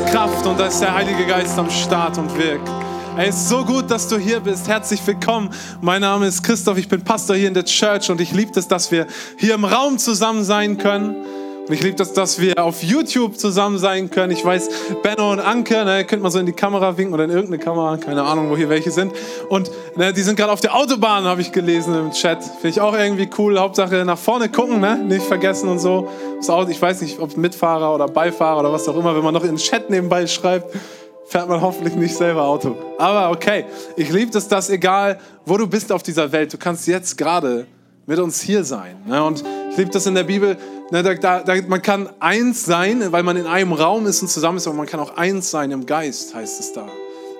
ist 0.00 0.12
Kraft 0.12 0.46
und 0.46 0.58
da 0.58 0.66
ist 0.66 0.80
der 0.80 0.94
Heilige 0.94 1.26
Geist 1.26 1.58
am 1.58 1.68
Start 1.70 2.16
und 2.16 2.34
wirkt. 2.38 2.68
Es 3.18 3.36
ist 3.36 3.48
so 3.48 3.64
gut, 3.64 3.90
dass 3.90 4.08
du 4.08 4.18
hier 4.18 4.40
bist. 4.40 4.68
Herzlich 4.68 5.04
willkommen. 5.06 5.50
Mein 5.80 6.00
Name 6.00 6.26
ist 6.26 6.42
Christoph, 6.42 6.78
ich 6.78 6.88
bin 6.88 7.02
Pastor 7.02 7.36
hier 7.36 7.48
in 7.48 7.54
der 7.54 7.64
Church 7.64 8.10
und 8.10 8.20
ich 8.20 8.32
liebe 8.32 8.52
es, 8.58 8.68
dass 8.68 8.90
wir 8.90 9.06
hier 9.36 9.54
im 9.54 9.64
Raum 9.64 9.98
zusammen 9.98 10.44
sein 10.44 10.78
können. 10.78 11.16
Und 11.70 11.74
ich 11.74 11.84
liebe 11.84 11.94
das, 11.94 12.12
dass 12.12 12.40
wir 12.40 12.58
auf 12.64 12.82
YouTube 12.82 13.38
zusammen 13.38 13.78
sein 13.78 14.10
können. 14.10 14.32
Ich 14.32 14.44
weiß, 14.44 14.68
Benno 15.04 15.30
und 15.30 15.38
Anke, 15.38 15.84
ne, 15.84 16.04
könnt 16.04 16.20
man 16.20 16.32
so 16.32 16.40
in 16.40 16.46
die 16.46 16.52
Kamera 16.52 16.98
winken 16.98 17.14
oder 17.14 17.22
in 17.22 17.30
irgendeine 17.30 17.62
Kamera, 17.62 17.96
keine 17.96 18.24
Ahnung, 18.24 18.50
wo 18.50 18.56
hier 18.56 18.68
welche 18.68 18.90
sind. 18.90 19.12
Und 19.48 19.70
ne, 19.94 20.12
die 20.12 20.22
sind 20.22 20.34
gerade 20.34 20.50
auf 20.50 20.60
der 20.60 20.74
Autobahn, 20.74 21.22
habe 21.22 21.42
ich 21.42 21.52
gelesen 21.52 21.94
im 21.94 22.10
Chat. 22.10 22.42
Finde 22.42 22.70
ich 22.70 22.80
auch 22.80 22.92
irgendwie 22.92 23.30
cool. 23.38 23.56
Hauptsache 23.56 24.04
nach 24.04 24.18
vorne 24.18 24.48
gucken, 24.48 24.80
ne? 24.80 24.96
nicht 24.96 25.24
vergessen 25.24 25.68
und 25.68 25.78
so. 25.78 26.08
Ich 26.68 26.82
weiß 26.82 27.02
nicht, 27.02 27.20
ob 27.20 27.36
Mitfahrer 27.36 27.94
oder 27.94 28.08
Beifahrer 28.08 28.58
oder 28.58 28.72
was 28.72 28.88
auch 28.88 28.96
immer, 28.96 29.14
wenn 29.14 29.22
man 29.22 29.32
noch 29.32 29.44
in 29.44 29.50
den 29.50 29.58
Chat 29.58 29.90
nebenbei 29.90 30.26
schreibt 30.26 30.74
fährt 31.26 31.48
man 31.48 31.60
hoffentlich 31.60 31.94
nicht 31.94 32.16
selber 32.16 32.42
Auto. 32.42 32.76
Aber 32.98 33.30
okay, 33.30 33.64
ich 33.94 34.10
liebe 34.10 34.36
es, 34.36 34.48
dass 34.48 34.68
egal, 34.68 35.20
wo 35.46 35.56
du 35.56 35.68
bist 35.68 35.92
auf 35.92 36.02
dieser 36.02 36.32
Welt, 36.32 36.52
du 36.52 36.58
kannst 36.58 36.88
jetzt 36.88 37.16
gerade 37.16 37.68
mit 38.10 38.18
uns 38.18 38.40
hier 38.40 38.64
sein. 38.64 38.96
Ne? 39.06 39.22
Und 39.22 39.44
ich 39.70 39.76
liebe 39.76 39.92
das 39.92 40.04
in 40.06 40.16
der 40.16 40.24
Bibel, 40.24 40.56
ne, 40.90 41.02
da, 41.02 41.42
da, 41.42 41.54
man 41.68 41.82
kann 41.82 42.08
eins 42.20 42.64
sein, 42.64 43.12
weil 43.12 43.22
man 43.22 43.36
in 43.36 43.46
einem 43.46 43.72
Raum 43.72 44.06
ist 44.06 44.22
und 44.22 44.28
zusammen 44.28 44.58
ist, 44.58 44.66
aber 44.66 44.76
man 44.76 44.86
kann 44.86 45.00
auch 45.00 45.16
eins 45.16 45.50
sein 45.50 45.70
im 45.70 45.86
Geist, 45.86 46.34
heißt 46.34 46.60
es 46.60 46.72
da. 46.72 46.88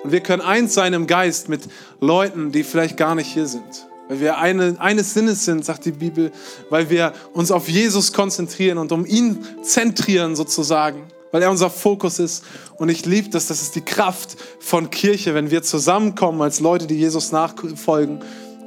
Und 0.02 0.12
wir 0.12 0.20
können 0.20 0.42
eins 0.42 0.74
sein 0.74 0.94
im 0.94 1.06
Geist 1.06 1.48
mit 1.48 1.62
Leuten, 2.00 2.52
die 2.52 2.64
vielleicht 2.64 2.96
gar 2.96 3.14
nicht 3.14 3.32
hier 3.32 3.46
sind. 3.46 3.86
Weil 4.08 4.20
wir 4.20 4.38
eine, 4.38 4.76
eines 4.78 5.14
Sinnes 5.14 5.44
sind, 5.44 5.64
sagt 5.64 5.84
die 5.84 5.92
Bibel, 5.92 6.32
weil 6.70 6.90
wir 6.90 7.12
uns 7.32 7.50
auf 7.50 7.68
Jesus 7.68 8.12
konzentrieren 8.12 8.78
und 8.78 8.92
um 8.92 9.04
ihn 9.04 9.44
zentrieren 9.62 10.36
sozusagen 10.36 11.02
weil 11.32 11.42
er 11.42 11.50
unser 11.50 11.70
Fokus 11.70 12.18
ist. 12.18 12.44
Und 12.76 12.88
ich 12.88 13.06
liebe 13.06 13.28
das, 13.30 13.46
das 13.46 13.62
ist 13.62 13.76
die 13.76 13.82
Kraft 13.82 14.36
von 14.58 14.90
Kirche, 14.90 15.34
wenn 15.34 15.50
wir 15.50 15.62
zusammenkommen 15.62 16.42
als 16.42 16.60
Leute, 16.60 16.86
die 16.86 16.96
Jesus 16.96 17.32
nachfolgen 17.32 18.20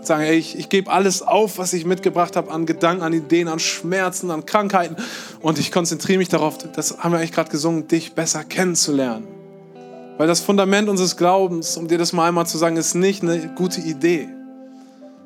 sagen, 0.08 0.24
ey, 0.24 0.36
ich, 0.36 0.58
ich 0.58 0.70
gebe 0.70 0.92
alles 0.92 1.22
auf, 1.22 1.58
was 1.58 1.74
ich 1.74 1.86
mitgebracht 1.86 2.36
habe 2.36 2.52
an 2.52 2.66
Gedanken, 2.66 3.04
an 3.04 3.14
Ideen, 3.14 3.48
an 3.48 3.60
Schmerzen, 3.60 4.32
an 4.32 4.46
Krankheiten 4.46 4.96
und 5.42 5.60
ich 5.60 5.72
konzentriere 5.72 6.18
mich 6.18 6.30
darauf, 6.30 6.58
das 6.58 7.00
haben 7.00 7.12
wir 7.12 7.20
eigentlich 7.20 7.32
gerade 7.32 7.50
gesungen, 7.50 7.88
dich 7.88 8.14
besser 8.14 8.44
kennenzulernen. 8.44 9.28
Weil 10.18 10.28
das 10.28 10.42
Fundament 10.42 10.90
unseres 10.90 11.18
Glaubens, 11.18 11.76
um 11.78 11.88
dir 11.88 11.98
das 11.98 12.14
mal 12.14 12.28
einmal 12.28 12.46
zu 12.46 12.58
sagen, 12.58 12.78
ist 12.78 12.94
nicht 12.94 13.24
eine 13.24 13.54
gute 13.56 13.82
Idee. 13.82 14.30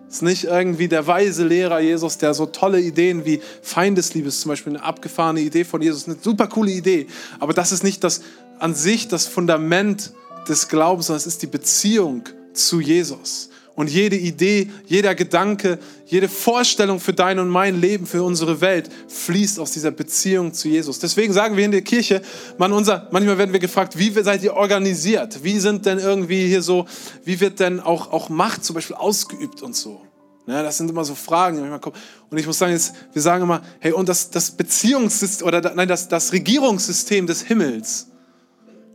Ist 0.09 0.22
nicht 0.22 0.45
irgendwie 0.45 0.88
der 0.88 1.05
weise 1.05 1.45
Lehrer 1.45 1.81
Jesus, 1.81 2.17
der 2.17 2.33
so 2.33 2.45
tolle 2.45 2.80
Ideen 2.80 3.25
wie 3.25 3.42
Feindesliebe 3.61 4.30
ist 4.30 4.39
zum 4.39 4.50
Beispiel 4.50 4.75
eine 4.75 4.83
abgefahrene 4.83 5.42
Idee 5.42 5.66
von 5.66 5.81
Jesus, 5.81 6.08
eine 6.08 6.16
super 6.22 6.48
coole 6.48 6.72
Idee. 6.72 7.08
Aber 7.39 7.53
das 7.53 7.73
ist 7.73 7.83
nicht 7.83 8.03
das 8.05 8.22
an 8.59 8.73
sich 8.73 9.09
das 9.09 9.28
Fundament 9.28 10.14
des 10.48 10.70
Glaubens, 10.70 11.08
sondern 11.08 11.20
es 11.20 11.28
ist 11.28 11.42
die 11.42 11.48
Beziehung 11.48 12.23
zu 12.53 12.80
Jesus. 12.80 13.50
Und 13.78 13.92
jede 13.92 14.16
Idee, 14.16 14.72
jeder 14.88 15.14
Gedanke, 15.14 15.78
jede 16.08 16.28
Vorstellung 16.28 17.00
für 17.00 17.14
dein 17.14 17.38
und 17.38 17.47
mein 17.47 17.80
Leben, 17.80 18.08
für 18.08 18.23
unsere 18.23 18.59
Welt 18.59 18.89
fließt 19.08 19.59
aus 19.59 19.72
dieser 19.72 19.92
Beziehung 19.92 20.52
zu 20.52 20.67
Jesus. 20.67 20.97
Deswegen 20.97 21.31
sagen 21.31 21.56
wir 21.56 21.64
in 21.64 21.70
der 21.70 21.83
Kirche, 21.83 22.23
man 22.58 22.73
unser, 22.73 23.08
manchmal 23.11 23.38
werden 23.38 23.53
wir 23.53 23.59
gefragt, 23.59 23.95
wie 24.00 24.09
seid 24.09 24.42
ihr 24.42 24.55
organisiert? 24.55 25.44
Wie 25.44 25.59
sind 25.59 25.86
denn 25.86 25.99
irgendwie 25.99 26.48
hier 26.48 26.64
so, 26.64 26.87
wie 27.23 27.39
wird 27.39 27.60
denn 27.60 27.80
auch, 27.80 28.11
auch 28.11 28.30
Macht 28.30 28.66
zum 28.66 28.73
Beispiel 28.73 28.95
ausgeübt 28.95 29.61
und 29.61 29.76
so? 29.76 30.02
Ja, 30.48 30.64
das 30.64 30.77
sind 30.77 30.89
immer 30.89 31.05
so 31.05 31.14
Fragen, 31.14 31.58
die 31.58 31.61
manchmal 31.61 31.80
kommen. 31.80 31.98
Und 32.32 32.39
ich 32.39 32.48
muss 32.48 32.58
sagen, 32.58 32.71
jetzt, 32.71 32.95
wir 33.14 33.21
sagen 33.21 33.43
immer, 33.43 33.61
hey, 33.77 33.92
und 33.92 34.10
das, 34.10 34.32
das 34.32 34.49
Beziehungssystem, 34.49 35.45
oder 35.45 35.61
nein, 35.76 35.87
das, 35.87 36.08
das 36.08 36.33
Regierungssystem 36.33 37.27
des 37.27 37.43
Himmels, 37.43 38.08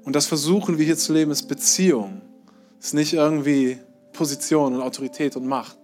und 0.02 0.16
das 0.16 0.26
versuchen 0.26 0.76
wir 0.76 0.84
hier 0.84 0.98
zu 0.98 1.12
leben, 1.12 1.30
ist 1.30 1.44
Beziehung. 1.44 2.20
Ist 2.80 2.94
nicht 2.94 3.12
irgendwie 3.12 3.78
Position 4.12 4.74
und 4.74 4.80
Autorität 4.80 5.36
und 5.36 5.46
Macht. 5.46 5.76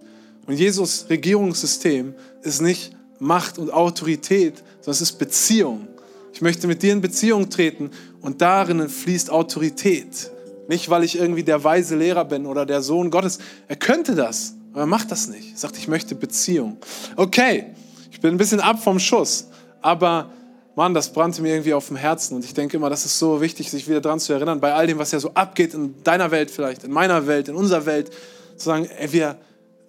Und 0.47 0.55
Jesus 0.55 1.05
Regierungssystem 1.09 2.15
ist 2.41 2.61
nicht 2.61 2.95
Macht 3.19 3.57
und 3.57 3.71
Autorität, 3.71 4.57
sondern 4.81 4.91
es 4.91 5.01
ist 5.01 5.19
Beziehung. 5.19 5.87
Ich 6.33 6.41
möchte 6.41 6.67
mit 6.67 6.81
dir 6.81 6.93
in 6.93 7.01
Beziehung 7.01 7.49
treten 7.49 7.91
und 8.21 8.41
darin 8.41 8.87
fließt 8.87 9.29
Autorität. 9.29 10.31
Nicht, 10.67 10.89
weil 10.89 11.03
ich 11.03 11.17
irgendwie 11.17 11.43
der 11.43 11.63
weise 11.63 11.95
Lehrer 11.95 12.25
bin 12.25 12.45
oder 12.45 12.65
der 12.65 12.81
Sohn 12.81 13.11
Gottes. 13.11 13.39
Er 13.67 13.75
könnte 13.75 14.15
das, 14.15 14.53
aber 14.71 14.81
er 14.81 14.87
macht 14.87 15.11
das 15.11 15.27
nicht. 15.27 15.51
Er 15.51 15.57
sagt, 15.57 15.77
ich 15.77 15.87
möchte 15.87 16.15
Beziehung. 16.15 16.77
Okay, 17.15 17.65
ich 18.11 18.21
bin 18.21 18.31
ein 18.31 18.37
bisschen 18.37 18.59
ab 18.59 18.81
vom 18.81 18.99
Schuss, 18.99 19.47
aber 19.81 20.31
Mann, 20.75 20.93
das 20.93 21.11
brannte 21.11 21.41
mir 21.41 21.53
irgendwie 21.53 21.73
auf 21.73 21.87
dem 21.87 21.97
Herzen 21.97 22.35
und 22.35 22.45
ich 22.45 22.53
denke 22.53 22.77
immer, 22.77 22.89
das 22.89 23.05
ist 23.05 23.19
so 23.19 23.41
wichtig, 23.41 23.69
sich 23.69 23.87
wieder 23.87 24.01
daran 24.01 24.19
zu 24.19 24.33
erinnern, 24.33 24.59
bei 24.59 24.73
all 24.73 24.87
dem, 24.87 24.97
was 24.97 25.11
ja 25.11 25.19
so 25.19 25.31
abgeht 25.33 25.73
in 25.73 26.01
deiner 26.03 26.31
Welt 26.31 26.51
vielleicht, 26.51 26.83
in 26.83 26.91
meiner 26.91 27.27
Welt, 27.27 27.47
in 27.47 27.55
unserer 27.55 27.85
Welt, 27.85 28.11
zu 28.55 28.65
sagen, 28.65 28.85
ey, 28.85 29.11
wir, 29.11 29.37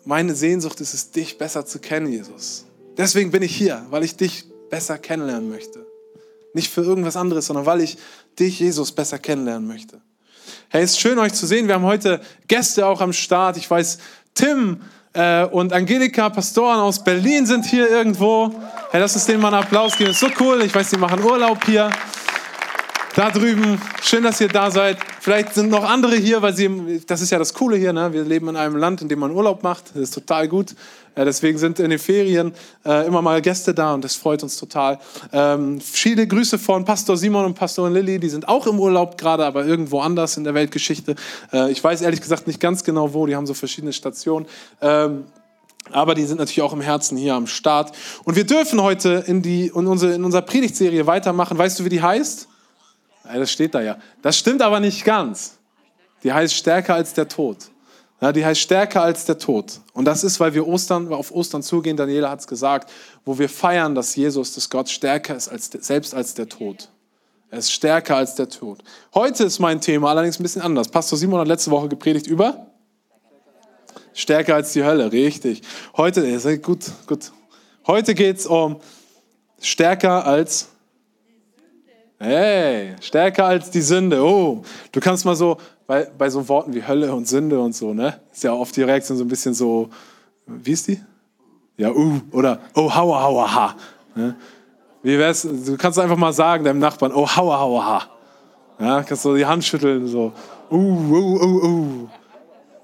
meine 0.05 0.35
Sehnsucht 0.35 0.81
ist 0.81 0.95
es, 0.95 1.11
dich 1.11 1.39
besser 1.39 1.67
zu 1.67 1.79
kennen, 1.79 2.11
Jesus. 2.11 2.65
Deswegen 2.97 3.31
bin 3.31 3.43
ich 3.43 3.55
hier, 3.55 3.87
weil 3.91 4.05
ich 4.05 4.17
dich 4.17 4.45
besser 4.71 4.99
kennenlernen 4.99 5.49
möchte. 5.49 5.87
Nicht 6.55 6.73
für 6.73 6.83
irgendwas 6.83 7.17
anderes, 7.17 7.47
sondern 7.47 7.67
weil 7.67 7.81
ich 7.81 7.99
dich, 8.39 8.59
Jesus, 8.59 8.93
besser 8.93 9.19
kennenlernen 9.19 9.69
möchte. 9.69 10.01
Hey, 10.69 10.83
es 10.83 10.93
ist 10.93 11.01
schön, 11.01 11.19
euch 11.19 11.33
zu 11.33 11.47
sehen. 11.47 11.69
Wir 11.69 11.75
haben 11.75 11.85
heute 11.85 12.21
Gäste 12.49 12.87
auch 12.87 13.01
am 13.01 13.12
Start. 13.12 13.57
Ich 13.57 13.71
weiß, 13.71 13.99
Tim 14.35 14.81
äh, 15.12 15.44
und 15.44 15.72
Angelika, 15.72 16.28
Pastoren 16.31 16.78
aus 16.78 17.03
Berlin 17.03 17.47
sind 17.47 17.65
hier 17.65 17.88
irgendwo. 17.88 18.53
Hey, 18.91 19.00
lass 19.00 19.15
uns 19.15 19.26
denen 19.26 19.41
mal 19.41 19.53
einen 19.53 19.62
Applaus 19.65 19.97
geben. 19.97 20.10
Ist 20.10 20.21
so 20.21 20.28
cool. 20.41 20.62
Ich 20.62 20.75
weiß, 20.75 20.91
die 20.91 20.97
machen 20.97 21.22
Urlaub 21.22 21.65
hier. 21.65 21.91
Da 23.16 23.28
drüben, 23.28 23.81
schön, 24.03 24.22
dass 24.22 24.41
ihr 24.41 24.47
da 24.47 24.71
seid. 24.71 24.97
Vielleicht 25.19 25.54
sind 25.54 25.69
noch 25.69 25.82
andere 25.82 26.15
hier, 26.15 26.43
weil 26.43 26.54
sie, 26.54 27.03
das 27.09 27.21
ist 27.21 27.31
ja 27.31 27.41
das 27.41 27.53
Coole 27.53 27.76
hier, 27.76 27.93
ne? 27.93 28.12
wir 28.12 28.22
leben 28.22 28.48
in 28.48 28.54
einem 28.54 28.76
Land, 28.76 29.03
in 29.03 29.09
dem 29.09 29.19
man 29.19 29.32
Urlaub 29.32 29.65
macht. 29.65 29.91
Das 29.94 30.03
ist 30.03 30.15
total 30.15 30.47
gut. 30.47 30.76
Äh, 31.16 31.25
deswegen 31.25 31.59
sind 31.59 31.81
in 31.81 31.91
den 31.91 31.99
Ferien 31.99 32.54
äh, 32.84 33.09
immer 33.09 33.20
mal 33.20 33.43
Gäste 33.43 33.75
da 33.75 33.94
und 33.94 34.04
das 34.04 34.15
freut 34.15 34.44
uns 34.44 34.56
total. 34.56 35.00
Ähm, 35.32 35.81
viele 35.81 36.25
Grüße 36.25 36.56
von 36.56 36.84
Pastor 36.84 37.16
Simon 37.16 37.47
und 37.47 37.54
Pastorin 37.54 37.94
Lilly, 37.94 38.20
die 38.20 38.28
sind 38.28 38.47
auch 38.47 38.69
im 38.69 38.78
Urlaub 38.78 39.19
gerade, 39.19 39.44
aber 39.44 39.65
irgendwo 39.65 40.00
anders 40.00 40.37
in 40.37 40.44
der 40.44 40.54
Weltgeschichte. 40.54 41.16
Äh, 41.53 41.72
ich 41.72 41.82
weiß 41.82 42.03
ehrlich 42.03 42.20
gesagt 42.20 42.47
nicht 42.47 42.60
ganz 42.60 42.84
genau 42.84 43.12
wo, 43.12 43.26
die 43.26 43.34
haben 43.34 43.47
so 43.47 43.54
verschiedene 43.54 43.93
Stationen. 43.93 44.47
Ähm, 44.81 45.25
aber 45.91 46.15
die 46.15 46.25
sind 46.26 46.38
natürlich 46.38 46.62
auch 46.62 46.72
im 46.72 46.81
Herzen 46.81 47.19
hier 47.19 47.34
am 47.34 47.49
Start. 47.49 47.91
Und 48.22 48.37
wir 48.37 48.47
dürfen 48.47 48.81
heute 48.81 49.25
in, 49.26 49.43
die, 49.43 49.66
in, 49.66 49.88
unsere, 49.88 50.15
in 50.15 50.22
unserer 50.22 50.43
Predigtserie 50.43 51.09
weitermachen. 51.09 51.59
Weißt 51.59 51.81
du, 51.81 51.84
wie 51.84 51.88
die 51.88 52.03
heißt? 52.03 52.47
Das 53.39 53.51
steht 53.51 53.75
da 53.75 53.81
ja. 53.81 53.99
Das 54.23 54.37
stimmt 54.37 54.63
aber 54.63 54.81
nicht 54.81 55.05
ganz. 55.05 55.59
Die 56.23 56.33
heißt 56.33 56.55
stärker 56.55 56.95
als 56.95 57.15
der 57.15 57.29
Tod. 57.29 57.57
Ja, 58.21 58.33
die 58.33 58.45
heißt 58.45 58.61
stärker 58.61 59.03
als 59.03 59.25
der 59.25 59.39
Tod. 59.39 59.81
Und 59.95 60.05
das 60.05 60.25
ist, 60.25 60.39
weil 60.41 60.53
wir 60.53 60.67
Ostern, 60.67 61.11
auf 61.13 61.33
Ostern 61.33 61.63
zugehen, 61.63 61.97
Daniela 61.97 62.29
hat 62.29 62.41
es 62.41 62.47
gesagt, 62.47 62.91
wo 63.25 63.39
wir 63.39 63.49
feiern, 63.49 63.95
dass 63.95 64.15
Jesus, 64.15 64.55
dass 64.55 64.69
Gott 64.69 64.91
stärker 64.91 65.37
ist 65.37 65.49
als, 65.49 65.71
selbst 65.81 66.15
als 66.15 66.35
der 66.35 66.49
Tod. 66.49 66.91
Er 67.51 67.59
ist 67.59 67.73
stärker 67.73 68.17
als 68.17 68.35
der 68.35 68.49
Tod. 68.49 68.83
Heute 69.15 69.45
ist 69.45 69.59
mein 69.59 69.81
Thema 69.81 70.11
allerdings 70.11 70.39
ein 70.39 70.43
bisschen 70.43 70.62
anders. 70.62 70.89
Pastor 70.89 71.19
Simon 71.19 71.41
hat 71.41 71.49
letzte 71.49 71.71
Woche 71.71 71.89
gepredigt 71.89 72.27
über 72.27 72.67
stärker 74.15 74.55
als 74.55 74.73
die 74.73 74.85
Hölle, 74.85 75.12
richtig. 75.12 75.62
Heute, 75.97 76.59
gut, 76.59 76.85
gut. 77.07 77.33
Heute 77.87 78.15
geht 78.15 78.39
es 78.39 78.47
um 78.47 78.81
stärker 79.61 80.26
als 80.26 80.69
Hey, 82.22 82.96
stärker 83.00 83.46
als 83.46 83.70
die 83.70 83.81
Sünde. 83.81 84.22
Oh, 84.22 84.62
du 84.93 85.00
kannst 85.00 85.25
mal 85.25 85.34
so, 85.34 85.56
bei, 85.87 86.06
bei 86.19 86.28
so 86.28 86.46
Worten 86.50 86.75
wie 86.75 86.87
Hölle 86.87 87.14
und 87.14 87.26
Sünde 87.26 87.58
und 87.58 87.75
so, 87.75 87.94
ne? 87.94 88.20
Ist 88.31 88.44
ja 88.44 88.52
oft 88.52 88.76
die 88.76 88.82
Reaktion 88.82 89.17
so 89.17 89.25
ein 89.25 89.28
bisschen 89.28 89.55
so, 89.55 89.88
wie 90.46 90.72
ist 90.72 90.87
die? 90.88 91.00
Ja, 91.78 91.90
uh, 91.90 92.20
oder 92.32 92.61
oh, 92.75 92.94
haua, 92.94 93.22
haua, 93.22 93.55
ha. 93.55 93.76
Ne? 94.14 94.37
Wie 95.02 95.19
wär's, 95.19 95.49
du 95.49 95.78
kannst 95.78 95.99
einfach 95.99 96.19
mal 96.19 96.34
sagen 96.34 96.62
deinem 96.62 96.78
Nachbarn, 96.78 97.11
oh, 97.14 97.26
haua, 97.26 97.58
haua, 97.58 97.84
ha. 97.87 98.02
Ja, 98.78 99.02
kannst 99.02 99.25
du 99.25 99.34
die 99.34 99.46
Hand 99.46 99.64
schütteln, 99.64 100.06
so, 100.06 100.34
uh, 100.70 100.76
uh, 100.76 101.43
uh, 101.43 101.64
uh. 101.64 102.08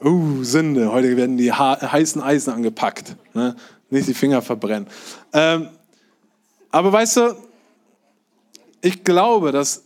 Uh, 0.03 0.45
Sünde, 0.45 0.91
heute 0.91 1.15
werden 1.15 1.37
die 1.37 1.53
heißen 1.53 2.23
Eisen 2.23 2.55
angepackt. 2.55 3.17
Ne? 3.35 3.55
Nicht 3.91 4.09
die 4.09 4.15
Finger 4.15 4.41
verbrennen. 4.41 4.87
Ähm, 5.35 5.69
aber 6.71 6.91
weißt 6.91 7.19
du, 7.19 7.37
ich 8.81 9.05
glaube, 9.05 9.53
dass, 9.53 9.85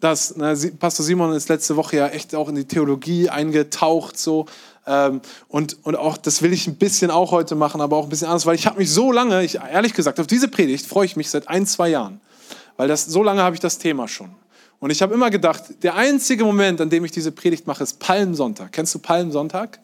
dass 0.00 0.34
na, 0.36 0.54
Pastor 0.78 1.04
Simon 1.04 1.32
ist 1.32 1.48
letzte 1.48 1.76
Woche 1.76 1.96
ja 1.96 2.08
echt 2.08 2.34
auch 2.34 2.48
in 2.48 2.54
die 2.54 2.66
Theologie 2.66 3.28
eingetaucht 3.28 4.18
so. 4.18 4.46
Ähm, 4.86 5.20
und, 5.48 5.84
und 5.84 5.96
auch, 5.96 6.16
das 6.16 6.42
will 6.42 6.52
ich 6.52 6.66
ein 6.66 6.76
bisschen 6.76 7.10
auch 7.10 7.30
heute 7.30 7.54
machen, 7.54 7.80
aber 7.80 7.96
auch 7.96 8.04
ein 8.04 8.08
bisschen 8.08 8.28
anders, 8.28 8.46
weil 8.46 8.54
ich 8.54 8.66
habe 8.66 8.78
mich 8.78 8.90
so 8.90 9.12
lange, 9.12 9.44
ich, 9.44 9.56
ehrlich 9.56 9.94
gesagt, 9.94 10.18
auf 10.18 10.26
diese 10.26 10.48
Predigt 10.48 10.86
freue 10.86 11.04
ich 11.04 11.16
mich 11.16 11.30
seit 11.30 11.48
ein, 11.48 11.66
zwei 11.66 11.90
Jahren. 11.90 12.20
Weil 12.76 12.88
das, 12.88 13.04
so 13.04 13.22
lange 13.22 13.42
habe 13.42 13.54
ich 13.54 13.60
das 13.60 13.78
Thema 13.78 14.08
schon. 14.08 14.30
Und 14.80 14.90
ich 14.90 15.02
habe 15.02 15.12
immer 15.12 15.30
gedacht, 15.30 15.82
der 15.82 15.96
einzige 15.96 16.44
Moment, 16.44 16.80
an 16.80 16.88
dem 16.88 17.04
ich 17.04 17.10
diese 17.10 17.32
Predigt 17.32 17.66
mache, 17.66 17.82
ist 17.82 17.98
Palmsonntag. 17.98 18.72
Kennst 18.72 18.94
du 18.94 19.00
Palmsonntag? 19.00 19.80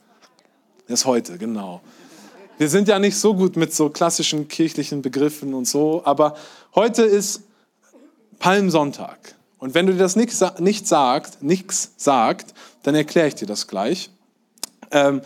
Das 0.87 1.01
ist 1.01 1.07
heute, 1.07 1.37
genau. 1.37 1.81
Wir 2.59 2.69
sind 2.69 2.87
ja 2.87 3.01
nicht 3.01 3.17
so 3.17 3.35
gut 3.35 3.57
mit 3.57 3.75
so 3.75 3.91
klassischen 3.91 4.47
kirchlichen 4.47 5.03
Begriffen 5.03 5.55
und 5.55 5.67
so, 5.67 6.03
aber 6.05 6.37
heute 6.77 7.03
ist 7.03 7.43
Palmsonntag. 8.45 9.37
Und 9.57 9.73
wenn 9.73 9.87
du 9.87 9.95
dir 9.95 10.01
das 10.01 10.17
nicht, 10.17 10.35
nicht 10.61 10.87
sagt, 10.87 11.43
nichts 11.43 11.93
sagt, 11.97 12.53
dann 12.83 12.95
erkläre 12.95 13.27
ich 13.27 13.35
dir 13.35 13.47
das 13.47 13.69
gleich. 13.69 14.11
Ähm, 14.91 15.23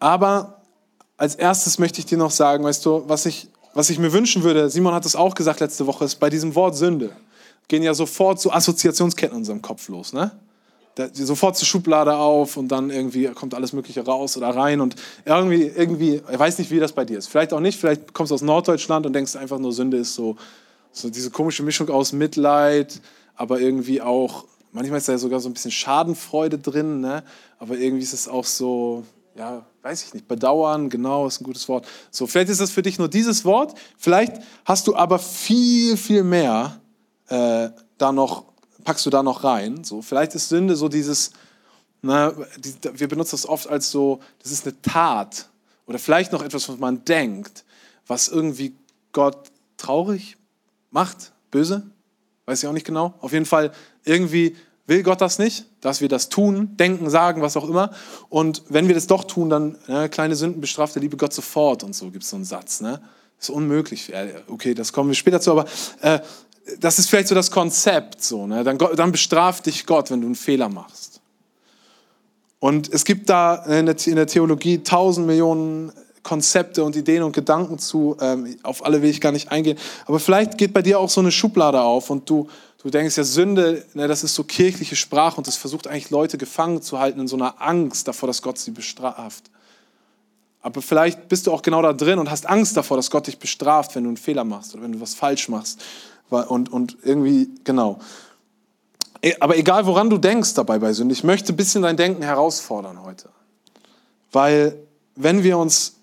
aber 0.00 0.60
als 1.16 1.36
erstes 1.36 1.78
möchte 1.78 2.00
ich 2.00 2.06
dir 2.06 2.18
noch 2.18 2.32
sagen, 2.32 2.64
weißt 2.64 2.84
du, 2.84 3.04
was 3.06 3.26
ich, 3.26 3.46
was 3.74 3.90
ich 3.90 4.00
mir 4.00 4.12
wünschen 4.12 4.42
würde, 4.42 4.70
Simon 4.70 4.92
hat 4.92 5.06
es 5.06 5.14
auch 5.14 5.36
gesagt 5.36 5.60
letzte 5.60 5.86
Woche, 5.86 6.04
ist 6.04 6.16
bei 6.16 6.30
diesem 6.30 6.56
Wort 6.56 6.76
Sünde 6.76 7.12
gehen 7.68 7.84
ja 7.84 7.94
sofort 7.94 8.40
so 8.40 8.50
Assoziationsketten 8.50 9.36
in 9.36 9.42
unserem 9.42 9.62
Kopf 9.62 9.88
los, 9.88 10.12
ne? 10.12 10.32
sofort 11.12 11.56
zur 11.56 11.68
Schublade 11.68 12.16
auf 12.16 12.56
und 12.56 12.66
dann 12.68 12.90
irgendwie 12.90 13.26
kommt 13.28 13.54
alles 13.54 13.72
Mögliche 13.72 14.04
raus 14.04 14.36
oder 14.36 14.48
rein 14.48 14.80
und 14.80 14.96
irgendwie, 15.24 15.62
irgendwie, 15.62 16.22
ich 16.28 16.38
weiß 16.38 16.58
nicht, 16.58 16.72
wie 16.72 16.80
das 16.80 16.90
bei 16.90 17.04
dir 17.04 17.18
ist. 17.18 17.28
Vielleicht 17.28 17.52
auch 17.52 17.60
nicht, 17.60 17.78
vielleicht 17.78 18.12
kommst 18.14 18.32
du 18.32 18.34
aus 18.34 18.42
Norddeutschland 18.42 19.06
und 19.06 19.12
denkst 19.12 19.36
einfach 19.36 19.60
nur, 19.60 19.72
Sünde 19.72 19.98
ist 19.98 20.14
so, 20.16 20.36
so 20.92 21.10
diese 21.10 21.30
komische 21.30 21.62
Mischung 21.62 21.88
aus 21.90 22.12
Mitleid, 22.12 23.00
aber 23.34 23.60
irgendwie 23.60 24.00
auch, 24.02 24.44
manchmal 24.72 24.98
ist 24.98 25.08
da 25.08 25.12
ja 25.12 25.18
sogar 25.18 25.40
so 25.40 25.48
ein 25.48 25.52
bisschen 25.54 25.70
Schadenfreude 25.70 26.58
drin, 26.58 27.00
ne? 27.00 27.22
aber 27.58 27.76
irgendwie 27.78 28.02
ist 28.02 28.12
es 28.12 28.28
auch 28.28 28.44
so, 28.44 29.04
ja, 29.36 29.64
weiß 29.82 30.04
ich 30.04 30.14
nicht, 30.14 30.28
bedauern, 30.28 30.90
genau, 30.90 31.26
ist 31.26 31.40
ein 31.40 31.44
gutes 31.44 31.68
Wort. 31.68 31.86
So, 32.10 32.26
vielleicht 32.26 32.50
ist 32.50 32.60
das 32.60 32.70
für 32.70 32.82
dich 32.82 32.98
nur 32.98 33.08
dieses 33.08 33.44
Wort, 33.44 33.78
vielleicht 33.96 34.34
hast 34.64 34.86
du 34.86 34.96
aber 34.96 35.18
viel, 35.18 35.96
viel 35.96 36.24
mehr 36.24 36.80
äh, 37.28 37.70
da 37.98 38.12
noch 38.12 38.48
packst 38.88 39.04
du 39.04 39.10
da 39.10 39.22
noch 39.22 39.44
rein. 39.44 39.84
So, 39.84 40.00
vielleicht 40.00 40.34
ist 40.34 40.48
Sünde 40.48 40.74
so 40.74 40.88
dieses, 40.88 41.32
na, 42.00 42.32
die, 42.56 42.74
wir 42.94 43.06
benutzen 43.06 43.32
das 43.32 43.46
oft 43.46 43.68
als 43.68 43.90
so, 43.90 44.20
das 44.42 44.50
ist 44.50 44.66
eine 44.66 44.80
Tat 44.80 45.50
oder 45.84 45.98
vielleicht 45.98 46.32
noch 46.32 46.42
etwas, 46.42 46.70
was 46.70 46.78
man 46.78 47.04
denkt, 47.04 47.66
was 48.06 48.28
irgendwie 48.28 48.74
Gott 49.12 49.50
traurig 49.76 50.37
macht, 50.90 51.32
böse, 51.50 51.90
weiß 52.46 52.62
ich 52.62 52.68
auch 52.68 52.72
nicht 52.72 52.86
genau. 52.86 53.14
Auf 53.20 53.32
jeden 53.32 53.46
Fall 53.46 53.72
irgendwie 54.04 54.56
will 54.86 55.02
Gott 55.02 55.20
das 55.20 55.38
nicht, 55.38 55.66
dass 55.82 56.00
wir 56.00 56.08
das 56.08 56.30
tun, 56.30 56.76
denken, 56.76 57.10
sagen, 57.10 57.42
was 57.42 57.56
auch 57.56 57.68
immer. 57.68 57.90
Und 58.30 58.62
wenn 58.68 58.88
wir 58.88 58.94
das 58.94 59.06
doch 59.06 59.24
tun, 59.24 59.50
dann 59.50 59.76
ne, 59.86 60.08
kleine 60.08 60.34
Sünden 60.34 60.60
bestraft 60.60 60.94
der 60.94 61.02
liebe 61.02 61.16
Gott 61.16 61.32
sofort 61.32 61.84
und 61.84 61.94
so 61.94 62.10
gibt 62.10 62.24
es 62.24 62.30
so 62.30 62.36
einen 62.36 62.46
Satz. 62.46 62.80
Ne? 62.80 63.00
Ist 63.38 63.50
unmöglich. 63.50 64.10
Okay, 64.48 64.74
das 64.74 64.92
kommen 64.92 65.10
wir 65.10 65.14
später 65.14 65.40
zu, 65.40 65.52
aber 65.52 65.66
äh, 66.00 66.20
das 66.80 66.98
ist 66.98 67.08
vielleicht 67.08 67.28
so 67.28 67.34
das 67.34 67.50
Konzept, 67.50 68.22
so, 68.22 68.46
ne? 68.46 68.64
dann, 68.64 68.78
dann 68.78 69.12
bestraft 69.12 69.66
dich 69.66 69.86
Gott, 69.86 70.10
wenn 70.10 70.20
du 70.20 70.26
einen 70.26 70.34
Fehler 70.34 70.68
machst. 70.68 71.20
Und 72.60 72.92
es 72.92 73.04
gibt 73.04 73.30
da 73.30 73.54
in 73.66 73.86
der 73.86 74.26
Theologie 74.26 74.82
tausend 74.82 75.26
Millionen 75.26 75.92
Konzepte 76.22 76.84
und 76.84 76.96
Ideen 76.96 77.22
und 77.22 77.32
Gedanken 77.32 77.78
zu. 77.78 78.16
Ähm, 78.20 78.56
auf 78.62 78.84
alle 78.84 79.02
will 79.02 79.10
ich 79.10 79.20
gar 79.20 79.32
nicht 79.32 79.50
eingehen. 79.50 79.78
Aber 80.06 80.18
vielleicht 80.18 80.58
geht 80.58 80.72
bei 80.72 80.82
dir 80.82 80.98
auch 80.98 81.10
so 81.10 81.20
eine 81.20 81.32
Schublade 81.32 81.80
auf 81.80 82.10
und 82.10 82.28
du, 82.28 82.48
du 82.82 82.90
denkst 82.90 83.16
ja, 83.16 83.24
Sünde, 83.24 83.84
ne, 83.94 84.08
das 84.08 84.24
ist 84.24 84.34
so 84.34 84.44
kirchliche 84.44 84.96
Sprache 84.96 85.36
und 85.36 85.46
das 85.46 85.56
versucht 85.56 85.86
eigentlich 85.86 86.10
Leute 86.10 86.38
gefangen 86.38 86.82
zu 86.82 86.98
halten 86.98 87.20
in 87.20 87.28
so 87.28 87.36
einer 87.36 87.60
Angst 87.60 88.08
davor, 88.08 88.26
dass 88.26 88.42
Gott 88.42 88.58
sie 88.58 88.70
bestraft. 88.70 89.44
Aber 90.60 90.82
vielleicht 90.82 91.28
bist 91.28 91.46
du 91.46 91.52
auch 91.52 91.62
genau 91.62 91.82
da 91.82 91.92
drin 91.92 92.18
und 92.18 92.30
hast 92.30 92.48
Angst 92.48 92.76
davor, 92.76 92.96
dass 92.96 93.10
Gott 93.10 93.26
dich 93.26 93.38
bestraft, 93.38 93.94
wenn 93.94 94.04
du 94.04 94.10
einen 94.10 94.16
Fehler 94.16 94.44
machst 94.44 94.74
oder 94.74 94.82
wenn 94.82 94.92
du 94.92 95.00
was 95.00 95.14
falsch 95.14 95.48
machst. 95.48 95.80
Und, 96.30 96.70
und 96.70 96.98
irgendwie, 97.02 97.48
genau. 97.64 98.00
E, 99.22 99.34
aber 99.40 99.56
egal, 99.56 99.86
woran 99.86 100.10
du 100.10 100.18
denkst 100.18 100.54
dabei 100.54 100.78
bei 100.78 100.92
Sünde, 100.92 101.12
ich 101.12 101.24
möchte 101.24 101.52
ein 101.52 101.56
bisschen 101.56 101.82
dein 101.82 101.96
Denken 101.96 102.22
herausfordern 102.22 103.02
heute. 103.02 103.30
Weil 104.32 104.76
wenn 105.16 105.42
wir 105.42 105.58
uns 105.58 105.94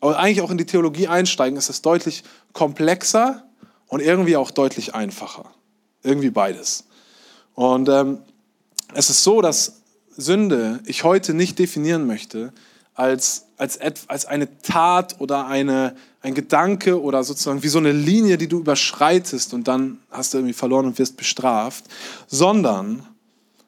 eigentlich 0.00 0.40
auch 0.42 0.50
in 0.50 0.58
die 0.58 0.66
Theologie 0.66 1.08
einsteigen, 1.08 1.56
ist 1.58 1.70
es 1.70 1.82
deutlich 1.82 2.22
komplexer 2.52 3.44
und 3.86 4.00
irgendwie 4.00 4.36
auch 4.36 4.50
deutlich 4.50 4.94
einfacher. 4.94 5.50
Irgendwie 6.02 6.30
beides. 6.30 6.84
Und 7.54 7.88
ähm, 7.88 8.18
es 8.94 9.10
ist 9.10 9.24
so, 9.24 9.40
dass 9.40 9.82
Sünde 10.16 10.80
ich 10.86 11.04
heute 11.04 11.34
nicht 11.34 11.58
definieren 11.58 12.06
möchte 12.06 12.52
als, 12.94 13.46
als, 13.58 13.78
als 14.08 14.24
eine 14.26 14.58
Tat 14.58 15.20
oder 15.20 15.46
eine, 15.46 15.94
ein 16.22 16.34
Gedanke 16.34 17.00
oder 17.00 17.22
sozusagen 17.22 17.62
wie 17.62 17.68
so 17.68 17.78
eine 17.78 17.92
Linie, 17.92 18.38
die 18.38 18.48
du 18.48 18.58
überschreitest 18.58 19.52
und 19.52 19.68
dann 19.68 19.98
hast 20.10 20.32
du 20.32 20.38
irgendwie 20.38 20.54
verloren 20.54 20.86
und 20.86 20.98
wirst 20.98 21.16
bestraft, 21.16 21.84
sondern 22.26 23.06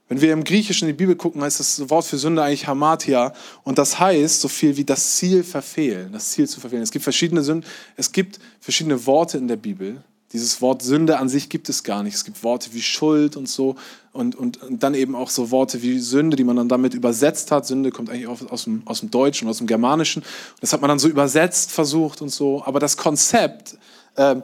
wenn 0.08 0.20
wir 0.20 0.32
im 0.32 0.44
Griechischen 0.44 0.88
in 0.88 0.94
die 0.94 0.98
Bibel 0.98 1.16
gucken, 1.16 1.42
heißt 1.42 1.60
das 1.60 1.90
Wort 1.90 2.04
für 2.06 2.18
Sünde 2.18 2.42
eigentlich 2.42 2.66
Hamatia 2.66 3.32
und 3.64 3.78
das 3.78 3.98
heißt 3.98 4.40
so 4.40 4.48
viel 4.48 4.76
wie 4.76 4.84
das 4.84 5.16
Ziel 5.16 5.44
verfehlen, 5.44 6.12
das 6.12 6.30
Ziel 6.30 6.48
zu 6.48 6.60
verfehlen. 6.60 6.82
Es 6.82 6.90
gibt 6.90 7.02
verschiedene 7.02 7.42
Sünden, 7.42 7.68
es 7.96 8.12
gibt 8.12 8.38
verschiedene 8.60 9.06
Worte 9.06 9.38
in 9.38 9.48
der 9.48 9.56
Bibel, 9.56 10.02
dieses 10.32 10.60
Wort 10.60 10.82
Sünde 10.82 11.18
an 11.18 11.28
sich 11.30 11.48
gibt 11.48 11.70
es 11.70 11.84
gar 11.84 12.02
nicht. 12.02 12.14
Es 12.14 12.24
gibt 12.24 12.42
Worte 12.44 12.74
wie 12.74 12.82
Schuld 12.82 13.36
und 13.36 13.48
so 13.48 13.76
und, 14.12 14.34
und, 14.34 14.62
und 14.62 14.82
dann 14.82 14.92
eben 14.94 15.14
auch 15.14 15.30
so 15.30 15.50
Worte 15.50 15.80
wie 15.80 15.98
Sünde, 15.98 16.36
die 16.36 16.44
man 16.44 16.56
dann 16.56 16.68
damit 16.68 16.92
übersetzt 16.92 17.50
hat. 17.50 17.66
Sünde 17.66 17.90
kommt 17.90 18.10
eigentlich 18.10 18.26
auch 18.26 18.38
aus 18.50 18.64
dem, 18.64 18.82
aus 18.84 19.00
dem 19.00 19.10
Deutschen, 19.10 19.48
aus 19.48 19.58
dem 19.58 19.66
Germanischen. 19.66 20.22
Das 20.60 20.74
hat 20.74 20.82
man 20.82 20.88
dann 20.88 20.98
so 20.98 21.08
übersetzt 21.08 21.72
versucht 21.72 22.20
und 22.20 22.28
so. 22.28 22.62
Aber 22.64 22.78
das 22.78 22.98
Konzept 22.98 23.78
äh, 24.16 24.36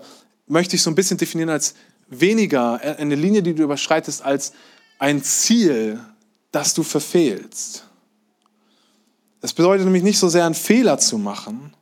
möchte 0.46 0.76
ich 0.76 0.82
so 0.82 0.90
ein 0.90 0.94
bisschen 0.94 1.18
definieren 1.18 1.50
als 1.50 1.74
weniger 2.08 2.80
äh, 2.82 2.96
eine 2.96 3.14
Linie, 3.14 3.42
die 3.42 3.54
du 3.54 3.62
überschreitest, 3.62 4.24
als 4.24 4.52
ein 5.04 5.22
Ziel, 5.22 6.00
das 6.50 6.72
du 6.72 6.82
verfehlst. 6.82 7.84
Es 9.42 9.52
bedeutet 9.52 9.84
nämlich 9.84 10.02
nicht 10.02 10.18
so 10.18 10.30
sehr 10.30 10.46
einen 10.46 10.54
Fehler 10.54 10.98
zu 10.98 11.18
machen, 11.18 11.74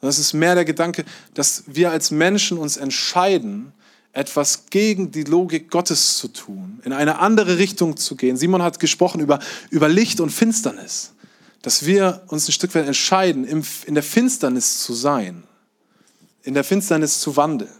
das 0.00 0.20
ist 0.20 0.32
mehr 0.32 0.54
der 0.54 0.64
Gedanke, 0.64 1.04
dass 1.34 1.64
wir 1.66 1.90
als 1.90 2.12
Menschen 2.12 2.56
uns 2.56 2.76
entscheiden, 2.76 3.72
etwas 4.12 4.66
gegen 4.70 5.10
die 5.10 5.24
Logik 5.24 5.72
Gottes 5.72 6.18
zu 6.18 6.28
tun, 6.28 6.78
in 6.84 6.92
eine 6.92 7.18
andere 7.18 7.58
Richtung 7.58 7.96
zu 7.96 8.14
gehen. 8.14 8.36
Simon 8.36 8.62
hat 8.62 8.78
gesprochen 8.78 9.20
über, 9.20 9.40
über 9.70 9.88
Licht 9.88 10.20
und 10.20 10.30
Finsternis, 10.30 11.14
dass 11.62 11.84
wir 11.84 12.22
uns 12.28 12.46
ein 12.46 12.52
Stück 12.52 12.72
weit 12.76 12.86
entscheiden, 12.86 13.44
in 13.44 13.94
der 13.94 14.04
Finsternis 14.04 14.84
zu 14.84 14.94
sein, 14.94 15.42
in 16.44 16.54
der 16.54 16.62
Finsternis 16.62 17.18
zu 17.18 17.36
wandeln. 17.36 17.72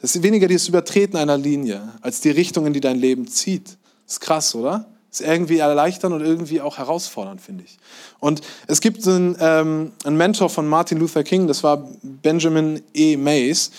Das 0.00 0.16
ist 0.16 0.24
weniger 0.24 0.48
dieses 0.48 0.66
Übertreten 0.66 1.16
einer 1.16 1.38
Linie, 1.38 1.88
als 2.00 2.20
die 2.20 2.30
Richtung, 2.30 2.66
in 2.66 2.72
die 2.72 2.80
dein 2.80 2.98
Leben 2.98 3.28
zieht. 3.28 3.78
Ist 4.06 4.20
krass, 4.20 4.54
oder? 4.54 4.86
ist 5.14 5.26
irgendwie 5.26 5.58
erleichternd 5.58 6.14
und 6.14 6.22
irgendwie 6.22 6.60
auch 6.60 6.78
herausfordernd, 6.78 7.40
finde 7.40 7.64
ich. 7.64 7.78
Und 8.18 8.40
es 8.66 8.80
gibt 8.80 9.06
einen, 9.06 9.36
ähm, 9.38 9.92
einen, 10.04 10.16
Mentor 10.16 10.50
von 10.50 10.66
Martin 10.66 10.98
Luther 10.98 11.22
King, 11.22 11.46
das 11.46 11.62
war 11.62 11.88
Benjamin 12.02 12.82
E. 12.92 13.16
Mays, 13.16 13.70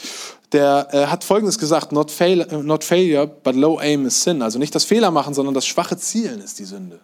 der 0.51 0.88
äh, 0.91 1.08
hat 1.08 1.24
Folgendes 1.24 1.60
gesagt, 1.60 1.91
not, 1.91 2.10
fail, 2.10 2.48
not 2.63 2.84
failure, 2.84 3.27
but 3.27 3.55
low 3.55 3.79
aim 3.79 4.05
is 4.05 4.24
sin. 4.24 4.41
Also 4.41 4.60
nicht 4.60 4.74
das 4.74 4.86
Fehler 4.86 5.12
machen, 5.12 5.34
sondern 5.34 5.53
das 5.53 5.65
schwache 5.65 5.98
Zielen 5.98 6.39
ist 6.39 6.60
die 6.60 6.65
Sünde. 6.65 7.00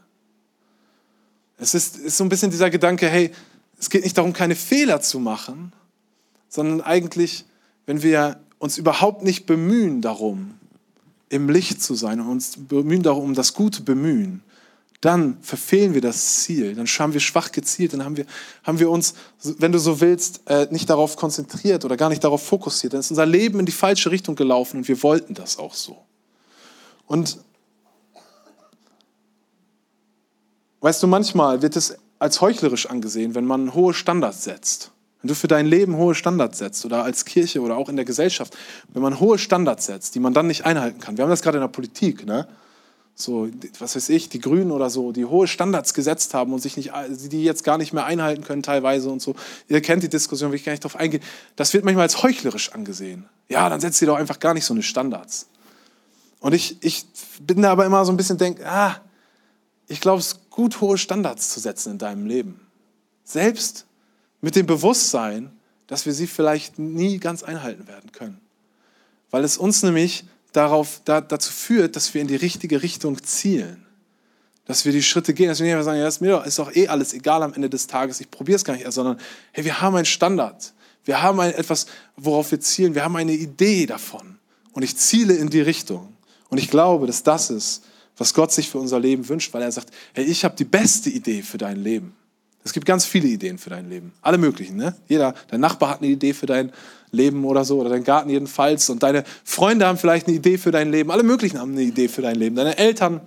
Es 1.57 1.73
ist, 1.73 1.97
ist 1.97 2.17
so 2.17 2.23
ein 2.23 2.29
bisschen 2.29 2.51
dieser 2.51 2.69
Gedanke, 2.69 3.09
hey, 3.09 3.31
es 3.77 3.89
geht 3.89 4.03
nicht 4.03 4.17
darum, 4.17 4.31
keine 4.31 4.55
Fehler 4.55 5.01
zu 5.01 5.19
machen, 5.19 5.73
sondern 6.47 6.81
eigentlich, 6.81 7.45
wenn 7.85 8.01
wir 8.01 8.39
uns 8.59 8.77
überhaupt 8.77 9.23
nicht 9.23 9.45
bemühen 9.45 10.01
darum, 10.01 10.60
im 11.31 11.49
Licht 11.49 11.81
zu 11.81 11.95
sein 11.95 12.19
und 12.19 12.27
uns 12.27 12.57
bemühen 12.57 13.03
darum, 13.03 13.23
um 13.23 13.33
das 13.33 13.53
Gute 13.53 13.81
bemühen, 13.83 14.43
dann 14.99 15.37
verfehlen 15.41 15.93
wir 15.93 16.01
das 16.01 16.43
Ziel, 16.43 16.75
dann 16.75 16.85
haben 16.85 17.13
wir 17.13 17.21
schwach 17.21 17.51
gezielt, 17.51 17.93
dann 17.93 18.03
haben 18.03 18.17
wir, 18.17 18.25
haben 18.63 18.79
wir 18.79 18.89
uns, 18.89 19.15
wenn 19.41 19.71
du 19.71 19.79
so 19.79 20.01
willst, 20.01 20.41
äh, 20.45 20.67
nicht 20.69 20.89
darauf 20.89 21.15
konzentriert 21.15 21.85
oder 21.85 21.97
gar 21.97 22.09
nicht 22.09 22.23
darauf 22.23 22.45
fokussiert. 22.45 22.93
Dann 22.93 22.99
ist 22.99 23.09
unser 23.09 23.25
Leben 23.25 23.59
in 23.59 23.65
die 23.65 23.71
falsche 23.71 24.11
Richtung 24.11 24.35
gelaufen 24.35 24.77
und 24.77 24.87
wir 24.87 25.01
wollten 25.01 25.33
das 25.33 25.57
auch 25.57 25.73
so. 25.73 25.97
Und 27.07 27.39
weißt 30.81 31.01
du, 31.01 31.07
manchmal 31.07 31.61
wird 31.61 31.77
es 31.77 31.95
als 32.19 32.41
heuchlerisch 32.41 32.87
angesehen, 32.87 33.33
wenn 33.33 33.45
man 33.45 33.73
hohe 33.73 33.93
Standards 33.93 34.43
setzt. 34.43 34.91
Wenn 35.21 35.27
du 35.27 35.35
für 35.35 35.47
dein 35.47 35.67
Leben 35.67 35.95
hohe 35.97 36.15
Standards 36.15 36.57
setzt 36.57 36.83
oder 36.85 37.03
als 37.03 37.25
Kirche 37.25 37.61
oder 37.61 37.77
auch 37.77 37.89
in 37.89 37.95
der 37.95 38.05
Gesellschaft, 38.05 38.57
wenn 38.89 39.01
man 39.01 39.19
hohe 39.19 39.37
Standards 39.37 39.85
setzt, 39.85 40.15
die 40.15 40.19
man 40.19 40.33
dann 40.33 40.47
nicht 40.47 40.65
einhalten 40.65 40.99
kann. 40.99 41.17
Wir 41.17 41.23
haben 41.23 41.29
das 41.29 41.41
gerade 41.41 41.57
in 41.57 41.61
der 41.61 41.67
Politik, 41.67 42.25
ne? 42.25 42.47
So, 43.13 43.49
was 43.77 43.95
weiß 43.95 44.09
ich, 44.09 44.29
die 44.29 44.39
Grünen 44.39 44.71
oder 44.71 44.89
so, 44.89 45.11
die 45.11 45.25
hohe 45.25 45.47
Standards 45.47 45.93
gesetzt 45.93 46.33
haben 46.33 46.53
und 46.53 46.59
sich 46.59 46.77
nicht, 46.77 46.91
die 47.09 47.43
jetzt 47.43 47.63
gar 47.63 47.77
nicht 47.77 47.93
mehr 47.93 48.05
einhalten 48.05 48.43
können 48.43 48.63
teilweise 48.63 49.09
und 49.09 49.21
so. 49.21 49.35
Ihr 49.67 49.81
kennt 49.81 50.01
die 50.01 50.09
Diskussion, 50.09 50.49
will 50.49 50.55
ich 50.55 50.63
gar 50.63 50.71
nicht 50.71 50.83
drauf 50.83 50.95
eingehen. 50.95 51.21
Das 51.55 51.73
wird 51.73 51.83
manchmal 51.83 52.03
als 52.03 52.23
heuchlerisch 52.23 52.71
angesehen. 52.71 53.25
Ja, 53.49 53.69
dann 53.69 53.79
setzt 53.79 54.01
ihr 54.01 54.07
doch 54.07 54.15
einfach 54.15 54.39
gar 54.39 54.53
nicht 54.53 54.65
so 54.65 54.73
eine 54.73 54.81
Standards. 54.81 55.47
Und 56.39 56.53
ich, 56.53 56.77
ich 56.81 57.05
bin 57.41 57.61
da 57.61 57.71
aber 57.71 57.85
immer 57.85 58.03
so 58.05 58.11
ein 58.11 58.17
bisschen 58.17 58.37
denk, 58.37 58.65
ah, 58.65 58.99
ich 59.87 60.01
glaube, 60.01 60.19
es 60.19 60.27
ist 60.27 60.49
gut, 60.49 60.81
hohe 60.81 60.97
Standards 60.97 61.49
zu 61.49 61.59
setzen 61.59 61.91
in 61.91 61.97
deinem 61.97 62.25
Leben. 62.25 62.61
Selbst 63.23 63.85
mit 64.41 64.55
dem 64.55 64.65
Bewusstsein, 64.65 65.51
dass 65.87 66.05
wir 66.05 66.13
sie 66.13 66.27
vielleicht 66.27 66.79
nie 66.79 67.19
ganz 67.19 67.43
einhalten 67.43 67.87
werden 67.87 68.11
können. 68.11 68.39
Weil 69.29 69.43
es 69.43 69.57
uns 69.57 69.83
nämlich 69.83 70.25
darauf, 70.51 71.01
da, 71.05 71.21
dazu 71.21 71.51
führt, 71.51 71.95
dass 71.95 72.13
wir 72.13 72.21
in 72.21 72.27
die 72.27 72.35
richtige 72.35 72.81
Richtung 72.81 73.21
zielen. 73.23 73.85
Dass 74.65 74.85
wir 74.85 74.91
die 74.91 75.03
Schritte 75.03 75.33
gehen, 75.33 75.47
dass 75.47 75.59
wir 75.59 75.65
nicht 75.65 75.73
einfach 75.73 75.85
sagen, 75.85 75.99
ja, 75.99 76.07
ist 76.07 76.21
mir 76.21 76.31
doch, 76.31 76.45
ist 76.45 76.59
doch 76.59 76.75
eh 76.75 76.87
alles 76.87 77.13
egal 77.13 77.43
am 77.43 77.53
Ende 77.53 77.69
des 77.69 77.87
Tages, 77.87 78.21
ich 78.21 78.29
probiere 78.29 78.57
es 78.57 78.63
gar 78.63 78.73
nicht 78.73 78.83
erst, 78.83 78.95
sondern 78.95 79.19
hey, 79.51 79.65
wir 79.65 79.81
haben 79.81 79.95
einen 79.95 80.05
Standard. 80.05 80.73
Wir 81.03 81.21
haben 81.21 81.39
ein, 81.39 81.53
etwas, 81.53 81.87
worauf 82.15 82.51
wir 82.51 82.59
zielen. 82.59 82.93
Wir 82.93 83.03
haben 83.03 83.15
eine 83.15 83.33
Idee 83.33 83.85
davon. 83.85 84.37
Und 84.73 84.83
ich 84.83 84.95
ziele 84.97 85.33
in 85.33 85.49
die 85.49 85.61
Richtung. 85.61 86.15
Und 86.49 86.57
ich 86.57 86.69
glaube, 86.69 87.07
dass 87.07 87.23
das 87.23 87.49
ist, 87.49 87.83
was 88.17 88.33
Gott 88.33 88.51
sich 88.51 88.69
für 88.69 88.77
unser 88.77 88.99
Leben 88.99 89.27
wünscht, 89.27 89.53
weil 89.53 89.63
er 89.63 89.71
sagt, 89.71 89.89
hey, 90.13 90.25
ich 90.25 90.45
habe 90.45 90.55
die 90.55 90.65
beste 90.65 91.09
Idee 91.09 91.41
für 91.41 91.57
dein 91.57 91.77
Leben. 91.77 92.15
Es 92.63 92.73
gibt 92.73 92.85
ganz 92.85 93.05
viele 93.05 93.27
Ideen 93.27 93.57
für 93.57 93.69
dein 93.69 93.89
Leben. 93.89 94.13
Alle 94.21 94.37
möglichen, 94.37 94.77
ne? 94.77 94.95
Jeder, 95.07 95.33
dein 95.49 95.59
Nachbar 95.59 95.89
hat 95.89 96.01
eine 96.01 96.11
Idee 96.11 96.33
für 96.33 96.45
dein 96.45 96.71
Leben 97.11 97.43
oder 97.43 97.65
so, 97.65 97.79
oder 97.79 97.89
dein 97.89 98.03
Garten 98.03 98.29
jedenfalls. 98.29 98.89
Und 98.89 99.03
deine 99.03 99.23
Freunde 99.43 99.87
haben 99.87 99.97
vielleicht 99.97 100.27
eine 100.27 100.35
Idee 100.35 100.57
für 100.57 100.71
dein 100.71 100.91
Leben. 100.91 101.11
Alle 101.11 101.23
möglichen 101.23 101.59
haben 101.59 101.71
eine 101.71 101.81
Idee 101.81 102.07
für 102.07 102.21
dein 102.21 102.35
Leben. 102.35 102.55
Deine 102.55 102.77
Eltern 102.77 103.21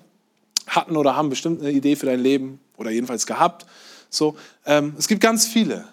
hatten 0.67 0.97
oder 0.97 1.17
haben 1.17 1.31
bestimmt 1.31 1.61
eine 1.61 1.73
Idee 1.73 1.97
für 1.97 2.07
dein 2.07 2.21
Leben 2.21 2.61
oder 2.77 2.91
jedenfalls 2.91 3.27
gehabt. 3.27 3.67
So, 4.09 4.37
ähm, 4.67 4.95
es 4.99 5.09
gibt 5.09 5.21
ganz 5.21 5.47
viele. 5.47 5.85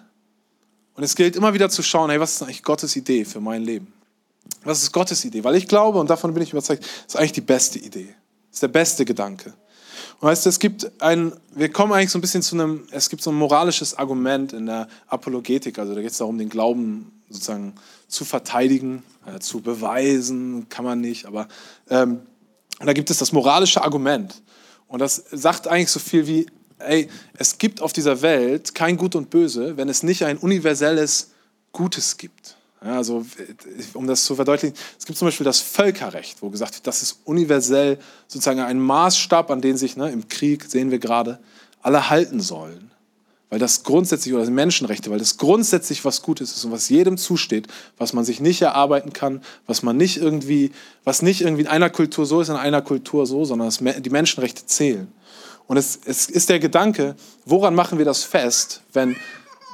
Und 0.94 1.02
es 1.02 1.16
gilt 1.16 1.36
immer 1.36 1.54
wieder 1.54 1.68
zu 1.68 1.82
schauen, 1.82 2.10
hey, 2.10 2.20
was 2.20 2.32
ist 2.32 2.42
eigentlich 2.42 2.62
Gottes 2.62 2.96
Idee 2.96 3.24
für 3.24 3.40
mein 3.40 3.62
Leben? 3.62 3.92
Was 4.64 4.82
ist 4.82 4.92
Gottes 4.92 5.24
Idee? 5.24 5.42
Weil 5.42 5.56
ich 5.56 5.66
glaube, 5.66 5.98
und 5.98 6.10
davon 6.10 6.32
bin 6.34 6.42
ich 6.42 6.52
überzeugt, 6.52 6.84
ist 7.06 7.16
eigentlich 7.16 7.32
die 7.32 7.40
beste 7.40 7.78
Idee. 7.78 8.14
Ist 8.52 8.62
der 8.62 8.68
beste 8.68 9.04
Gedanke. 9.04 9.54
Und 10.20 10.28
weißt 10.28 10.44
du, 10.44 10.50
es 10.50 10.58
gibt 10.58 10.90
ein, 11.02 11.32
wir 11.54 11.70
kommen 11.70 11.92
eigentlich 11.92 12.10
so 12.10 12.18
ein 12.18 12.20
bisschen 12.20 12.42
zu 12.42 12.54
einem, 12.54 12.86
es 12.90 13.08
gibt 13.08 13.22
so 13.22 13.30
ein 13.30 13.36
moralisches 13.36 13.98
Argument 13.98 14.52
in 14.52 14.66
der 14.66 14.88
Apologetik, 15.08 15.78
also 15.78 15.94
da 15.94 16.00
geht 16.00 16.12
es 16.12 16.18
darum, 16.18 16.38
den 16.38 16.48
Glauben 16.48 17.12
sozusagen 17.28 17.74
zu 18.08 18.24
verteidigen, 18.24 19.02
äh, 19.26 19.38
zu 19.40 19.60
beweisen, 19.60 20.68
kann 20.68 20.84
man 20.84 21.00
nicht, 21.00 21.26
aber 21.26 21.48
ähm, 21.88 22.20
da 22.80 22.92
gibt 22.92 23.10
es 23.10 23.18
das 23.18 23.32
moralische 23.32 23.82
Argument. 23.82 24.42
Und 24.88 24.98
das 24.98 25.24
sagt 25.30 25.68
eigentlich 25.68 25.90
so 25.90 26.00
viel 26.00 26.26
wie, 26.26 26.46
ey, 26.78 27.08
es 27.34 27.58
gibt 27.58 27.80
auf 27.80 27.92
dieser 27.92 28.22
Welt 28.22 28.74
kein 28.74 28.96
Gut 28.96 29.14
und 29.14 29.30
Böse, 29.30 29.76
wenn 29.76 29.88
es 29.88 30.02
nicht 30.02 30.24
ein 30.24 30.36
universelles 30.36 31.30
Gutes 31.72 32.16
gibt. 32.16 32.56
Also, 32.84 33.24
um 33.94 34.06
das 34.06 34.24
zu 34.24 34.34
verdeutlichen, 34.34 34.76
es 34.98 35.06
gibt 35.06 35.18
zum 35.18 35.28
Beispiel 35.28 35.44
das 35.44 35.60
Völkerrecht, 35.60 36.42
wo 36.42 36.50
gesagt 36.50 36.74
wird, 36.74 36.86
das 36.86 37.02
ist 37.02 37.20
universell 37.24 37.98
sozusagen 38.26 38.60
ein 38.60 38.80
Maßstab, 38.80 39.50
an 39.50 39.60
den 39.60 39.76
sich 39.76 39.96
ne, 39.96 40.10
im 40.10 40.28
Krieg, 40.28 40.64
sehen 40.64 40.90
wir 40.90 40.98
gerade, 40.98 41.38
alle 41.80 42.10
halten 42.10 42.40
sollen. 42.40 42.90
Weil 43.50 43.58
das 43.58 43.82
grundsätzlich, 43.82 44.32
oder 44.34 44.48
Menschenrechte, 44.48 45.10
weil 45.10 45.18
das 45.18 45.36
grundsätzlich 45.36 46.04
was 46.04 46.22
Gutes 46.22 46.56
ist 46.56 46.64
und 46.64 46.72
was 46.72 46.88
jedem 46.88 47.18
zusteht, 47.18 47.68
was 47.98 48.14
man 48.14 48.24
sich 48.24 48.40
nicht 48.40 48.62
erarbeiten 48.62 49.12
kann, 49.12 49.42
was 49.66 49.82
man 49.82 49.96
nicht 49.96 50.16
irgendwie, 50.16 50.72
was 51.04 51.20
nicht 51.20 51.42
irgendwie 51.42 51.62
in 51.62 51.68
einer 51.68 51.90
Kultur 51.90 52.24
so 52.24 52.40
ist, 52.40 52.48
in 52.48 52.56
einer 52.56 52.80
Kultur 52.80 53.26
so, 53.26 53.44
sondern 53.44 53.70
die 54.02 54.10
Menschenrechte 54.10 54.64
zählen. 54.64 55.12
Und 55.66 55.76
es, 55.76 56.00
es 56.04 56.30
ist 56.30 56.48
der 56.48 56.60
Gedanke, 56.60 57.14
woran 57.44 57.74
machen 57.74 57.98
wir 57.98 58.06
das 58.06 58.24
fest, 58.24 58.80
wenn, 58.94 59.16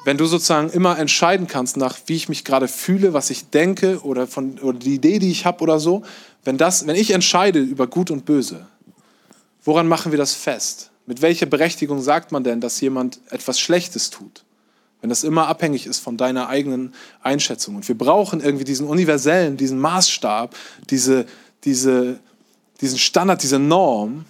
wenn 0.05 0.17
du 0.17 0.27
sozusagen 0.27 0.71
immer 0.71 0.99
entscheiden 0.99 1.47
kannst, 1.47 1.77
nach 1.77 1.99
wie 2.07 2.17
ich 2.17 2.29
mich 2.29 2.45
gerade 2.45 2.69
fühle, 2.69 3.13
was 3.13 3.31
ich 3.31 3.51
denke 3.51 4.01
oder, 4.03 4.27
von, 4.27 4.59
oder 4.59 4.79
die 4.79 4.95
Idee, 4.95 5.19
die 5.19 5.31
ich 5.31 5.45
habe 5.45 5.63
oder 5.63 5.81
so, 5.81 6.03
wenn, 6.45 6.57
das, 6.57 6.87
wenn 6.87 6.97
ich 6.97 7.11
entscheide 7.11 7.61
über 7.61 7.87
Gut 7.87 8.11
und 8.11 8.25
Böse, 8.25 8.67
woran 9.65 9.89
machen 9.89 10.13
wir 10.13 10.19
das 10.19 10.35
fest? 10.35 10.91
Mit 11.07 11.23
welcher 11.23 11.47
Berechtigung 11.47 12.03
sagt 12.03 12.33
man 12.33 12.45
denn, 12.45 12.61
dass 12.61 12.81
jemand 12.81 13.21
etwas 13.31 13.59
Schlechtes 13.61 14.11
tut? 14.11 14.45
Wenn 15.01 15.11
das 15.11 15.25
immer 15.25 15.47
abhängig 15.47 15.87
ist 15.87 16.01
von 16.01 16.17
deiner 16.17 16.49
eigenen 16.49 16.93
Einschätzung. 17.23 17.77
Und 17.77 17.87
wir 17.87 17.97
brauchen 17.97 18.41
irgendwie 18.41 18.65
diesen 18.65 18.87
universellen, 18.87 19.57
diesen 19.57 19.79
Maßstab, 19.79 20.57
diese, 20.91 21.27
diese, 21.65 22.19
diesen 22.81 22.99
Standard, 22.99 23.43
diese 23.43 23.59
Norm, 23.59 24.25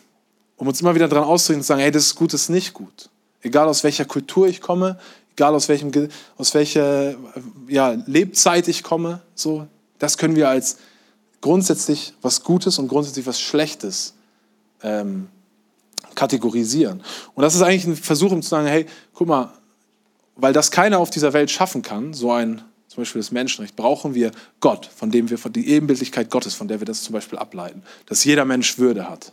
um 0.56 0.68
uns 0.68 0.80
immer 0.80 0.94
wieder 0.94 1.08
daran 1.08 1.24
auszurichten 1.24 1.60
und 1.60 1.64
zu 1.64 1.68
sagen, 1.68 1.80
hey, 1.80 1.90
das 1.90 2.06
ist 2.06 2.14
gut, 2.16 2.32
das 2.32 2.42
ist 2.42 2.48
nicht 2.50 2.74
gut. 2.74 3.08
Egal 3.42 3.68
aus 3.68 3.84
welcher 3.84 4.04
Kultur 4.04 4.46
ich 4.48 4.60
komme, 4.60 4.98
egal 5.38 5.54
aus, 5.54 5.68
welchem, 5.68 5.92
aus 6.36 6.52
welcher 6.54 7.14
ja, 7.68 7.92
Lebzeit 8.06 8.66
ich 8.66 8.82
komme, 8.82 9.20
so, 9.36 9.68
das 10.00 10.18
können 10.18 10.34
wir 10.34 10.48
als 10.48 10.78
grundsätzlich 11.40 12.14
was 12.22 12.42
Gutes 12.42 12.80
und 12.80 12.88
grundsätzlich 12.88 13.24
was 13.24 13.40
Schlechtes 13.40 14.14
ähm, 14.82 15.28
kategorisieren. 16.16 17.04
Und 17.34 17.42
das 17.42 17.54
ist 17.54 17.62
eigentlich 17.62 17.86
ein 17.86 17.94
Versuch, 17.94 18.32
um 18.32 18.42
zu 18.42 18.48
sagen, 18.48 18.66
hey, 18.66 18.86
guck 19.14 19.28
mal, 19.28 19.52
weil 20.34 20.52
das 20.52 20.72
keiner 20.72 20.98
auf 20.98 21.10
dieser 21.10 21.32
Welt 21.32 21.52
schaffen 21.52 21.82
kann, 21.82 22.14
so 22.14 22.32
ein 22.32 22.62
zum 22.88 23.02
Beispiel 23.02 23.20
das 23.20 23.30
Menschenrecht, 23.30 23.76
brauchen 23.76 24.14
wir 24.14 24.32
Gott, 24.58 24.86
von 24.86 25.12
dem 25.12 25.30
wir, 25.30 25.38
die 25.50 25.68
Ebenbildlichkeit 25.68 26.30
Gottes, 26.30 26.54
von 26.54 26.66
der 26.66 26.80
wir 26.80 26.86
das 26.86 27.02
zum 27.02 27.12
Beispiel 27.12 27.38
ableiten, 27.38 27.82
dass 28.06 28.24
jeder 28.24 28.44
Mensch 28.44 28.78
Würde 28.78 29.08
hat. 29.08 29.32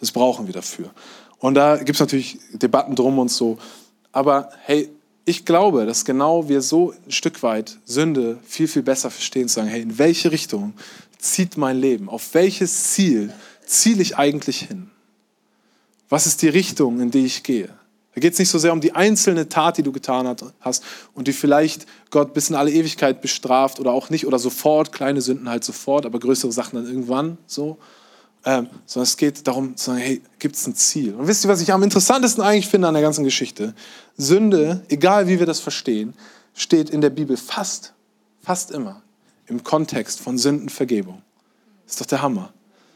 Das 0.00 0.10
brauchen 0.10 0.46
wir 0.46 0.54
dafür. 0.54 0.90
Und 1.38 1.54
da 1.54 1.76
gibt 1.76 1.90
es 1.90 2.00
natürlich 2.00 2.40
Debatten 2.54 2.96
drum 2.96 3.20
und 3.20 3.30
so. 3.30 3.58
Aber 4.10 4.48
hey, 4.62 4.90
ich 5.24 5.44
glaube, 5.44 5.86
dass 5.86 6.04
genau 6.04 6.48
wir 6.48 6.60
so 6.60 6.92
ein 7.06 7.12
Stück 7.12 7.42
weit 7.42 7.78
Sünde 7.84 8.38
viel, 8.44 8.68
viel 8.68 8.82
besser 8.82 9.10
verstehen, 9.10 9.48
zu 9.48 9.56
sagen, 9.56 9.68
hey, 9.68 9.82
in 9.82 9.98
welche 9.98 10.30
Richtung 10.30 10.74
zieht 11.18 11.56
mein 11.56 11.78
Leben? 11.78 12.08
Auf 12.08 12.34
welches 12.34 12.92
Ziel 12.92 13.32
ziele 13.64 14.02
ich 14.02 14.18
eigentlich 14.18 14.60
hin? 14.60 14.90
Was 16.10 16.26
ist 16.26 16.42
die 16.42 16.48
Richtung, 16.48 17.00
in 17.00 17.10
die 17.10 17.24
ich 17.24 17.42
gehe? 17.42 17.70
Da 18.14 18.20
geht 18.20 18.34
es 18.34 18.38
nicht 18.38 18.50
so 18.50 18.58
sehr 18.58 18.72
um 18.72 18.80
die 18.80 18.94
einzelne 18.94 19.48
Tat, 19.48 19.78
die 19.78 19.82
du 19.82 19.90
getan 19.90 20.36
hast 20.60 20.84
und 21.14 21.26
die 21.26 21.32
vielleicht 21.32 21.86
Gott 22.10 22.32
bis 22.32 22.50
in 22.50 22.54
alle 22.54 22.70
Ewigkeit 22.70 23.20
bestraft 23.20 23.80
oder 23.80 23.92
auch 23.92 24.10
nicht 24.10 24.26
oder 24.26 24.38
sofort, 24.38 24.92
kleine 24.92 25.20
Sünden 25.20 25.48
halt 25.48 25.64
sofort, 25.64 26.06
aber 26.06 26.20
größere 26.20 26.52
Sachen 26.52 26.76
dann 26.76 26.86
irgendwann 26.86 27.38
so, 27.46 27.78
ähm, 28.44 28.68
sondern 28.84 29.04
es 29.04 29.16
geht 29.16 29.46
darum 29.46 29.76
zu 29.76 29.86
sagen, 29.86 29.98
hey, 29.98 30.22
gibt 30.38 30.56
es 30.56 30.66
ein 30.66 30.74
Ziel? 30.74 31.14
Und 31.14 31.26
wisst 31.26 31.44
ihr, 31.44 31.48
was 31.48 31.60
ich 31.60 31.72
am 31.72 31.82
interessantesten 31.82 32.42
eigentlich 32.42 32.68
finde 32.68 32.88
an 32.88 32.94
der 32.94 33.02
ganzen 33.02 33.24
Geschichte? 33.24 33.74
Sünde, 34.16 34.82
egal 34.88 35.28
wie 35.28 35.38
wir 35.38 35.46
das 35.46 35.60
verstehen, 35.60 36.14
steht 36.54 36.90
in 36.90 37.00
der 37.00 37.10
Bibel 37.10 37.36
fast, 37.36 37.94
fast 38.42 38.70
immer 38.70 39.02
im 39.46 39.64
Kontext 39.64 40.20
von 40.20 40.38
Sündenvergebung. 40.38 41.22
Ist 41.86 42.00
doch 42.00 42.06
der 42.06 42.22
Hammer. 42.22 42.52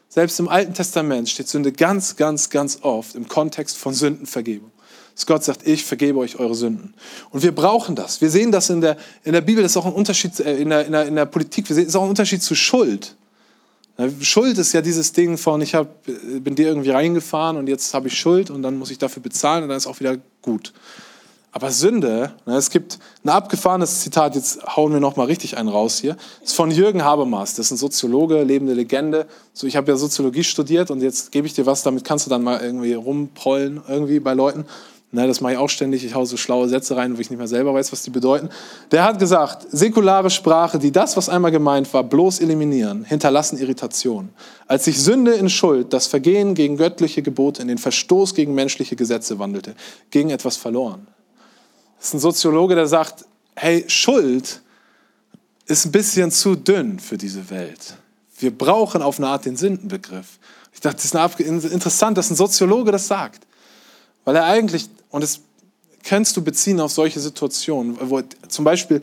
Selbst 0.09 0.41
im 0.41 0.49
Alten 0.49 0.73
Testament 0.73 1.29
steht 1.29 1.49
Sünde 1.49 1.73
ganz, 1.73 2.17
ganz, 2.17 2.49
ganz 2.49 2.79
oft 2.83 3.15
im 3.15 3.29
Kontext 3.29 3.77
von 3.77 3.93
Sündenvergebung. 3.93 4.71
Dass 5.15 5.27
Gott 5.27 5.45
sagt, 5.45 5.67
ich 5.67 5.85
vergebe 5.85 6.19
euch 6.19 6.39
eure 6.39 6.55
Sünden. 6.55 6.95
Und 7.31 7.43
wir 7.43 7.55
brauchen 7.55 7.95
das. 7.95 8.21
Wir 8.21 8.31
sehen 8.31 8.53
das 8.53 8.71
in 8.71 8.81
der, 8.81 8.97
in 9.25 9.33
der 9.33 9.41
Bibel, 9.41 9.63
das 9.63 9.73
ist 9.73 9.77
auch 9.77 9.87
ein 9.87 9.93
Unterschied, 9.93 10.39
äh, 10.41 10.57
in 10.57 10.71
der, 10.71 10.87
in 10.87 10.93
der, 10.93 11.07
in 11.07 11.17
der 11.17 11.27
Politik, 11.27 11.69
wir 11.69 11.75
sehen, 11.75 11.85
das 11.85 11.93
ist 11.93 11.97
auch 11.97 12.05
ein 12.05 12.11
Unterschied 12.11 12.43
zu 12.43 12.55
Schuld. 12.55 13.17
Schuld 14.21 14.59
ist 14.59 14.73
ja 14.73 14.81
dieses 14.81 15.13
Ding 15.13 15.37
von, 15.37 15.61
ich 15.61 15.75
hab, 15.75 16.05
bin 16.05 16.55
dir 16.55 16.69
irgendwie 16.69 16.91
reingefahren 16.91 17.57
und 17.57 17.69
jetzt 17.69 17.95
habe 17.95 18.07
ich 18.07 18.19
Schuld 18.19 18.49
und 18.49 18.63
dann 18.63 18.79
muss 18.79 18.91
ich 18.93 18.99
dafür 18.99 19.23
bezahlen 19.23 19.65
und 19.65 19.71
dann 19.71 19.77
ist 19.77 19.89
auch 19.89 19.99
wieder 19.99 20.17
gut. 20.41 20.73
Aber 21.51 21.73
Sünde, 21.73 22.33
es 22.47 22.71
gibt 22.71 22.99
ein 23.25 23.31
abgefahrenes 23.31 24.01
Zitat, 24.01 24.37
jetzt 24.37 24.65
hauen 24.77 24.93
wir 24.93 25.01
nochmal 25.01 25.27
richtig 25.27 25.57
einen 25.57 25.69
raus 25.69 25.99
hier, 25.99 26.17
ist 26.45 26.55
von 26.55 26.71
Jürgen 26.71 27.03
Habermas, 27.03 27.55
das 27.55 27.67
ist 27.67 27.73
ein 27.73 27.77
Soziologe, 27.79 28.45
lebende 28.45 28.75
Legende. 28.75 29.27
So, 29.53 29.67
ich 29.67 29.75
habe 29.75 29.91
ja 29.91 29.97
Soziologie 29.97 30.45
studiert 30.45 30.93
und 30.93 31.01
jetzt 31.01 31.33
gebe 31.33 31.49
ich 31.49 31.55
dir 31.55 31.67
was, 31.67 31.83
damit 31.83 32.05
kannst 32.05 32.27
du 32.27 32.31
dann 32.31 32.45
mal 32.45 32.61
irgendwie 32.61 32.93
rumprollen 32.93 33.81
irgendwie 33.89 34.21
bei 34.21 34.35
Leuten. 34.35 34.67
Ne, 35.11 35.27
das 35.27 35.41
mache 35.41 35.55
ich 35.55 35.59
auch 35.59 35.71
ständig. 35.71 36.05
Ich 36.05 36.15
haue 36.15 36.27
so 36.27 36.37
schlaue 36.37 36.69
Sätze 36.69 36.95
rein, 36.95 37.17
wo 37.17 37.21
ich 37.21 37.31
nicht 37.31 37.39
mehr 37.39 37.49
selber 37.49 37.73
weiß, 37.73 37.93
was 37.93 38.03
die 38.03 38.11
bedeuten. 38.11 38.51
Der 38.91 39.05
hat 39.05 39.19
gesagt, 39.19 39.67
säkulare 39.71 40.29
Sprache, 40.29 40.79
die 40.79 40.93
das, 40.93 41.17
was 41.17 41.31
einmal 41.31 41.51
gemeint 41.51 41.93
war, 41.95 42.05
bloß 42.05 42.41
eliminieren, 42.41 43.05
hinterlassen 43.05 43.57
Irritation. 43.59 44.29
Als 44.67 44.85
sich 44.85 45.03
Sünde 45.03 45.33
in 45.33 45.49
Schuld, 45.49 45.95
das 45.95 46.09
Vergehen 46.09 46.55
gegen 46.55 46.77
göttliche 46.77 47.23
Gebote, 47.23 47.63
in 47.63 47.69
den 47.69 47.79
Verstoß 47.79 48.35
gegen 48.35 48.55
menschliche 48.55 48.97
Gesetze 48.97 49.39
wandelte, 49.39 49.75
ging 50.11 50.29
etwas 50.29 50.59
verloren. 50.59 51.07
Das 51.97 52.09
ist 52.09 52.15
ein 52.15 52.21
Soziologe, 52.21 52.75
der 52.75 52.87
sagt, 52.87 53.25
hey, 53.57 53.85
Schuld 53.89 54.61
ist 55.65 55.87
ein 55.87 55.93
bisschen 55.93 56.31
zu 56.31 56.55
dünn 56.55 56.99
für 56.99 57.17
diese 57.17 57.49
Welt. 57.49 57.97
Wir 58.39 58.57
brauchen 58.57 59.01
auf 59.01 59.19
eine 59.19 59.29
Art 59.29 59.47
den 59.47 59.57
Sündenbegriff. 59.57 60.39
Ich 60.75 60.81
dachte, 60.81 60.97
das 60.97 61.41
ist 61.41 61.73
interessant, 61.73 62.19
dass 62.19 62.31
ein 62.31 62.37
Soziologe 62.37 62.93
das 62.93 63.07
sagt. 63.07 63.47
Weil 64.29 64.37
er 64.37 64.45
eigentlich, 64.45 64.91
und 65.09 65.23
das 65.23 65.41
kannst 66.03 66.37
du 66.37 66.45
beziehen 66.45 66.81
auf 66.81 66.93
solche 66.93 67.19
Situationen, 67.19 67.97
wo 67.99 68.21
zum 68.47 68.63
Beispiel 68.63 69.01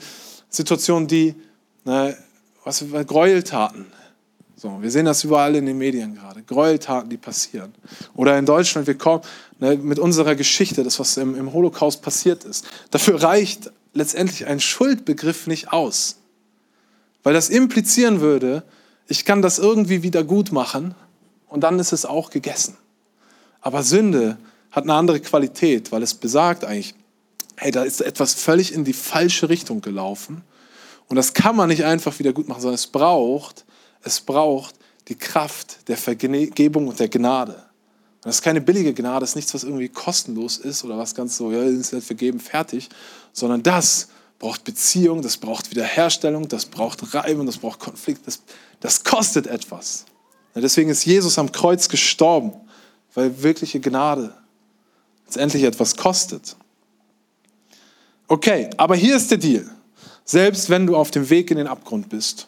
Situationen, 0.51 1.08
die, 1.08 1.34
ne, 1.84 2.15
was 2.63 2.86
Gräueltaten. 3.08 3.88
So, 4.55 4.84
wir 4.84 4.91
sehen 4.91 5.05
das 5.05 5.24
überall 5.24 5.55
in 5.55 5.65
den 5.65 5.79
Medien 5.79 6.13
gerade. 6.13 6.44
Gräueltaten, 6.44 7.10
die 7.10 7.17
passieren. 7.17 7.74
Oder 8.13 8.38
in 8.38 8.46
Deutschland, 8.46 8.86
wir 8.86 9.00
kommen 9.00 9.24
ne, 9.58 9.75
mit 9.77 9.98
unserer 9.98 10.36
Geschichte, 10.36 10.84
das, 10.84 11.00
was 11.00 11.17
im, 11.17 11.34
im 11.34 11.53
Holocaust 11.53 12.03
passiert 12.03 12.44
ist. 12.44 12.67
Dafür 12.91 13.24
reicht 13.24 13.72
letztendlich 13.96 14.46
ein 14.46 14.60
Schuldbegriff 14.60 15.48
nicht 15.48 15.74
aus. 15.74 16.17
Weil 17.24 17.34
das 17.34 17.50
implizieren 17.50 18.22
würde, 18.22 18.62
ich 19.08 19.25
kann 19.25 19.41
das 19.41 19.58
irgendwie 19.58 20.03
wieder 20.03 20.24
gut 20.24 20.51
machen 20.51 20.94
und 21.48 21.62
dann 21.62 21.79
ist 21.79 21.94
es 21.94 22.05
auch 22.05 22.29
gegessen. 22.29 22.77
Aber 23.60 23.82
Sünde 23.82 24.38
hat 24.75 24.84
eine 24.84 24.94
andere 24.94 25.22
Qualität, 25.22 25.94
weil 25.94 26.03
es 26.03 26.13
besagt 26.13 26.65
eigentlich, 26.65 26.96
hey, 27.55 27.72
da 27.72 27.84
ist 27.84 28.01
etwas 28.01 28.34
völlig 28.34 28.74
in 28.74 28.84
die 28.84 28.94
falsche 28.94 29.48
Richtung 29.48 29.79
gelaufen. 29.79 30.44
Und 31.08 31.15
das 31.15 31.34
kann 31.34 31.55
man 31.55 31.70
nicht 31.70 31.86
einfach 31.86 32.20
wieder 32.20 32.34
gut 32.34 32.50
machen, 32.50 32.60
sondern 32.60 32.75
es 32.75 32.88
braucht, 32.88 33.63
es 34.03 34.20
braucht 34.20 34.75
die 35.08 35.15
Kraft 35.15 35.88
der 35.88 35.96
Vergebung 35.96 36.89
und 36.89 37.00
der 37.00 37.08
Gnade. 37.08 37.63
das 38.22 38.36
ist 38.36 38.41
keine 38.41 38.60
billige 38.60 38.94
Gnade, 38.94 39.22
das 39.22 39.29
ist 39.29 39.36
nichts, 39.36 39.53
was 39.53 39.63
irgendwie 39.63 39.88
kostenlos 39.88 40.58
ist 40.58 40.84
oder 40.84 40.98
was 40.98 41.15
ganz 41.15 41.38
so, 41.38 41.51
ja, 41.51 41.63
ist 41.63 41.94
halt 41.94 42.03
vergeben, 42.03 42.39
fertig, 42.39 42.89
sondern 43.32 43.63
das 43.63 44.10
braucht 44.39 44.65
Beziehung, 44.65 45.22
das 45.22 45.38
braucht 45.38 45.72
Wiederherstellung, 45.72 46.50
das 46.50 46.65
braucht 46.65 47.13
Reibung, 47.13 47.46
das 47.46 47.60
braucht 47.60 47.79
Konflikt, 47.79 48.27
das, 48.27 48.41
das 48.82 49.03
kostet 49.03 49.48
etwas. 49.48 50.05
Deswegen 50.53 50.89
ist 50.89 51.05
Jesus 51.05 51.38
am 51.38 51.51
Kreuz 51.51 51.88
gestorben, 51.88 52.53
weil 53.13 53.44
wirkliche 53.44 53.79
Gnade 53.79 54.34
letztendlich 55.36 55.63
etwas 55.63 55.98
kostet. 55.98 56.56
Okay, 58.27 58.70
aber 58.77 58.96
hier 58.96 59.18
ist 59.18 59.30
der 59.30 59.38
Deal. 59.38 59.70
Selbst 60.24 60.70
wenn 60.70 60.88
du 60.88 60.96
auf 60.96 61.12
dem 61.12 61.30
Weg 61.30 61.51
in 61.51 61.58
den 61.58 61.68
Abgrund 61.68 62.10
bist, 62.10 62.48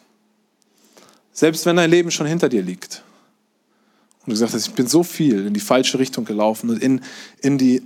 selbst 1.32 1.66
wenn 1.66 1.76
dein 1.76 1.90
Leben 1.90 2.10
schon 2.10 2.26
hinter 2.26 2.48
dir 2.48 2.62
liegt 2.62 3.02
und 4.20 4.28
du 4.28 4.32
gesagt 4.32 4.54
hast, 4.54 4.66
ich 4.66 4.74
bin 4.74 4.88
so 4.88 5.02
viel 5.02 5.46
in 5.46 5.54
die 5.54 5.60
falsche 5.60 5.98
Richtung 5.98 6.24
gelaufen 6.24 6.70
und 6.70 6.82
in, 6.82 7.02
in, 7.40 7.58
die, 7.58 7.82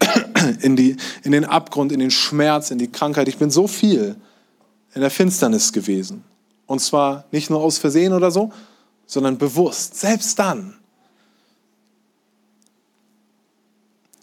in, 0.62 0.74
die, 0.74 0.96
in 1.22 1.32
den 1.32 1.44
Abgrund, 1.44 1.92
in 1.92 2.00
den 2.00 2.10
Schmerz, 2.10 2.70
in 2.70 2.78
die 2.78 2.90
Krankheit, 2.90 3.28
ich 3.28 3.36
bin 3.36 3.50
so 3.50 3.68
viel 3.68 4.16
in 4.94 5.02
der 5.02 5.10
Finsternis 5.10 5.72
gewesen. 5.72 6.24
Und 6.66 6.80
zwar 6.80 7.26
nicht 7.30 7.50
nur 7.50 7.60
aus 7.60 7.78
Versehen 7.78 8.14
oder 8.14 8.30
so, 8.30 8.52
sondern 9.06 9.36
bewusst. 9.36 10.00
Selbst 10.00 10.38
dann 10.38 10.78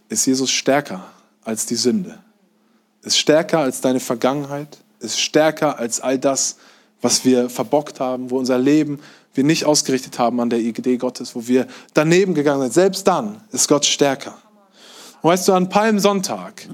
ist 0.10 0.26
Jesus 0.26 0.52
stärker 0.52 1.06
als 1.44 1.66
die 1.66 1.76
Sünde 1.76 2.20
ist 3.02 3.18
stärker 3.18 3.60
als 3.60 3.82
deine 3.82 4.00
Vergangenheit, 4.00 4.78
ist 5.00 5.20
stärker 5.20 5.80
als 5.80 6.02
all 6.02 6.20
das, 6.20 6.58
was 7.02 7.24
wir 7.24 7.50
verbockt 7.50 8.00
haben, 8.00 8.30
wo 8.30 8.38
unser 8.38 8.58
Leben 8.58 9.00
wir 9.34 9.44
nicht 9.44 9.66
ausgerichtet 9.66 10.20
haben 10.20 10.40
an 10.42 10.50
der 10.50 10.60
Idee 10.60 10.98
Gottes, 10.98 11.36
wo 11.36 11.48
wir 11.48 11.68
daneben 11.94 12.34
gegangen 12.34 12.64
sind. 12.64 12.74
Selbst 12.74 13.08
dann 13.08 13.42
ist 13.52 13.68
Gott 13.70 13.86
stärker. 13.86 14.38
Und 15.22 15.30
weißt 15.30 15.48
du, 15.48 15.54
an 15.54 15.70
Palmsonntag 15.70 16.68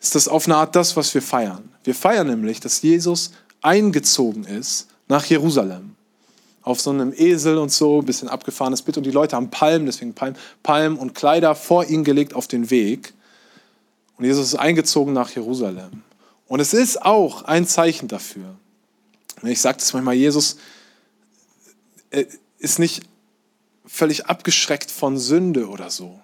ist 0.00 0.14
das 0.14 0.28
auf 0.28 0.46
eine 0.46 0.56
Art 0.56 0.76
das, 0.76 0.96
was 0.96 1.12
wir 1.14 1.22
feiern. 1.22 1.68
Wir 1.82 1.94
feiern 1.94 2.28
nämlich, 2.28 2.60
dass 2.60 2.82
Jesus 2.82 3.32
eingezogen 3.62 4.44
ist 4.44 4.88
nach 5.08 5.24
Jerusalem. 5.24 5.95
Auf 6.66 6.80
so 6.80 6.90
einem 6.90 7.14
Esel 7.16 7.58
und 7.58 7.70
so, 7.70 8.00
ein 8.00 8.06
bisschen 8.06 8.28
abgefahrenes 8.28 8.82
Bild. 8.82 8.96
Und 8.96 9.06
die 9.06 9.12
Leute 9.12 9.36
haben 9.36 9.50
Palmen, 9.50 9.86
deswegen 9.86 10.14
Palmen, 10.14 10.36
Palmen 10.64 10.98
und 10.98 11.14
Kleider 11.14 11.54
vor 11.54 11.84
ihn 11.84 12.02
gelegt 12.02 12.34
auf 12.34 12.48
den 12.48 12.70
Weg. 12.70 13.14
Und 14.18 14.24
Jesus 14.24 14.48
ist 14.48 14.56
eingezogen 14.56 15.12
nach 15.12 15.30
Jerusalem. 15.30 16.02
Und 16.48 16.58
es 16.58 16.74
ist 16.74 17.02
auch 17.02 17.42
ein 17.42 17.68
Zeichen 17.68 18.08
dafür. 18.08 18.56
Ich 19.42 19.60
sage 19.60 19.78
das 19.78 19.92
manchmal, 19.92 20.14
Jesus 20.14 20.56
äh, 22.10 22.24
ist 22.58 22.80
nicht 22.80 23.04
völlig 23.84 24.26
abgeschreckt 24.26 24.90
von 24.90 25.18
Sünde 25.18 25.68
oder 25.68 25.90
so, 25.90 26.18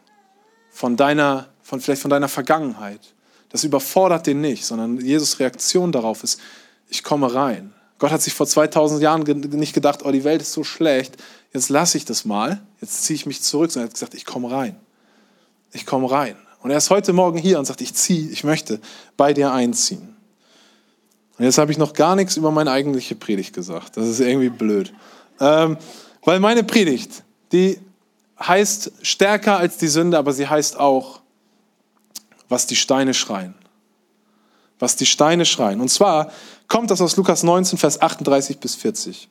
von 0.70 0.96
deiner, 0.96 1.50
von 1.62 1.80
vielleicht 1.80 2.02
von 2.02 2.10
deiner 2.10 2.28
Vergangenheit. 2.28 3.14
Das 3.50 3.62
überfordert 3.62 4.26
den 4.26 4.40
nicht, 4.40 4.64
sondern 4.64 4.98
Jesus 4.98 5.38
Reaktion 5.38 5.92
darauf 5.92 6.24
ist, 6.24 6.40
ich 6.88 7.04
komme 7.04 7.32
rein. 7.32 7.72
Gott 8.02 8.10
hat 8.10 8.20
sich 8.20 8.34
vor 8.34 8.48
2000 8.48 9.00
Jahren 9.00 9.22
nicht 9.22 9.74
gedacht, 9.74 10.00
oh, 10.04 10.10
die 10.10 10.24
Welt 10.24 10.42
ist 10.42 10.54
so 10.54 10.64
schlecht, 10.64 11.16
jetzt 11.52 11.68
lasse 11.68 11.96
ich 11.96 12.04
das 12.04 12.24
mal, 12.24 12.60
jetzt 12.80 13.04
ziehe 13.04 13.14
ich 13.14 13.26
mich 13.26 13.42
zurück, 13.42 13.70
sondern 13.70 13.86
er 13.86 13.90
hat 13.90 13.94
gesagt, 13.94 14.14
ich 14.14 14.24
komme 14.24 14.50
rein. 14.50 14.74
Ich 15.70 15.86
komme 15.86 16.10
rein. 16.10 16.34
Und 16.64 16.72
er 16.72 16.78
ist 16.78 16.90
heute 16.90 17.12
Morgen 17.12 17.38
hier 17.38 17.60
und 17.60 17.64
sagt, 17.64 17.80
ich 17.80 17.94
ziehe, 17.94 18.28
ich 18.28 18.42
möchte 18.42 18.80
bei 19.16 19.32
dir 19.32 19.52
einziehen. 19.52 20.16
Und 21.38 21.44
jetzt 21.44 21.58
habe 21.58 21.70
ich 21.70 21.78
noch 21.78 21.92
gar 21.92 22.16
nichts 22.16 22.36
über 22.36 22.50
meine 22.50 22.72
eigentliche 22.72 23.14
Predigt 23.14 23.54
gesagt. 23.54 23.96
Das 23.96 24.08
ist 24.08 24.18
irgendwie 24.18 24.50
blöd. 24.50 24.92
Ähm, 25.38 25.76
weil 26.24 26.40
meine 26.40 26.64
Predigt, 26.64 27.22
die 27.52 27.78
heißt 28.40 28.94
stärker 29.02 29.58
als 29.58 29.76
die 29.76 29.86
Sünde, 29.86 30.18
aber 30.18 30.32
sie 30.32 30.48
heißt 30.48 30.76
auch, 30.76 31.20
was 32.48 32.66
die 32.66 32.74
Steine 32.74 33.14
schreien. 33.14 33.54
Was 34.80 34.96
die 34.96 35.06
Steine 35.06 35.44
schreien. 35.44 35.80
Und 35.80 35.88
zwar 35.88 36.32
kommt 36.68 36.90
das 36.90 37.00
aus 37.00 37.16
Lukas 37.16 37.42
19, 37.42 37.78
Vers 37.78 38.00
38 38.00 38.58
bis 38.58 38.74
40. 38.74 39.28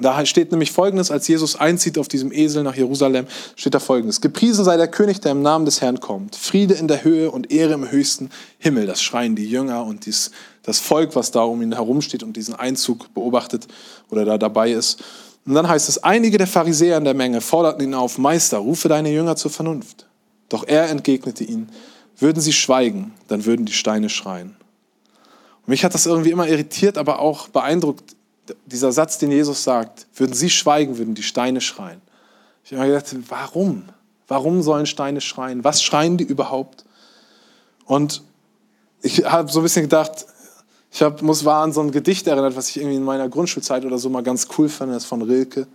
Da 0.00 0.24
steht 0.24 0.50
nämlich 0.50 0.72
Folgendes, 0.72 1.10
als 1.10 1.28
Jesus 1.28 1.56
einzieht 1.56 1.98
auf 1.98 2.08
diesem 2.08 2.32
Esel 2.32 2.62
nach 2.62 2.74
Jerusalem, 2.74 3.26
steht 3.54 3.74
da 3.74 3.80
Folgendes. 3.80 4.22
Gepriesen 4.22 4.64
sei 4.64 4.78
der 4.78 4.88
König, 4.88 5.20
der 5.20 5.32
im 5.32 5.42
Namen 5.42 5.66
des 5.66 5.82
Herrn 5.82 6.00
kommt. 6.00 6.36
Friede 6.36 6.74
in 6.74 6.88
der 6.88 7.04
Höhe 7.04 7.30
und 7.30 7.52
Ehre 7.52 7.74
im 7.74 7.90
höchsten 7.90 8.30
Himmel. 8.58 8.86
Das 8.86 9.02
schreien 9.02 9.36
die 9.36 9.48
Jünger 9.48 9.84
und 9.84 10.06
dies, 10.06 10.30
das 10.62 10.78
Volk, 10.78 11.14
was 11.16 11.30
da 11.30 11.42
um 11.42 11.60
ihn 11.60 11.72
herumsteht 11.72 12.22
und 12.22 12.36
diesen 12.36 12.54
Einzug 12.54 13.12
beobachtet 13.12 13.66
oder 14.10 14.24
da 14.24 14.38
dabei 14.38 14.72
ist. 14.72 15.02
Und 15.44 15.54
dann 15.54 15.68
heißt 15.68 15.88
es, 15.88 16.02
einige 16.02 16.38
der 16.38 16.46
Pharisäer 16.46 16.96
in 16.96 17.04
der 17.04 17.14
Menge 17.14 17.40
forderten 17.40 17.82
ihn 17.82 17.94
auf, 17.94 18.18
Meister, 18.18 18.58
rufe 18.58 18.88
deine 18.88 19.10
Jünger 19.10 19.36
zur 19.36 19.50
Vernunft. 19.50 20.06
Doch 20.48 20.66
er 20.66 20.88
entgegnete 20.88 21.44
ihnen, 21.44 21.70
würden 22.18 22.40
sie 22.40 22.52
schweigen, 22.52 23.12
dann 23.28 23.44
würden 23.44 23.66
die 23.66 23.72
Steine 23.72 24.08
schreien. 24.08 24.56
Mich 25.66 25.84
hat 25.84 25.94
das 25.94 26.06
irgendwie 26.06 26.30
immer 26.30 26.48
irritiert, 26.48 26.98
aber 26.98 27.20
auch 27.20 27.48
beeindruckt 27.48 28.16
dieser 28.66 28.92
Satz, 28.92 29.18
den 29.18 29.30
Jesus 29.30 29.62
sagt, 29.62 30.06
würden 30.14 30.32
sie 30.32 30.50
schweigen, 30.50 30.98
würden 30.98 31.14
die 31.14 31.22
Steine 31.22 31.60
schreien. 31.60 32.00
Ich 32.64 32.72
habe 32.72 32.82
mir 32.82 32.88
gedacht, 32.88 33.14
warum? 33.28 33.84
Warum 34.26 34.62
sollen 34.62 34.86
Steine 34.86 35.20
schreien? 35.20 35.64
Was 35.64 35.82
schreien 35.82 36.16
die 36.16 36.24
überhaupt? 36.24 36.84
Und 37.84 38.22
ich 39.02 39.24
habe 39.24 39.50
so 39.50 39.60
ein 39.60 39.62
bisschen 39.62 39.82
gedacht, 39.82 40.26
ich 40.92 41.02
hab, 41.02 41.22
muss 41.22 41.44
war 41.44 41.62
an 41.62 41.72
so 41.72 41.80
ein 41.80 41.92
Gedicht 41.92 42.26
erinnert, 42.26 42.56
was 42.56 42.68
ich 42.68 42.78
irgendwie 42.78 42.96
in 42.96 43.04
meiner 43.04 43.28
Grundschulzeit 43.28 43.84
oder 43.84 43.98
so 43.98 44.08
mal 44.08 44.22
ganz 44.22 44.48
cool 44.58 44.68
fand, 44.68 44.92
das 44.92 45.04
von 45.04 45.22
Rilke. 45.22 45.66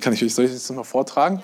Kann 0.00 0.12
ich 0.12 0.22
euch, 0.22 0.34
soll 0.34 0.44
ich 0.44 0.52
das 0.52 0.70
mal 0.70 0.84
vortragen? 0.84 1.42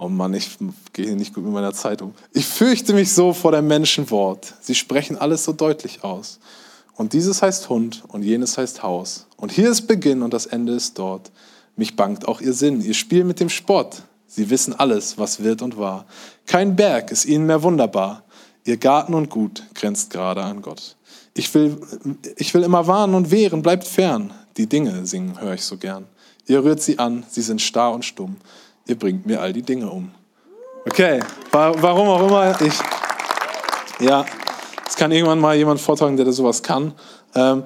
Oh 0.00 0.08
Mann, 0.08 0.32
ich 0.32 0.58
gehe 0.92 1.16
nicht 1.16 1.34
gut 1.34 1.42
mit 1.42 1.52
meiner 1.52 1.72
Zeit 1.72 2.02
um. 2.02 2.14
Ich 2.32 2.46
fürchte 2.46 2.94
mich 2.94 3.12
so 3.12 3.32
vor 3.32 3.50
dem 3.50 3.66
Menschenwort. 3.66 4.54
Sie 4.60 4.76
sprechen 4.76 5.18
alles 5.18 5.42
so 5.42 5.52
deutlich 5.52 6.04
aus. 6.04 6.38
Und 6.94 7.14
dieses 7.14 7.42
heißt 7.42 7.68
Hund 7.68 8.04
und 8.06 8.22
jenes 8.22 8.56
heißt 8.58 8.84
Haus. 8.84 9.26
Und 9.36 9.50
hier 9.50 9.68
ist 9.70 9.88
Beginn 9.88 10.22
und 10.22 10.32
das 10.32 10.46
Ende 10.46 10.72
ist 10.72 10.98
dort. 11.00 11.32
Mich 11.74 11.96
bangt 11.96 12.28
auch 12.28 12.40
ihr 12.40 12.52
Sinn, 12.52 12.80
ihr 12.80 12.94
Spiel 12.94 13.24
mit 13.24 13.40
dem 13.40 13.48
Spott. 13.48 14.02
Sie 14.28 14.50
wissen 14.50 14.72
alles, 14.72 15.18
was 15.18 15.42
wird 15.42 15.62
und 15.62 15.78
war. 15.78 16.06
Kein 16.46 16.76
Berg 16.76 17.10
ist 17.10 17.24
ihnen 17.24 17.46
mehr 17.46 17.64
wunderbar. 17.64 18.22
Ihr 18.64 18.76
Garten 18.76 19.14
und 19.14 19.30
Gut 19.30 19.64
grenzt 19.74 20.10
gerade 20.10 20.42
an 20.42 20.62
Gott. 20.62 20.96
Ich 21.34 21.52
will, 21.54 21.76
ich 22.36 22.54
will 22.54 22.62
immer 22.62 22.86
warnen 22.86 23.14
und 23.14 23.32
wehren, 23.32 23.62
bleibt 23.62 23.86
fern. 23.86 24.32
Die 24.56 24.68
Dinge 24.68 25.06
singen 25.06 25.40
höre 25.40 25.54
ich 25.54 25.64
so 25.64 25.76
gern. 25.76 26.06
Ihr 26.46 26.62
rührt 26.62 26.80
sie 26.80 26.98
an, 26.98 27.24
sie 27.28 27.42
sind 27.42 27.60
starr 27.60 27.92
und 27.92 28.04
stumm. 28.04 28.36
Ihr 28.88 28.98
bringt 28.98 29.24
mir 29.26 29.40
all 29.40 29.52
die 29.52 29.62
Dinge 29.62 29.88
um. 29.88 30.10
Okay, 30.84 31.20
warum 31.52 32.08
auch 32.08 32.26
immer 32.26 32.60
ich. 32.60 32.74
Ja, 34.00 34.24
kann 34.98 35.12
irgendwann 35.12 35.38
mal 35.38 35.56
jemand 35.56 35.80
vortragen, 35.80 36.16
der 36.16 36.26
da 36.26 36.32
sowas 36.32 36.62
kann. 36.62 36.92
Ähm, 37.34 37.62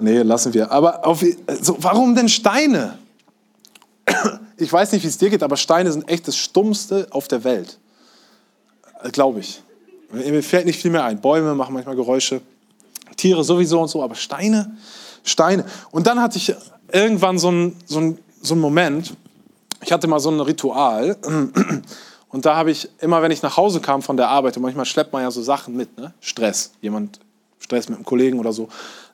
nee, 0.00 0.18
lassen 0.18 0.52
wir. 0.52 0.70
Aber 0.70 1.06
auf, 1.06 1.24
so, 1.60 1.76
warum 1.78 2.14
denn 2.14 2.28
Steine? 2.28 2.98
Ich 4.56 4.72
weiß 4.72 4.92
nicht, 4.92 5.02
wie 5.02 5.08
es 5.08 5.18
dir 5.18 5.30
geht, 5.30 5.42
aber 5.42 5.56
Steine 5.56 5.90
sind 5.90 6.08
echt 6.08 6.28
das 6.28 6.36
Stummste 6.36 7.08
auf 7.10 7.26
der 7.26 7.42
Welt. 7.42 7.76
Äh, 9.02 9.10
Glaube 9.10 9.40
ich. 9.40 9.60
Mir 10.12 10.44
fällt 10.44 10.66
nicht 10.66 10.80
viel 10.80 10.92
mehr 10.92 11.02
ein. 11.02 11.20
Bäume 11.20 11.56
machen 11.56 11.74
manchmal 11.74 11.96
Geräusche, 11.96 12.40
Tiere 13.16 13.42
sowieso 13.42 13.80
und 13.80 13.88
so, 13.88 14.00
aber 14.00 14.14
Steine, 14.14 14.76
Steine. 15.24 15.64
Und 15.90 16.06
dann 16.06 16.22
hatte 16.22 16.38
ich 16.38 16.54
irgendwann 16.92 17.36
so 17.40 17.48
einen 17.48 17.76
so 17.84 18.16
so 18.40 18.54
einen 18.54 18.60
Moment, 18.60 19.16
ich 19.84 19.92
hatte 19.92 20.06
mal 20.06 20.20
so 20.20 20.30
ein 20.30 20.40
Ritual. 20.40 21.16
Und 22.28 22.44
da 22.44 22.56
habe 22.56 22.72
ich 22.72 22.88
immer, 23.00 23.22
wenn 23.22 23.30
ich 23.30 23.42
nach 23.42 23.56
Hause 23.56 23.80
kam 23.80 24.02
von 24.02 24.16
der 24.16 24.28
Arbeit, 24.28 24.56
und 24.56 24.62
manchmal 24.64 24.86
schleppt 24.86 25.12
man 25.12 25.22
ja 25.22 25.30
so 25.30 25.40
Sachen 25.40 25.76
mit, 25.76 25.96
ne? 25.96 26.12
Stress, 26.20 26.72
jemand 26.80 27.20
Stress 27.60 27.88
mit 27.88 27.96
einem 27.96 28.04
Kollegen 28.04 28.40
oder 28.40 28.52
so, 28.52 28.68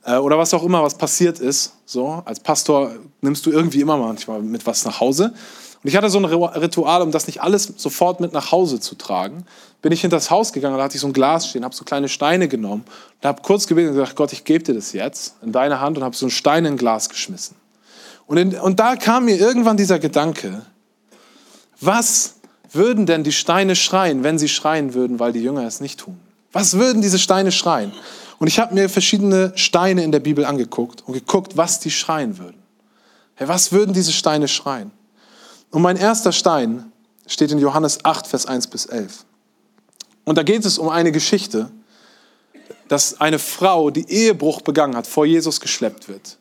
äh, 0.05 0.17
oder 0.17 0.39
was 0.39 0.55
auch 0.55 0.63
immer, 0.63 0.83
was 0.83 0.95
passiert 0.95 1.39
ist. 1.39 1.75
So 1.85 2.23
als 2.25 2.41
Pastor 2.41 2.93
nimmst 3.21 3.45
du 3.45 3.51
irgendwie 3.51 3.83
immer 3.83 3.99
manchmal 3.99 4.41
mit 4.41 4.67
was 4.67 4.87
nach 4.87 5.01
Hause. 5.01 5.35
Und 5.83 5.89
ich 5.89 5.97
hatte 5.97 6.09
so 6.11 6.19
ein 6.19 6.25
Ritual, 6.25 7.03
um 7.03 7.11
das 7.11 7.27
nicht 7.27 7.43
alles 7.43 7.73
sofort 7.77 8.21
mit 8.21 8.33
nach 8.33 8.53
Hause 8.53 8.81
zu 8.81 8.97
tragen. 8.97 9.45
Bin 9.83 9.93
ich 9.93 10.03
hinter 10.03 10.17
das 10.17 10.31
Haus 10.31 10.53
gegangen, 10.53 10.77
da 10.77 10.85
hatte 10.85 10.97
ich 10.97 11.01
so 11.01 11.07
ein 11.07 11.15
Glas 11.15 11.47
stehen, 11.49 11.65
habe 11.65 11.75
so 11.75 11.85
kleine 11.85 12.09
Steine 12.09 12.49
genommen 12.49 12.85
und 13.21 13.29
habe 13.29 13.41
kurz 13.43 13.67
gebetet 13.67 13.91
und 13.91 13.97
gesagt, 13.97 14.17
Gott, 14.17 14.33
ich 14.33 14.45
gebe 14.45 14.65
dir 14.65 14.75
das 14.75 14.93
jetzt 14.93 15.37
in 15.43 15.53
deine 15.53 15.81
Hand 15.81 15.97
und 15.97 16.05
habe 16.05 16.17
so 16.17 16.27
einen 16.27 16.31
Stein 16.31 16.65
in 16.65 16.75
ein 16.75 16.77
Glas 16.77 17.09
geschmissen. 17.09 17.60
Und, 18.31 18.37
in, 18.37 18.55
und 18.61 18.79
da 18.79 18.95
kam 18.95 19.25
mir 19.25 19.37
irgendwann 19.37 19.77
dieser 19.77 19.99
Gedanke, 19.99 20.65
was 21.81 22.37
würden 22.71 23.05
denn 23.05 23.25
die 23.25 23.33
Steine 23.33 23.75
schreien, 23.75 24.23
wenn 24.23 24.39
sie 24.39 24.49
schreien 24.49 24.95
würden, 24.95 25.19
weil 25.19 25.33
die 25.33 25.43
Jünger 25.43 25.65
es 25.65 25.81
nicht 25.81 25.99
tun? 25.99 26.17
Was 26.53 26.75
würden 26.75 27.03
diese 27.03 27.19
Steine 27.19 27.51
schreien? 27.51 27.93
Und 28.39 28.47
ich 28.47 28.61
habe 28.61 28.73
mir 28.73 28.89
verschiedene 28.89 29.51
Steine 29.57 30.05
in 30.05 30.13
der 30.13 30.21
Bibel 30.21 30.45
angeguckt 30.45 31.03
und 31.05 31.15
geguckt, 31.15 31.57
was 31.57 31.81
die 31.81 31.91
schreien 31.91 32.39
würden. 32.39 32.63
Hey, 33.35 33.49
was 33.49 33.73
würden 33.73 33.95
diese 33.95 34.13
Steine 34.13 34.47
schreien? 34.47 34.93
Und 35.73 35.83
mein 35.83 35.97
erster 35.97 36.31
Stein 36.31 36.93
steht 37.27 37.51
in 37.51 37.59
Johannes 37.59 38.05
8, 38.05 38.29
Vers 38.29 38.47
1 38.47 38.69
bis 38.69 38.87
11. 38.87 39.25
Und 40.23 40.39
da 40.39 40.45
geht 40.45 40.65
es 40.65 40.79
um 40.79 40.89
eine 40.89 41.11
Geschichte, 41.11 41.69
dass 42.87 43.21
eine 43.21 43.41
Frau, 43.41 43.91
die 43.91 44.09
Ehebruch 44.09 44.61
begangen 44.61 44.95
hat, 44.95 45.09
vor 45.09 45.27
Jesus 45.27 45.59
geschleppt 45.59 46.09
wird. 46.09 46.37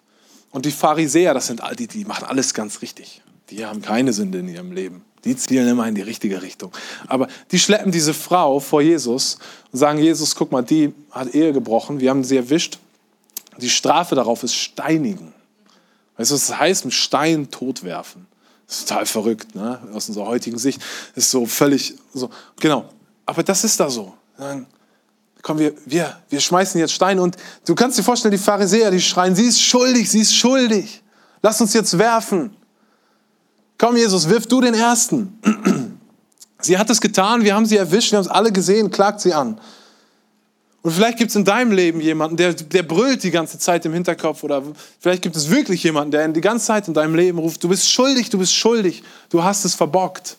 Und 0.51 0.65
die 0.65 0.71
Pharisäer, 0.71 1.33
das 1.33 1.47
sind 1.47 1.61
all 1.61 1.75
die, 1.75 1.87
die 1.87 2.05
machen 2.05 2.25
alles 2.25 2.53
ganz 2.53 2.81
richtig. 2.81 3.21
Die 3.49 3.65
haben 3.65 3.81
keine 3.81 4.13
Sünde 4.13 4.39
in 4.39 4.47
ihrem 4.47 4.71
Leben. 4.71 5.03
Die 5.25 5.35
zielen 5.35 5.67
immer 5.67 5.87
in 5.87 5.95
die 5.95 6.01
richtige 6.01 6.41
Richtung. 6.41 6.71
Aber 7.07 7.27
die 7.51 7.59
schleppen 7.59 7.91
diese 7.91 8.13
Frau 8.13 8.59
vor 8.59 8.81
Jesus 8.81 9.37
und 9.71 9.79
sagen, 9.79 9.99
Jesus, 9.99 10.35
guck 10.35 10.51
mal, 10.51 10.61
die 10.61 10.93
hat 11.11 11.33
Ehe 11.35 11.51
gebrochen, 11.51 11.99
wir 11.99 12.09
haben 12.09 12.23
sie 12.23 12.37
erwischt. 12.37 12.79
Die 13.57 13.69
Strafe 13.69 14.15
darauf 14.15 14.43
ist 14.43 14.55
Steinigen. 14.55 15.33
Weißt 16.17 16.31
du, 16.31 16.35
was 16.35 16.47
das 16.47 16.59
heißt? 16.59 16.85
Mit 16.85 16.93
Stein 16.93 17.51
totwerfen. 17.51 18.27
Das 18.67 18.79
ist 18.79 18.89
total 18.89 19.05
verrückt, 19.05 19.55
ne? 19.55 19.79
aus 19.93 20.07
unserer 20.07 20.27
heutigen 20.27 20.57
Sicht. 20.57 20.79
Das 21.15 21.25
ist 21.25 21.31
so 21.31 21.45
völlig 21.45 21.95
so. 22.13 22.29
Genau. 22.59 22.85
Aber 23.25 23.43
das 23.43 23.63
ist 23.63 23.79
da 23.79 23.89
so. 23.89 24.13
Komm, 25.41 25.59
wir, 25.59 25.73
wir, 25.85 26.17
wir 26.29 26.39
schmeißen 26.39 26.79
jetzt 26.79 26.93
Steine 26.93 27.21
und 27.21 27.37
du 27.65 27.75
kannst 27.75 27.97
dir 27.97 28.03
vorstellen, 28.03 28.31
die 28.31 28.37
Pharisäer, 28.37 28.91
die 28.91 28.99
schreien, 28.99 29.35
sie 29.35 29.45
ist 29.45 29.61
schuldig, 29.61 30.09
sie 30.09 30.19
ist 30.19 30.35
schuldig. 30.35 31.01
Lass 31.41 31.61
uns 31.61 31.73
jetzt 31.73 31.97
werfen. 31.97 32.55
Komm, 33.77 33.95
Jesus, 33.95 34.27
wirf 34.27 34.45
du 34.47 34.59
den 34.59 34.73
Ersten. 34.73 35.39
Sie 36.61 36.77
hat 36.77 36.89
es 36.89 36.99
getan, 36.99 37.45
wir 37.45 37.55
haben 37.55 37.65
sie 37.65 37.77
erwischt, 37.77 38.11
wir 38.11 38.17
haben 38.17 38.25
es 38.25 38.29
alle 38.29 38.51
gesehen, 38.51 38.91
klagt 38.91 39.21
sie 39.21 39.33
an. 39.33 39.61
Und 40.81 40.91
vielleicht 40.91 41.17
gibt 41.17 41.29
es 41.29 41.35
in 41.35 41.45
deinem 41.45 41.71
Leben 41.71 42.01
jemanden, 42.01 42.37
der, 42.37 42.53
der 42.53 42.83
brüllt 42.83 43.23
die 43.23 43.31
ganze 43.31 43.59
Zeit 43.59 43.85
im 43.85 43.93
Hinterkopf 43.93 44.43
oder 44.43 44.63
vielleicht 44.99 45.21
gibt 45.21 45.37
es 45.37 45.49
wirklich 45.49 45.83
jemanden, 45.83 46.11
der 46.11 46.27
die 46.27 46.41
ganze 46.41 46.67
Zeit 46.67 46.87
in 46.89 46.93
deinem 46.93 47.15
Leben 47.15 47.37
ruft, 47.37 47.63
du 47.63 47.69
bist 47.69 47.89
schuldig, 47.89 48.29
du 48.29 48.37
bist 48.37 48.53
schuldig, 48.53 49.03
du 49.29 49.43
hast 49.43 49.65
es 49.65 49.75
verbockt. 49.75 50.37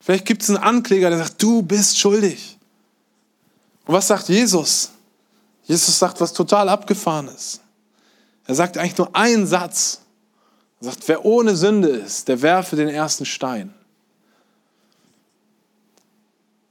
Vielleicht 0.00 0.26
gibt 0.26 0.42
es 0.42 0.50
einen 0.50 0.58
Ankläger, 0.58 1.10
der 1.10 1.18
sagt, 1.18 1.42
du 1.42 1.62
bist 1.62 1.98
schuldig. 1.98 2.55
Und 3.86 3.94
was 3.94 4.08
sagt 4.08 4.28
Jesus? 4.28 4.90
Jesus 5.64 5.98
sagt 5.98 6.20
was 6.20 6.32
total 6.32 6.68
abgefahrenes. 6.68 7.60
Er 8.46 8.54
sagt 8.54 8.78
eigentlich 8.78 8.98
nur 8.98 9.14
einen 9.14 9.46
Satz. 9.46 10.00
Er 10.80 10.86
sagt, 10.86 11.08
wer 11.08 11.24
ohne 11.24 11.56
Sünde 11.56 11.88
ist, 11.88 12.28
der 12.28 12.42
werfe 12.42 12.76
den 12.76 12.88
ersten 12.88 13.24
Stein. 13.24 13.72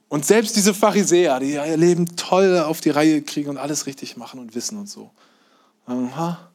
Und 0.07 0.25
selbst 0.25 0.55
diese 0.55 0.73
Pharisäer, 0.73 1.39
die 1.39 1.53
ihr 1.53 1.77
Leben 1.77 2.15
toll 2.15 2.59
auf 2.59 2.79
die 2.79 2.91
Reihe 2.91 3.21
kriegen 3.21 3.49
und 3.49 3.57
alles 3.57 3.85
richtig 3.85 4.15
machen 4.15 4.39
und 4.39 4.55
wissen 4.55 4.77
und 4.77 4.87
so. 4.87 5.09
Aha. 5.87 6.49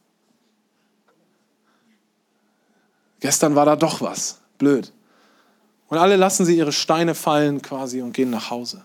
Gestern 3.19 3.55
war 3.55 3.65
da 3.65 3.75
doch 3.75 4.01
was. 4.01 4.39
Blöd. 4.57 4.91
Und 5.89 5.97
alle 5.97 6.15
lassen 6.15 6.45
sie 6.45 6.57
ihre 6.57 6.71
Steine 6.71 7.13
fallen 7.13 7.61
quasi 7.61 8.01
und 8.01 8.13
gehen 8.13 8.29
nach 8.29 8.49
Hause. 8.49 8.83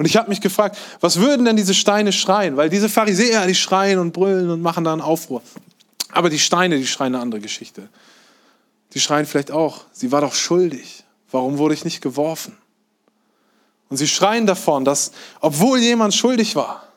Und 0.00 0.06
ich 0.06 0.16
habe 0.16 0.30
mich 0.30 0.40
gefragt, 0.40 0.78
was 1.00 1.20
würden 1.20 1.44
denn 1.44 1.56
diese 1.56 1.74
Steine 1.74 2.14
schreien? 2.14 2.56
Weil 2.56 2.70
diese 2.70 2.88
Pharisäer, 2.88 3.46
die 3.46 3.54
schreien 3.54 3.98
und 3.98 4.12
brüllen 4.12 4.48
und 4.48 4.62
machen 4.62 4.82
da 4.82 4.94
einen 4.94 5.02
Aufruhr. 5.02 5.42
Aber 6.10 6.30
die 6.30 6.38
Steine, 6.38 6.78
die 6.78 6.86
schreien 6.86 7.14
eine 7.14 7.22
andere 7.22 7.42
Geschichte. 7.42 7.86
Die 8.94 9.00
schreien 9.00 9.26
vielleicht 9.26 9.50
auch, 9.50 9.84
sie 9.92 10.10
war 10.10 10.22
doch 10.22 10.32
schuldig. 10.32 11.04
Warum 11.30 11.58
wurde 11.58 11.74
ich 11.74 11.84
nicht 11.84 12.00
geworfen? 12.00 12.56
Und 13.90 13.98
sie 13.98 14.08
schreien 14.08 14.46
davon, 14.46 14.86
dass 14.86 15.12
obwohl 15.42 15.78
jemand 15.80 16.14
schuldig 16.14 16.56
war, 16.56 16.88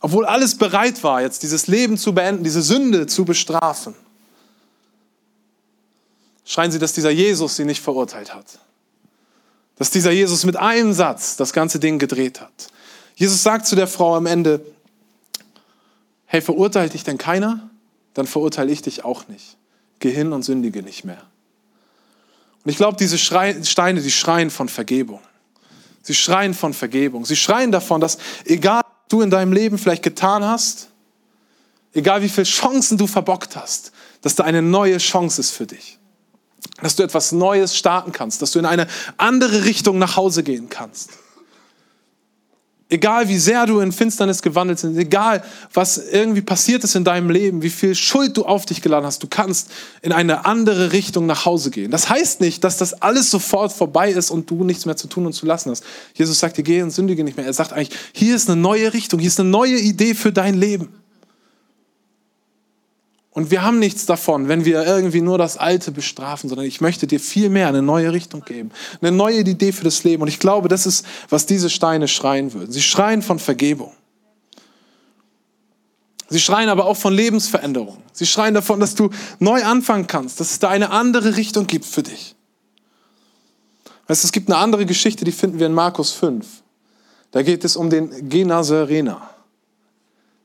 obwohl 0.00 0.26
alles 0.26 0.58
bereit 0.58 1.02
war, 1.02 1.22
jetzt 1.22 1.42
dieses 1.42 1.66
Leben 1.66 1.96
zu 1.96 2.12
beenden, 2.14 2.44
diese 2.44 2.60
Sünde 2.60 3.06
zu 3.06 3.24
bestrafen, 3.24 3.94
schreien 6.44 6.70
sie, 6.70 6.78
dass 6.78 6.92
dieser 6.92 7.08
Jesus 7.08 7.56
sie 7.56 7.64
nicht 7.64 7.80
verurteilt 7.80 8.34
hat. 8.34 8.58
Dass 9.76 9.90
dieser 9.90 10.10
Jesus 10.10 10.44
mit 10.44 10.56
einem 10.56 10.92
Satz 10.92 11.36
das 11.36 11.52
ganze 11.52 11.78
Ding 11.78 11.98
gedreht 11.98 12.40
hat. 12.40 12.68
Jesus 13.14 13.42
sagt 13.42 13.66
zu 13.66 13.76
der 13.76 13.86
Frau 13.86 14.16
am 14.16 14.26
Ende, 14.26 14.64
hey, 16.26 16.40
verurteilt 16.40 16.94
dich 16.94 17.04
denn 17.04 17.18
keiner? 17.18 17.70
Dann 18.14 18.26
verurteile 18.26 18.72
ich 18.72 18.82
dich 18.82 19.04
auch 19.04 19.28
nicht. 19.28 19.56
Geh 19.98 20.10
hin 20.10 20.32
und 20.32 20.42
sündige 20.42 20.82
nicht 20.82 21.04
mehr. 21.04 21.22
Und 22.64 22.70
ich 22.70 22.76
glaube, 22.76 22.96
diese 22.96 23.18
Steine, 23.18 24.00
die 24.00 24.10
schreien 24.10 24.50
von 24.50 24.68
Vergebung. 24.68 25.20
Sie 26.02 26.14
schreien 26.14 26.54
von 26.54 26.74
Vergebung. 26.74 27.24
Sie 27.24 27.36
schreien 27.36 27.72
davon, 27.72 28.00
dass 28.00 28.18
egal, 28.44 28.82
was 28.82 29.08
du 29.08 29.22
in 29.22 29.30
deinem 29.30 29.52
Leben 29.52 29.78
vielleicht 29.78 30.02
getan 30.02 30.44
hast, 30.44 30.88
egal 31.94 32.22
wie 32.22 32.28
viele 32.28 32.44
Chancen 32.44 32.98
du 32.98 33.06
verbockt 33.06 33.56
hast, 33.56 33.92
dass 34.20 34.34
da 34.34 34.44
eine 34.44 34.62
neue 34.62 34.98
Chance 34.98 35.40
ist 35.40 35.52
für 35.52 35.66
dich. 35.66 35.98
Dass 36.82 36.96
du 36.96 37.02
etwas 37.02 37.32
Neues 37.32 37.76
starten 37.76 38.12
kannst, 38.12 38.42
dass 38.42 38.52
du 38.52 38.58
in 38.58 38.66
eine 38.66 38.86
andere 39.16 39.64
Richtung 39.64 39.98
nach 39.98 40.16
Hause 40.16 40.42
gehen 40.42 40.68
kannst. 40.68 41.10
Egal 42.88 43.28
wie 43.28 43.38
sehr 43.38 43.66
du 43.66 43.80
in 43.80 43.90
Finsternis 43.90 44.42
gewandelt 44.42 44.80
bist, 44.80 44.96
egal 44.96 45.42
was 45.74 45.98
irgendwie 45.98 46.40
passiert 46.40 46.84
ist 46.84 46.94
in 46.94 47.02
deinem 47.02 47.30
Leben, 47.30 47.62
wie 47.62 47.70
viel 47.70 47.96
Schuld 47.96 48.36
du 48.36 48.44
auf 48.44 48.64
dich 48.64 48.80
geladen 48.80 49.04
hast, 49.04 49.24
du 49.24 49.26
kannst 49.26 49.72
in 50.02 50.12
eine 50.12 50.44
andere 50.44 50.92
Richtung 50.92 51.26
nach 51.26 51.46
Hause 51.46 51.72
gehen. 51.72 51.90
Das 51.90 52.08
heißt 52.08 52.40
nicht, 52.40 52.62
dass 52.62 52.78
das 52.78 53.02
alles 53.02 53.28
sofort 53.28 53.72
vorbei 53.72 54.12
ist 54.12 54.30
und 54.30 54.48
du 54.48 54.62
nichts 54.62 54.86
mehr 54.86 54.96
zu 54.96 55.08
tun 55.08 55.26
und 55.26 55.32
zu 55.32 55.46
lassen 55.46 55.70
hast. 55.70 55.82
Jesus 56.14 56.38
sagt 56.38 56.58
dir, 56.58 56.62
geh 56.62 56.80
und 56.80 56.92
sündige 56.92 57.24
nicht 57.24 57.36
mehr. 57.36 57.46
Er 57.46 57.52
sagt 57.52 57.72
eigentlich, 57.72 57.98
hier 58.12 58.36
ist 58.36 58.48
eine 58.48 58.60
neue 58.60 58.92
Richtung, 58.94 59.18
hier 59.18 59.28
ist 59.28 59.40
eine 59.40 59.48
neue 59.48 59.78
Idee 59.80 60.14
für 60.14 60.32
dein 60.32 60.54
Leben. 60.54 60.88
Und 63.36 63.50
wir 63.50 63.62
haben 63.62 63.78
nichts 63.78 64.06
davon, 64.06 64.48
wenn 64.48 64.64
wir 64.64 64.86
irgendwie 64.86 65.20
nur 65.20 65.36
das 65.36 65.58
Alte 65.58 65.92
bestrafen, 65.92 66.48
sondern 66.48 66.66
ich 66.66 66.80
möchte 66.80 67.06
dir 67.06 67.20
viel 67.20 67.50
mehr 67.50 67.68
eine 67.68 67.82
neue 67.82 68.10
Richtung 68.14 68.40
geben, 68.40 68.70
eine 69.02 69.12
neue 69.12 69.40
Idee 69.40 69.72
für 69.72 69.84
das 69.84 70.04
Leben. 70.04 70.22
Und 70.22 70.28
ich 70.28 70.38
glaube, 70.38 70.68
das 70.68 70.86
ist, 70.86 71.04
was 71.28 71.44
diese 71.44 71.68
Steine 71.68 72.08
schreien 72.08 72.54
würden. 72.54 72.72
Sie 72.72 72.80
schreien 72.80 73.20
von 73.20 73.38
Vergebung. 73.38 73.92
Sie 76.30 76.40
schreien 76.40 76.70
aber 76.70 76.86
auch 76.86 76.96
von 76.96 77.12
Lebensveränderung. 77.12 77.98
Sie 78.14 78.24
schreien 78.24 78.54
davon, 78.54 78.80
dass 78.80 78.94
du 78.94 79.10
neu 79.38 79.62
anfangen 79.62 80.06
kannst, 80.06 80.40
dass 80.40 80.52
es 80.52 80.58
da 80.58 80.70
eine 80.70 80.88
andere 80.88 81.36
Richtung 81.36 81.66
gibt 81.66 81.84
für 81.84 82.02
dich. 82.02 82.34
Weißt 84.06 84.24
es 84.24 84.32
gibt 84.32 84.48
eine 84.48 84.56
andere 84.56 84.86
Geschichte, 84.86 85.26
die 85.26 85.32
finden 85.32 85.58
wir 85.58 85.66
in 85.66 85.74
Markus 85.74 86.12
5. 86.12 86.46
Da 87.32 87.42
geht 87.42 87.66
es 87.66 87.76
um 87.76 87.90
den 87.90 88.30
Genazarener. 88.30 89.35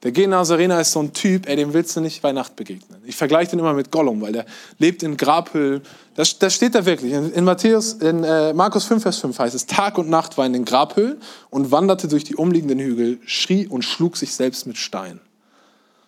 Der 0.04 0.12
Genasarena 0.12 0.82
ist 0.82 0.94
so 0.94 1.00
ein 1.00 1.14
Typ, 1.14 1.48
ey, 1.48 1.56
dem 1.56 1.74
willst 1.74 1.96
du 1.96 2.02
nicht 2.02 2.24
bei 2.24 2.32
Nacht 2.32 2.56
begegnen. 2.56 3.00
Ich 3.06 3.16
vergleiche 3.16 3.52
den 3.52 3.60
immer 3.60 3.74
mit 3.74 3.92
Gollum, 3.92 4.22
weil 4.22 4.34
der 4.34 4.46
lebt 4.80 5.04
in 5.04 5.16
Grabhöhlen. 5.16 5.84
Das, 6.16 6.40
das 6.40 6.56
steht 6.56 6.74
da 6.74 6.86
wirklich. 6.88 7.14
In, 7.14 7.32
in 7.32 7.44
Matthäus, 7.44 7.94
in 7.94 8.24
äh, 8.24 8.52
Markus 8.54 8.86
5, 8.86 9.04
Vers 9.04 9.18
5 9.20 9.38
heißt 9.38 9.54
es, 9.54 9.68
Tag 9.68 10.00
und 10.00 10.10
Nacht 10.10 10.40
war 10.40 10.46
in 10.48 10.54
den 10.54 10.66
Grabhöhlen 10.66 11.18
und 11.52 11.70
wanderte 11.72 12.08
durch 12.08 12.24
die 12.24 12.36
umliegenden 12.36 12.80
Hügel, 12.80 13.20
schrie 13.26 13.68
und 13.68 13.84
schlug 13.84 14.18
sich 14.18 14.34
selbst 14.34 14.66
mit 14.66 14.78
Stein. 14.78 15.20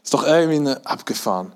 Ist 0.04 0.14
doch 0.14 0.26
irgendwie 0.26 0.58
eine 0.58 0.86
abgefahren. 0.88 1.54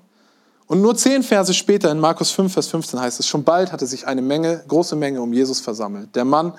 Und 0.68 0.80
nur 0.80 0.94
zehn 0.94 1.24
Verse 1.24 1.52
später 1.52 1.90
in 1.90 1.98
Markus 1.98 2.30
5, 2.30 2.52
Vers 2.52 2.68
15 2.68 3.00
heißt 3.00 3.18
es, 3.18 3.26
schon 3.26 3.42
bald 3.42 3.72
hatte 3.72 3.86
sich 3.86 4.06
eine 4.06 4.22
Menge, 4.22 4.62
große 4.68 4.94
Menge 4.94 5.20
um 5.20 5.32
Jesus 5.32 5.60
versammelt. 5.60 6.14
Der 6.14 6.24
Mann, 6.24 6.52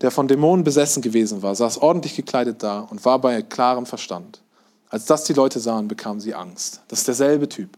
der 0.00 0.10
von 0.10 0.28
Dämonen 0.28 0.64
besessen 0.64 1.02
gewesen 1.02 1.42
war, 1.42 1.54
saß 1.54 1.78
ordentlich 1.78 2.16
gekleidet 2.16 2.62
da 2.62 2.80
und 2.80 3.04
war 3.04 3.20
bei 3.20 3.42
klarem 3.42 3.84
Verstand. 3.84 4.40
Als 4.88 5.04
das 5.04 5.24
die 5.24 5.32
Leute 5.32 5.60
sahen, 5.60 5.88
bekamen 5.88 6.20
sie 6.20 6.34
Angst. 6.34 6.80
Das 6.88 7.00
ist 7.00 7.08
derselbe 7.08 7.48
Typ. 7.48 7.70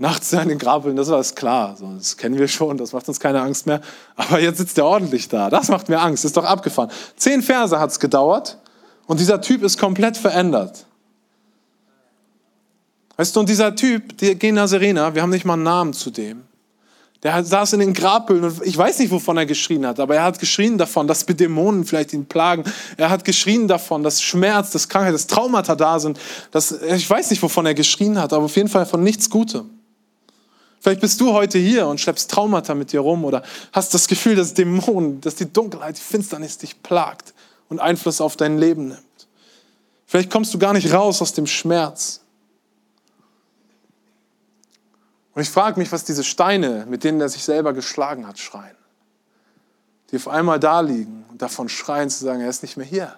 Nachts 0.00 0.32
in 0.32 0.48
den 0.48 0.58
Grabeln, 0.58 0.94
das 0.94 1.08
war 1.08 1.18
es 1.18 1.34
klar. 1.34 1.76
Das 1.96 2.16
kennen 2.16 2.38
wir 2.38 2.46
schon, 2.46 2.76
das 2.76 2.92
macht 2.92 3.08
uns 3.08 3.18
keine 3.18 3.40
Angst 3.40 3.66
mehr. 3.66 3.80
Aber 4.14 4.40
jetzt 4.40 4.58
sitzt 4.58 4.78
er 4.78 4.86
ordentlich 4.86 5.28
da. 5.28 5.50
Das 5.50 5.68
macht 5.68 5.88
mir 5.88 6.00
Angst. 6.00 6.24
Ist 6.24 6.36
doch 6.36 6.44
abgefahren. 6.44 6.90
Zehn 7.16 7.42
Verse 7.42 7.78
hat 7.78 7.90
es 7.90 7.98
gedauert 7.98 8.58
und 9.06 9.18
dieser 9.18 9.40
Typ 9.40 9.62
ist 9.64 9.78
komplett 9.78 10.16
verändert. 10.16 10.86
Weißt 13.16 13.34
du, 13.34 13.40
und 13.40 13.48
dieser 13.48 13.74
Typ, 13.74 14.16
der 14.18 14.36
Gena 14.36 14.68
Serena, 14.68 15.12
wir 15.12 15.22
haben 15.22 15.30
nicht 15.30 15.44
mal 15.44 15.54
einen 15.54 15.64
Namen 15.64 15.92
zu 15.92 16.10
dem. 16.10 16.44
Der 17.24 17.42
saß 17.44 17.72
in 17.72 17.80
den 17.80 17.94
Grabhöhlen 17.94 18.44
und 18.44 18.64
ich 18.64 18.78
weiß 18.78 19.00
nicht, 19.00 19.10
wovon 19.10 19.36
er 19.36 19.46
geschrien 19.46 19.84
hat, 19.84 19.98
aber 19.98 20.14
er 20.14 20.22
hat 20.22 20.38
geschrien 20.38 20.78
davon, 20.78 21.08
dass 21.08 21.26
Dämonen 21.26 21.84
vielleicht 21.84 22.12
ihn 22.12 22.26
plagen. 22.26 22.62
Er 22.96 23.10
hat 23.10 23.24
geschrien 23.24 23.66
davon, 23.66 24.04
dass 24.04 24.22
Schmerz, 24.22 24.70
dass 24.70 24.88
Krankheit, 24.88 25.14
dass 25.14 25.26
Traumata 25.26 25.74
da 25.74 25.98
sind. 25.98 26.18
Dass, 26.52 26.70
ich 26.70 27.10
weiß 27.10 27.30
nicht, 27.30 27.42
wovon 27.42 27.66
er 27.66 27.74
geschrien 27.74 28.20
hat, 28.20 28.32
aber 28.32 28.44
auf 28.44 28.54
jeden 28.54 28.68
Fall 28.68 28.86
von 28.86 29.02
nichts 29.02 29.28
Gutem. 29.28 29.68
Vielleicht 30.80 31.00
bist 31.00 31.20
du 31.20 31.32
heute 31.32 31.58
hier 31.58 31.88
und 31.88 32.00
schleppst 32.00 32.30
Traumata 32.30 32.74
mit 32.76 32.92
dir 32.92 33.00
rum 33.00 33.24
oder 33.24 33.42
hast 33.72 33.94
das 33.94 34.06
Gefühl, 34.06 34.36
dass 34.36 34.54
Dämonen, 34.54 35.20
dass 35.20 35.34
die 35.34 35.52
Dunkelheit, 35.52 35.96
die 35.96 36.02
Finsternis 36.02 36.58
dich 36.58 36.84
plagt 36.84 37.34
und 37.68 37.80
Einfluss 37.80 38.20
auf 38.20 38.36
dein 38.36 38.58
Leben 38.58 38.88
nimmt. 38.88 39.02
Vielleicht 40.06 40.30
kommst 40.30 40.54
du 40.54 40.58
gar 40.58 40.72
nicht 40.72 40.92
raus 40.92 41.20
aus 41.20 41.32
dem 41.32 41.48
Schmerz. 41.48 42.20
Und 45.38 45.42
ich 45.42 45.50
frage 45.50 45.78
mich, 45.78 45.92
was 45.92 46.02
diese 46.02 46.24
Steine, 46.24 46.84
mit 46.88 47.04
denen 47.04 47.20
er 47.20 47.28
sich 47.28 47.44
selber 47.44 47.72
geschlagen 47.72 48.26
hat, 48.26 48.40
schreien. 48.40 48.74
Die 50.10 50.16
auf 50.16 50.26
einmal 50.26 50.58
da 50.58 50.80
liegen 50.80 51.24
und 51.30 51.40
davon 51.40 51.68
schreien 51.68 52.10
zu 52.10 52.24
sagen, 52.24 52.40
er 52.40 52.48
ist 52.48 52.62
nicht 52.62 52.76
mehr 52.76 52.84
hier. 52.84 53.14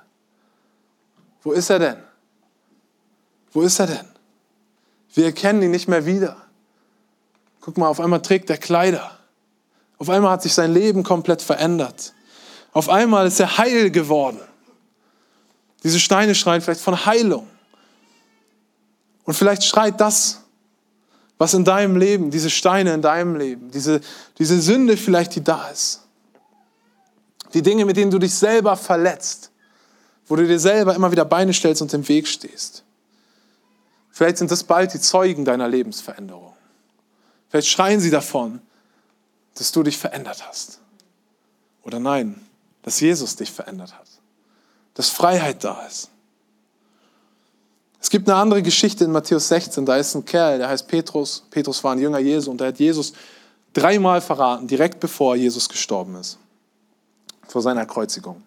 Wo 1.42 1.52
ist 1.52 1.70
er 1.70 1.78
denn? 1.78 1.96
Wo 3.52 3.62
ist 3.62 3.78
er 3.78 3.86
denn? 3.86 4.04
Wir 5.14 5.24
erkennen 5.24 5.62
ihn 5.62 5.70
nicht 5.70 5.88
mehr 5.88 6.04
wieder. 6.04 6.36
Guck 7.62 7.78
mal, 7.78 7.88
auf 7.88 8.00
einmal 8.00 8.20
trägt 8.20 8.50
er 8.50 8.58
Kleider. 8.58 9.18
Auf 9.96 10.10
einmal 10.10 10.32
hat 10.32 10.42
sich 10.42 10.52
sein 10.52 10.74
Leben 10.74 11.02
komplett 11.02 11.40
verändert. 11.40 12.12
Auf 12.72 12.90
einmal 12.90 13.28
ist 13.28 13.40
er 13.40 13.56
heil 13.56 13.90
geworden. 13.90 14.42
Diese 15.84 15.98
Steine 15.98 16.34
schreien 16.34 16.60
vielleicht 16.60 16.82
von 16.82 17.06
Heilung. 17.06 17.48
Und 19.24 19.32
vielleicht 19.32 19.64
schreit 19.64 19.98
das 20.02 20.39
was 21.40 21.54
in 21.54 21.64
deinem 21.64 21.96
Leben, 21.96 22.30
diese 22.30 22.50
Steine 22.50 22.92
in 22.92 23.00
deinem 23.00 23.34
Leben, 23.34 23.70
diese, 23.70 24.02
diese 24.38 24.60
Sünde 24.60 24.98
vielleicht, 24.98 25.34
die 25.36 25.42
da 25.42 25.68
ist. 25.70 26.02
Die 27.54 27.62
Dinge, 27.62 27.86
mit 27.86 27.96
denen 27.96 28.10
du 28.10 28.18
dich 28.18 28.34
selber 28.34 28.76
verletzt, 28.76 29.50
wo 30.26 30.36
du 30.36 30.46
dir 30.46 30.60
selber 30.60 30.94
immer 30.94 31.10
wieder 31.12 31.24
Beine 31.24 31.54
stellst 31.54 31.80
und 31.80 31.94
im 31.94 32.06
Weg 32.08 32.28
stehst. 32.28 32.84
Vielleicht 34.10 34.36
sind 34.36 34.50
das 34.50 34.64
bald 34.64 34.92
die 34.92 35.00
Zeugen 35.00 35.46
deiner 35.46 35.66
Lebensveränderung. 35.66 36.52
Vielleicht 37.48 37.68
schreien 37.68 38.00
sie 38.00 38.10
davon, 38.10 38.60
dass 39.54 39.72
du 39.72 39.82
dich 39.82 39.96
verändert 39.96 40.46
hast. 40.46 40.80
Oder 41.84 42.00
nein, 42.00 42.38
dass 42.82 43.00
Jesus 43.00 43.36
dich 43.36 43.50
verändert 43.50 43.94
hat. 43.94 44.08
Dass 44.92 45.08
Freiheit 45.08 45.64
da 45.64 45.86
ist. 45.86 46.09
Es 48.00 48.08
gibt 48.08 48.28
eine 48.28 48.38
andere 48.38 48.62
Geschichte 48.62 49.04
in 49.04 49.12
Matthäus 49.12 49.48
16. 49.48 49.84
Da 49.84 49.96
ist 49.96 50.14
ein 50.14 50.24
Kerl, 50.24 50.58
der 50.58 50.68
heißt 50.68 50.88
Petrus. 50.88 51.44
Petrus 51.50 51.84
war 51.84 51.92
ein 51.92 51.98
Jünger 51.98 52.18
Jesu 52.18 52.50
und 52.50 52.58
der 52.60 52.68
hat 52.68 52.78
Jesus 52.78 53.12
dreimal 53.74 54.20
verraten, 54.20 54.66
direkt 54.66 55.00
bevor 55.00 55.36
Jesus 55.36 55.68
gestorben 55.68 56.16
ist. 56.16 56.38
Vor 57.46 57.60
seiner 57.60 57.84
Kreuzigung. 57.84 58.42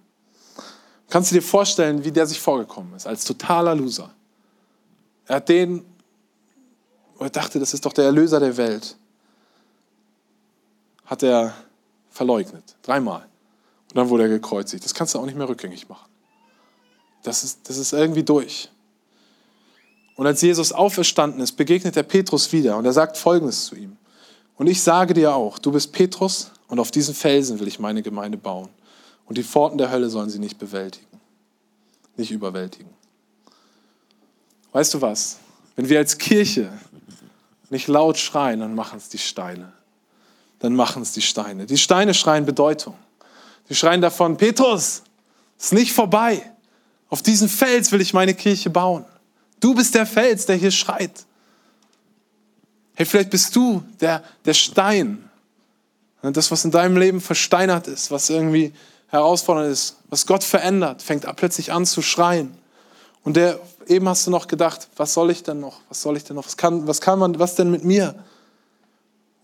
Kannst 1.09 1.29
du 1.29 1.35
dir 1.35 1.43
vorstellen, 1.43 2.03
wie 2.03 2.11
der 2.11 2.25
sich 2.25 2.41
vorgekommen 2.41 2.95
ist, 2.95 3.05
als 3.05 3.23
totaler 3.25 3.75
Loser? 3.75 4.09
Er 5.27 5.35
hat 5.35 5.47
den, 5.47 5.85
er 7.19 7.29
dachte, 7.29 7.59
das 7.59 7.73
ist 7.73 7.85
doch 7.85 7.93
der 7.93 8.05
Erlöser 8.05 8.39
der 8.39 8.57
Welt, 8.57 8.97
hat 11.05 11.21
er 11.21 11.53
verleugnet. 12.09 12.75
Dreimal. 12.81 13.27
Und 13.89 13.97
dann 13.97 14.09
wurde 14.09 14.23
er 14.23 14.29
gekreuzigt. 14.29 14.83
Das 14.83 14.93
kannst 14.93 15.13
du 15.13 15.19
auch 15.19 15.25
nicht 15.25 15.37
mehr 15.37 15.47
rückgängig 15.47 15.87
machen. 15.87 16.09
Das 17.21 17.43
ist, 17.43 17.69
das 17.69 17.77
ist 17.77 17.93
irgendwie 17.93 18.23
durch. 18.23 18.69
Und 20.15 20.27
als 20.27 20.41
Jesus 20.41 20.71
auferstanden 20.71 21.41
ist, 21.41 21.53
begegnet 21.53 21.97
er 21.97 22.03
Petrus 22.03 22.51
wieder 22.51 22.77
und 22.77 22.85
er 22.85 22.93
sagt 22.93 23.17
Folgendes 23.17 23.65
zu 23.65 23.75
ihm. 23.75 23.97
Und 24.57 24.67
ich 24.67 24.81
sage 24.81 25.13
dir 25.13 25.33
auch, 25.33 25.57
du 25.57 25.71
bist 25.71 25.91
Petrus 25.91 26.51
und 26.67 26.79
auf 26.79 26.91
diesen 26.91 27.15
Felsen 27.15 27.59
will 27.59 27.67
ich 27.67 27.79
meine 27.79 28.03
Gemeinde 28.03 28.37
bauen. 28.37 28.69
Und 29.25 29.37
die 29.37 29.43
Pforten 29.43 29.77
der 29.77 29.89
Hölle 29.89 30.09
sollen 30.09 30.29
sie 30.29 30.39
nicht 30.39 30.59
bewältigen, 30.59 31.19
nicht 32.17 32.31
überwältigen. 32.31 32.89
Weißt 34.71 34.93
du 34.93 35.01
was? 35.01 35.39
Wenn 35.75 35.89
wir 35.89 35.97
als 35.97 36.17
Kirche 36.17 36.71
nicht 37.69 37.87
laut 37.87 38.17
schreien, 38.17 38.59
dann 38.59 38.75
machen 38.75 38.97
es 38.97 39.09
die 39.09 39.17
Steine. 39.17 39.73
Dann 40.59 40.75
machen 40.75 41.01
es 41.01 41.11
die 41.11 41.21
Steine. 41.21 41.65
Die 41.65 41.77
Steine 41.77 42.13
schreien 42.13 42.45
Bedeutung. 42.45 42.95
Die 43.69 43.75
schreien 43.75 44.01
davon, 44.01 44.37
Petrus, 44.37 45.03
ist 45.57 45.73
nicht 45.73 45.93
vorbei. 45.93 46.51
Auf 47.09 47.21
diesen 47.21 47.49
Fels 47.49 47.91
will 47.91 48.01
ich 48.01 48.13
meine 48.13 48.33
Kirche 48.33 48.69
bauen. 48.69 49.05
Du 49.63 49.73
bist 49.73 49.95
der 49.95 50.05
Fels, 50.05 50.45
der 50.45 50.57
hier 50.57 50.71
schreit. 50.71 51.25
Hey, 52.95 53.05
vielleicht 53.05 53.29
bist 53.29 53.55
du 53.55 53.81
der, 54.01 54.21
der 54.43 54.53
Stein. 54.53 55.29
Das, 56.21 56.51
was 56.51 56.65
in 56.65 56.71
deinem 56.71 56.97
Leben 56.97 57.21
versteinert 57.21 57.87
ist, 57.87 58.11
was 58.11 58.29
irgendwie 58.29 58.73
herausfordernd 59.07 59.71
ist, 59.71 59.95
was 60.09 60.27
Gott 60.27 60.43
verändert, 60.43 61.01
fängt 61.01 61.25
plötzlich 61.37 61.71
an 61.71 61.85
zu 61.85 62.01
schreien. 62.01 62.53
Und 63.23 63.37
der, 63.37 63.57
eben 63.87 64.09
hast 64.09 64.27
du 64.27 64.31
noch 64.31 64.47
gedacht, 64.47 64.89
was 64.97 65.13
soll 65.13 65.31
ich 65.31 65.43
denn 65.43 65.61
noch? 65.61 65.79
Was 65.87 66.01
soll 66.01 66.17
ich 66.17 66.25
denn 66.25 66.35
noch? 66.35 66.45
Was 66.45 66.57
kann, 66.57 66.85
was 66.85 66.99
kann 66.99 67.17
man, 67.17 67.39
was 67.39 67.55
denn 67.55 67.71
mit 67.71 67.85
mir? 67.85 68.15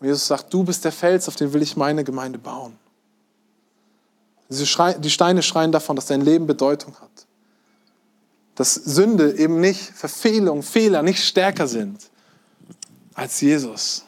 Und 0.01 0.07
Jesus 0.07 0.27
sagt, 0.27 0.53
du 0.53 0.65
bist 0.65 0.83
der 0.83 0.91
Fels, 0.91 1.29
auf 1.29 1.37
den 1.37 1.53
will 1.53 1.61
ich 1.61 1.77
meine 1.77 2.03
Gemeinde 2.03 2.39
bauen. 2.39 2.77
Diese 4.49 4.65
Schrei, 4.65 4.95
die 4.95 5.11
Steine 5.11 5.41
schreien 5.41 5.71
davon, 5.71 5.95
dass 5.95 6.07
dein 6.07 6.19
Leben 6.19 6.45
Bedeutung 6.45 6.93
hat 6.99 7.25
dass 8.59 8.73
Sünde 8.73 9.37
eben 9.37 9.61
nicht, 9.61 9.79
Verfehlung, 9.79 10.63
Fehler 10.63 11.01
nicht 11.01 11.23
stärker 11.23 11.65
sind 11.65 12.09
als 13.13 13.39
Jesus. 13.39 14.03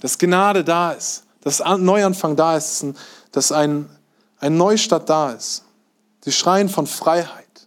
Dass 0.00 0.16
Gnade 0.16 0.62
da 0.62 0.92
ist, 0.92 1.24
dass 1.40 1.58
Neuanfang 1.58 2.36
da 2.36 2.56
ist, 2.56 2.86
dass 3.32 3.50
ein, 3.50 3.90
ein 4.38 4.56
Neustart 4.56 5.10
da 5.10 5.32
ist. 5.32 5.64
Sie 6.20 6.30
schreien 6.30 6.68
von 6.68 6.86
Freiheit. 6.86 7.66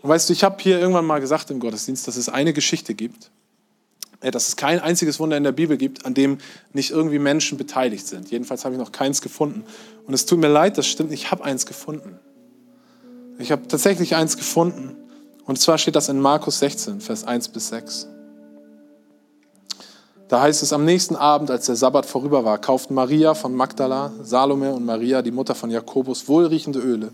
Und 0.00 0.08
weißt 0.08 0.30
du, 0.30 0.32
ich 0.32 0.42
habe 0.42 0.56
hier 0.62 0.80
irgendwann 0.80 1.04
mal 1.04 1.20
gesagt 1.20 1.50
im 1.50 1.60
Gottesdienst, 1.60 2.08
dass 2.08 2.16
es 2.16 2.30
eine 2.30 2.54
Geschichte 2.54 2.94
gibt, 2.94 3.30
dass 4.20 4.48
es 4.48 4.56
kein 4.56 4.80
einziges 4.80 5.20
Wunder 5.20 5.36
in 5.36 5.44
der 5.44 5.52
Bibel 5.52 5.76
gibt, 5.76 6.06
an 6.06 6.14
dem 6.14 6.38
nicht 6.72 6.90
irgendwie 6.90 7.18
Menschen 7.18 7.58
beteiligt 7.58 8.06
sind. 8.06 8.30
Jedenfalls 8.30 8.64
habe 8.64 8.74
ich 8.74 8.80
noch 8.80 8.92
keins 8.92 9.20
gefunden. 9.20 9.64
Und 10.06 10.14
es 10.14 10.26
tut 10.26 10.38
mir 10.38 10.48
leid, 10.48 10.78
das 10.78 10.86
stimmt, 10.86 11.12
ich 11.12 11.30
habe 11.30 11.44
eins 11.44 11.66
gefunden. 11.66 12.18
Ich 13.38 13.52
habe 13.52 13.66
tatsächlich 13.68 14.14
eins 14.14 14.36
gefunden. 14.36 14.96
Und 15.44 15.60
zwar 15.60 15.78
steht 15.78 15.96
das 15.96 16.08
in 16.08 16.20
Markus 16.20 16.58
16, 16.60 17.00
Vers 17.00 17.24
1 17.24 17.48
bis 17.48 17.68
6. 17.68 18.08
Da 20.28 20.40
heißt 20.40 20.62
es, 20.62 20.72
am 20.72 20.84
nächsten 20.84 21.16
Abend, 21.16 21.50
als 21.50 21.66
der 21.66 21.76
Sabbat 21.76 22.06
vorüber 22.06 22.44
war, 22.44 22.58
kauften 22.58 22.94
Maria 22.94 23.34
von 23.34 23.54
Magdala, 23.54 24.12
Salome 24.22 24.72
und 24.72 24.84
Maria, 24.84 25.20
die 25.20 25.30
Mutter 25.30 25.54
von 25.54 25.70
Jakobus, 25.70 26.28
wohlriechende 26.28 26.78
Öle, 26.78 27.10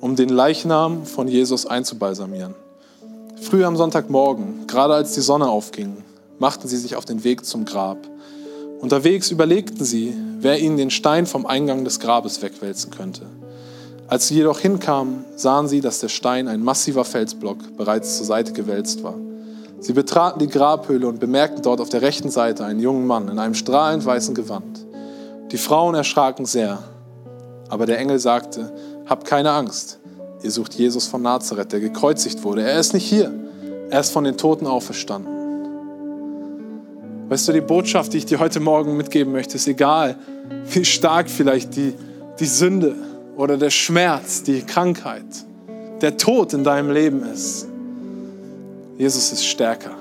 um 0.00 0.16
den 0.16 0.30
Leichnam 0.30 1.04
von 1.04 1.28
Jesus 1.28 1.66
einzubalsamieren. 1.66 2.54
Früh 3.40 3.64
am 3.64 3.76
Sonntagmorgen, 3.76 4.66
gerade 4.66 4.94
als 4.94 5.12
die 5.12 5.20
Sonne 5.20 5.48
aufging, 5.48 5.98
machten 6.38 6.68
sie 6.68 6.76
sich 6.76 6.96
auf 6.96 7.04
den 7.04 7.24
Weg 7.24 7.44
zum 7.44 7.64
Grab. 7.64 7.98
Unterwegs 8.80 9.30
überlegten 9.30 9.84
sie, 9.84 10.14
wer 10.40 10.60
ihnen 10.60 10.76
den 10.76 10.90
Stein 10.90 11.26
vom 11.26 11.46
Eingang 11.46 11.84
des 11.84 12.00
Grabes 12.00 12.42
wegwälzen 12.42 12.90
könnte. 12.90 13.22
Als 14.06 14.28
sie 14.28 14.36
jedoch 14.36 14.60
hinkamen, 14.60 15.24
sahen 15.36 15.68
sie, 15.68 15.80
dass 15.80 16.00
der 16.00 16.08
Stein, 16.08 16.48
ein 16.48 16.62
massiver 16.62 17.04
Felsblock, 17.04 17.76
bereits 17.76 18.16
zur 18.16 18.26
Seite 18.26 18.52
gewälzt 18.52 19.02
war. 19.02 19.14
Sie 19.80 19.92
betraten 19.92 20.38
die 20.38 20.48
Grabhöhle 20.48 21.06
und 21.06 21.20
bemerkten 21.20 21.62
dort 21.62 21.80
auf 21.80 21.88
der 21.88 22.02
rechten 22.02 22.30
Seite 22.30 22.64
einen 22.64 22.80
jungen 22.80 23.06
Mann 23.06 23.28
in 23.28 23.38
einem 23.38 23.54
strahlend 23.54 24.04
weißen 24.04 24.34
Gewand. 24.34 24.86
Die 25.52 25.58
Frauen 25.58 25.94
erschraken 25.94 26.46
sehr, 26.46 26.78
aber 27.68 27.86
der 27.86 27.98
Engel 27.98 28.18
sagte, 28.18 28.72
Habt 29.06 29.26
keine 29.26 29.52
Angst, 29.52 29.98
ihr 30.42 30.50
sucht 30.50 30.74
Jesus 30.74 31.06
von 31.06 31.22
Nazareth, 31.22 31.72
der 31.72 31.80
gekreuzigt 31.80 32.44
wurde. 32.44 32.62
Er 32.62 32.78
ist 32.78 32.92
nicht 32.92 33.06
hier, 33.06 33.32
er 33.90 34.00
ist 34.00 34.10
von 34.10 34.24
den 34.24 34.36
Toten 34.36 34.66
auferstanden. 34.66 35.37
Weißt 37.28 37.46
du, 37.46 37.52
die 37.52 37.60
Botschaft, 37.60 38.14
die 38.14 38.18
ich 38.18 38.26
dir 38.26 38.38
heute 38.38 38.58
Morgen 38.58 38.96
mitgeben 38.96 39.32
möchte, 39.32 39.56
ist 39.56 39.68
egal, 39.68 40.16
wie 40.70 40.84
stark 40.84 41.28
vielleicht 41.28 41.76
die, 41.76 41.92
die 42.40 42.46
Sünde 42.46 42.94
oder 43.36 43.58
der 43.58 43.68
Schmerz, 43.68 44.42
die 44.42 44.62
Krankheit, 44.62 45.26
der 46.00 46.16
Tod 46.16 46.54
in 46.54 46.64
deinem 46.64 46.90
Leben 46.90 47.22
ist. 47.22 47.68
Jesus 48.96 49.30
ist 49.32 49.44
stärker. 49.44 49.94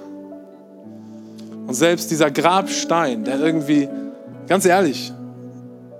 Und 1.67 1.73
selbst 1.73 2.11
dieser 2.11 2.31
Grabstein, 2.31 3.25
der 3.25 3.41
irgendwie, 3.41 3.89
ganz 4.47 4.65
ehrlich, 4.65 5.11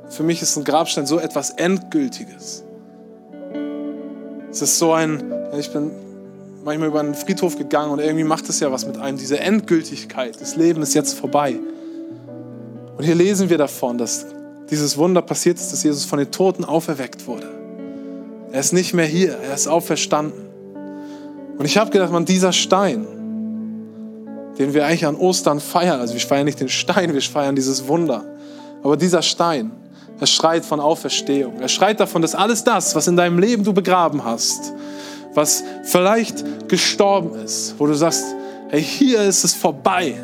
für 0.08 0.24
mich 0.24 0.42
ist 0.42 0.56
ein 0.56 0.64
Grabstein 0.64 1.06
so 1.06 1.20
etwas 1.20 1.50
Endgültiges. 1.50 2.64
Es 4.50 4.62
ist 4.62 4.80
so 4.80 4.94
ein, 4.94 5.22
ich 5.60 5.72
bin 5.74 5.92
manchmal 6.68 6.90
über 6.90 7.00
einen 7.00 7.16
Friedhof 7.16 7.58
gegangen 7.58 7.92
und 7.92 8.00
irgendwie 8.00 8.26
macht 8.26 8.50
es 8.50 8.60
ja 8.60 8.70
was 8.70 8.86
mit 8.86 8.98
einem. 8.98 9.18
Diese 9.18 9.40
Endgültigkeit, 9.40 10.40
das 10.40 10.58
Leben 10.58 10.82
ist 10.82 10.94
jetzt 10.94 11.14
vorbei. 11.14 11.56
Und 12.98 13.04
hier 13.06 13.16
lesen 13.16 13.50
wir 13.50 13.58
davon, 13.58 13.98
dass 13.98 14.26
dieses 14.70 14.98
Wunder 14.98 15.22
passiert 15.22 15.58
ist, 15.58 15.72
dass 15.72 15.84
Jesus 15.84 16.04
von 16.04 16.20
den 16.20 16.30
Toten 16.30 16.66
auferweckt 16.66 17.26
wurde. 17.26 17.48
Er 18.52 18.60
ist 18.60 18.74
nicht 18.74 18.94
mehr 18.94 19.06
hier, 19.06 19.38
er 19.38 19.54
ist 19.54 19.68
auferstanden. 19.68 20.46
Und 21.58 21.64
ich 21.64 21.78
habe 21.78 21.90
gedacht, 21.90 22.12
man, 22.12 22.26
dieser 22.26 22.52
Stein, 22.52 23.08
den 24.60 24.74
wir 24.74 24.86
eigentlich 24.86 25.06
an 25.06 25.16
Ostern 25.16 25.62
feiern, 25.62 26.02
also 26.02 26.16
wir 26.16 26.22
feiern 26.22 26.46
nicht 26.46 26.60
den 26.60 26.70
Stein, 26.70 27.14
wir 27.14 27.22
feiern 27.22 27.56
dieses 27.56 27.88
Wunder. 27.88 28.26
Aber 28.84 28.98
dieser 28.98 29.22
Stein, 29.22 29.72
er 30.20 30.28
schreit 30.28 30.66
von 30.66 30.82
Auferstehung. 30.82 31.62
Er 31.62 31.70
schreit 31.70 32.02
davon, 32.02 32.22
dass 32.22 32.36
alles 32.36 32.66
das, 32.66 32.94
was 32.94 33.08
in 33.08 33.16
deinem 33.16 33.40
Leben 33.40 33.64
du 33.64 33.72
begraben 33.72 34.26
hast, 34.26 34.74
was 35.38 35.64
vielleicht 35.84 36.68
gestorben 36.68 37.36
ist, 37.36 37.76
wo 37.78 37.86
du 37.86 37.94
sagst, 37.94 38.26
hey, 38.70 38.82
hier 38.82 39.22
ist 39.22 39.44
es 39.44 39.54
vorbei. 39.54 40.16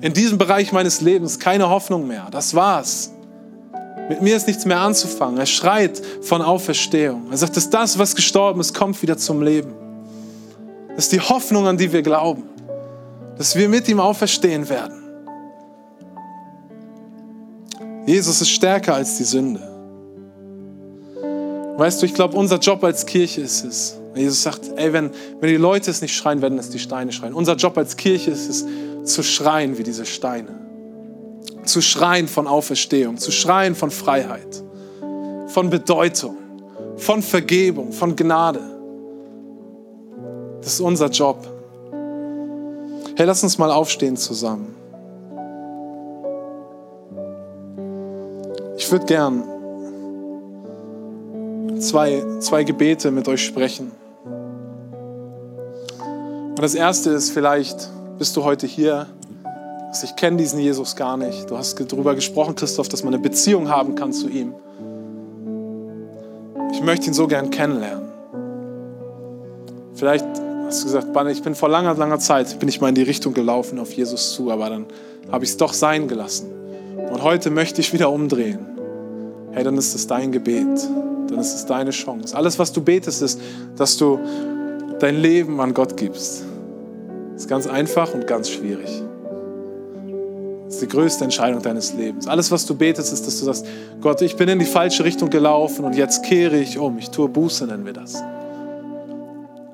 In 0.00 0.14
diesem 0.14 0.38
Bereich 0.38 0.72
meines 0.72 1.02
Lebens 1.02 1.38
keine 1.38 1.68
Hoffnung 1.68 2.06
mehr. 2.06 2.28
Das 2.30 2.54
war's. 2.54 3.12
Mit 4.08 4.22
mir 4.22 4.34
ist 4.34 4.46
nichts 4.46 4.64
mehr 4.64 4.80
anzufangen. 4.80 5.36
Er 5.36 5.44
schreit 5.44 6.00
von 6.22 6.40
Auferstehung. 6.40 7.26
Er 7.30 7.36
sagt, 7.36 7.58
dass 7.58 7.68
das, 7.68 7.98
was 7.98 8.16
gestorben 8.16 8.60
ist, 8.62 8.74
kommt 8.74 9.00
wieder 9.02 9.18
zum 9.18 9.42
Leben. 9.42 9.74
Das 10.96 11.04
ist 11.04 11.12
die 11.12 11.20
Hoffnung, 11.20 11.66
an 11.66 11.76
die 11.76 11.92
wir 11.92 12.02
glauben. 12.02 12.44
Dass 13.36 13.54
wir 13.54 13.68
mit 13.68 13.86
ihm 13.86 14.00
auferstehen 14.00 14.66
werden. 14.70 15.02
Jesus 18.06 18.40
ist 18.40 18.50
stärker 18.50 18.94
als 18.94 19.18
die 19.18 19.24
Sünde. 19.24 19.60
Weißt 21.76 22.00
du, 22.00 22.06
ich 22.06 22.14
glaube, 22.14 22.34
unser 22.34 22.58
Job 22.58 22.82
als 22.82 23.04
Kirche 23.04 23.42
ist 23.42 23.64
es, 23.64 24.01
Jesus 24.14 24.42
sagt, 24.42 24.70
ey, 24.76 24.92
wenn, 24.92 25.10
wenn 25.40 25.48
die 25.48 25.56
Leute 25.56 25.90
es 25.90 26.02
nicht 26.02 26.14
schreien, 26.14 26.42
werden 26.42 26.58
es 26.58 26.68
die 26.68 26.78
Steine 26.78 27.12
schreien. 27.12 27.32
Unser 27.32 27.56
Job 27.56 27.78
als 27.78 27.96
Kirche 27.96 28.30
ist 28.30 28.48
es, 28.48 28.66
zu 29.04 29.22
schreien 29.22 29.78
wie 29.78 29.82
diese 29.82 30.04
Steine. 30.06 30.60
Zu 31.64 31.80
schreien 31.80 32.28
von 32.28 32.46
Auferstehung, 32.46 33.16
zu 33.16 33.30
schreien 33.30 33.74
von 33.74 33.90
Freiheit, 33.90 34.62
von 35.46 35.70
Bedeutung, 35.70 36.36
von 36.96 37.22
Vergebung, 37.22 37.92
von 37.92 38.14
Gnade. 38.14 38.60
Das 40.60 40.74
ist 40.74 40.80
unser 40.80 41.08
Job. 41.08 41.46
Hey, 43.16 43.26
lass 43.26 43.42
uns 43.42 43.58
mal 43.58 43.70
aufstehen 43.70 44.16
zusammen. 44.16 44.74
Ich 48.76 48.90
würde 48.90 49.06
gern 49.06 49.42
zwei, 51.80 52.22
zwei 52.40 52.64
Gebete 52.64 53.10
mit 53.10 53.28
euch 53.28 53.44
sprechen. 53.44 53.92
Und 56.52 56.60
das 56.62 56.74
erste 56.74 57.08
ist, 57.10 57.30
vielleicht 57.30 57.88
bist 58.18 58.36
du 58.36 58.44
heute 58.44 58.66
hier, 58.66 59.06
ich 60.04 60.16
kenne 60.16 60.36
diesen 60.36 60.60
Jesus 60.60 60.96
gar 60.96 61.16
nicht. 61.16 61.48
Du 61.50 61.56
hast 61.56 61.80
darüber 61.90 62.14
gesprochen, 62.14 62.54
Christoph, 62.54 62.90
dass 62.90 63.02
man 63.02 63.14
eine 63.14 63.22
Beziehung 63.22 63.70
haben 63.70 63.94
kann 63.94 64.12
zu 64.12 64.28
ihm. 64.28 64.52
Ich 66.72 66.82
möchte 66.82 67.06
ihn 67.06 67.14
so 67.14 67.26
gern 67.26 67.48
kennenlernen. 67.48 68.06
Vielleicht 69.94 70.26
hast 70.66 70.82
du 70.82 70.84
gesagt, 70.92 71.06
ich 71.30 71.42
bin 71.42 71.54
vor 71.54 71.70
langer, 71.70 71.94
langer 71.94 72.18
Zeit, 72.18 72.58
bin 72.58 72.68
ich 72.68 72.82
mal 72.82 72.90
in 72.90 72.96
die 72.96 73.02
Richtung 73.02 73.32
gelaufen 73.32 73.78
auf 73.78 73.90
Jesus 73.90 74.34
zu, 74.34 74.50
aber 74.50 74.68
dann 74.68 74.84
habe 75.30 75.44
ich 75.44 75.52
es 75.52 75.56
doch 75.56 75.72
sein 75.72 76.06
gelassen. 76.06 76.50
Und 77.10 77.22
heute 77.22 77.48
möchte 77.48 77.80
ich 77.80 77.94
wieder 77.94 78.10
umdrehen. 78.10 78.58
Hey, 79.52 79.64
dann 79.64 79.78
ist 79.78 79.94
es 79.94 80.06
dein 80.06 80.32
Gebet, 80.32 80.86
dann 81.28 81.38
ist 81.38 81.54
es 81.54 81.64
deine 81.64 81.92
Chance. 81.92 82.36
Alles, 82.36 82.58
was 82.58 82.72
du 82.72 82.82
betest, 82.82 83.22
ist, 83.22 83.40
dass 83.76 83.96
du 83.96 84.18
dein 85.02 85.16
Leben 85.16 85.60
an 85.60 85.74
Gott 85.74 85.96
gibst. 85.96 86.44
Das 87.32 87.42
ist 87.42 87.48
ganz 87.48 87.66
einfach 87.66 88.14
und 88.14 88.26
ganz 88.26 88.48
schwierig. 88.48 89.02
Das 90.64 90.74
ist 90.74 90.82
die 90.82 90.88
größte 90.88 91.24
Entscheidung 91.24 91.60
deines 91.60 91.92
Lebens. 91.94 92.28
Alles, 92.28 92.50
was 92.50 92.64
du 92.64 92.74
betest, 92.74 93.12
ist, 93.12 93.26
dass 93.26 93.38
du 93.38 93.44
sagst, 93.44 93.66
Gott, 94.00 94.22
ich 94.22 94.36
bin 94.36 94.48
in 94.48 94.58
die 94.58 94.64
falsche 94.64 95.04
Richtung 95.04 95.28
gelaufen 95.28 95.84
und 95.84 95.96
jetzt 95.96 96.22
kehre 96.22 96.56
ich 96.56 96.78
um. 96.78 96.98
Ich 96.98 97.10
tue 97.10 97.28
Buße, 97.28 97.66
nennen 97.66 97.84
wir 97.84 97.92
das. 97.92 98.22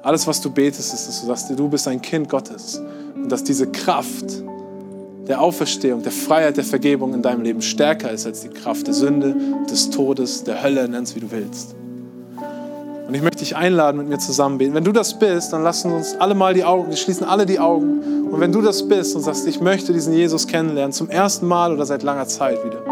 Alles, 0.02 0.26
was 0.26 0.40
du 0.40 0.50
betest, 0.50 0.94
ist, 0.94 1.06
dass 1.06 1.20
du 1.20 1.26
sagst, 1.26 1.50
du 1.50 1.68
bist 1.68 1.86
ein 1.88 2.00
Kind 2.00 2.28
Gottes 2.28 2.80
und 3.14 3.30
dass 3.30 3.44
diese 3.44 3.66
Kraft 3.66 4.42
der 5.26 5.42
Auferstehung, 5.42 6.02
der 6.02 6.12
Freiheit, 6.12 6.56
der 6.56 6.64
Vergebung 6.64 7.12
in 7.12 7.20
deinem 7.20 7.42
Leben 7.42 7.60
stärker 7.60 8.10
ist 8.10 8.24
als 8.24 8.40
die 8.40 8.48
Kraft 8.48 8.86
der 8.86 8.94
Sünde, 8.94 9.36
des 9.70 9.90
Todes, 9.90 10.42
der 10.44 10.62
Hölle, 10.62 10.88
nenn's 10.88 11.14
wie 11.14 11.20
du 11.20 11.30
willst. 11.30 11.77
Und 13.08 13.14
ich 13.14 13.22
möchte 13.22 13.38
dich 13.38 13.56
einladen, 13.56 13.96
mit 13.96 14.08
mir 14.08 14.18
zusammen 14.18 14.58
beten. 14.58 14.74
Wenn 14.74 14.84
du 14.84 14.92
das 14.92 15.18
bist, 15.18 15.54
dann 15.54 15.62
lassen 15.62 15.90
uns 15.92 16.14
alle 16.20 16.34
mal 16.34 16.52
die 16.52 16.62
Augen, 16.62 16.90
wir 16.90 16.96
schließen 16.96 17.26
alle 17.26 17.46
die 17.46 17.58
Augen. 17.58 18.28
Und 18.30 18.38
wenn 18.38 18.52
du 18.52 18.60
das 18.60 18.86
bist 18.86 19.16
und 19.16 19.22
sagst, 19.22 19.46
ich 19.46 19.62
möchte 19.62 19.94
diesen 19.94 20.12
Jesus 20.12 20.46
kennenlernen, 20.46 20.92
zum 20.92 21.08
ersten 21.08 21.46
Mal 21.46 21.72
oder 21.72 21.86
seit 21.86 22.02
langer 22.02 22.26
Zeit 22.26 22.62
wieder, 22.66 22.82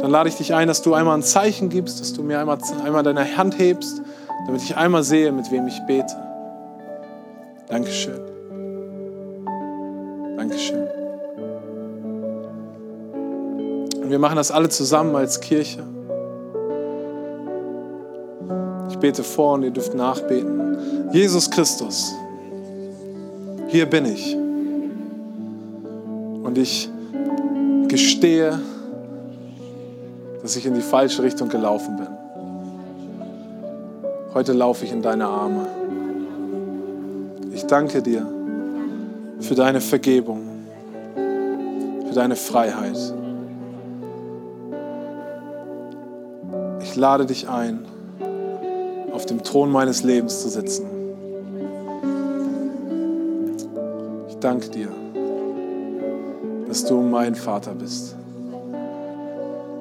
dann 0.00 0.12
lade 0.12 0.28
ich 0.28 0.36
dich 0.36 0.54
ein, 0.54 0.68
dass 0.68 0.82
du 0.82 0.94
einmal 0.94 1.16
ein 1.16 1.24
Zeichen 1.24 1.68
gibst, 1.68 2.00
dass 2.00 2.12
du 2.12 2.22
mir 2.22 2.38
einmal, 2.38 2.58
einmal 2.84 3.02
deine 3.02 3.36
Hand 3.36 3.58
hebst, 3.58 4.02
damit 4.46 4.62
ich 4.62 4.76
einmal 4.76 5.02
sehe, 5.02 5.32
mit 5.32 5.50
wem 5.50 5.66
ich 5.66 5.80
bete. 5.88 6.14
Dankeschön. 7.66 8.20
Dankeschön. 10.36 10.86
Und 14.00 14.10
wir 14.10 14.18
machen 14.20 14.36
das 14.36 14.52
alle 14.52 14.68
zusammen 14.68 15.16
als 15.16 15.40
Kirche. 15.40 15.93
Bete 19.04 19.22
vor 19.22 19.52
und 19.52 19.64
ihr 19.64 19.70
dürft 19.70 19.94
nachbeten. 19.94 21.10
Jesus 21.12 21.50
Christus, 21.50 22.14
hier 23.68 23.84
bin 23.84 24.06
ich. 24.06 24.34
Und 26.42 26.56
ich 26.56 26.88
gestehe, 27.86 28.58
dass 30.40 30.56
ich 30.56 30.64
in 30.64 30.72
die 30.72 30.80
falsche 30.80 31.22
Richtung 31.22 31.50
gelaufen 31.50 31.96
bin. 31.98 32.06
Heute 34.32 34.54
laufe 34.54 34.86
ich 34.86 34.92
in 34.92 35.02
deine 35.02 35.26
Arme. 35.26 35.66
Ich 37.52 37.66
danke 37.66 38.00
dir 38.00 38.26
für 39.38 39.54
deine 39.54 39.82
Vergebung, 39.82 40.40
für 42.08 42.14
deine 42.14 42.36
Freiheit. 42.36 42.96
Ich 46.80 46.96
lade 46.96 47.26
dich 47.26 47.50
ein, 47.50 47.84
auf 49.24 49.28
dem 49.28 49.42
Thron 49.42 49.72
meines 49.72 50.02
Lebens 50.02 50.42
zu 50.42 50.50
sitzen. 50.50 50.84
Ich 54.28 54.36
danke 54.36 54.68
dir, 54.68 54.88
dass 56.68 56.84
du 56.84 57.00
mein 57.00 57.34
Vater 57.34 57.72
bist. 57.72 58.16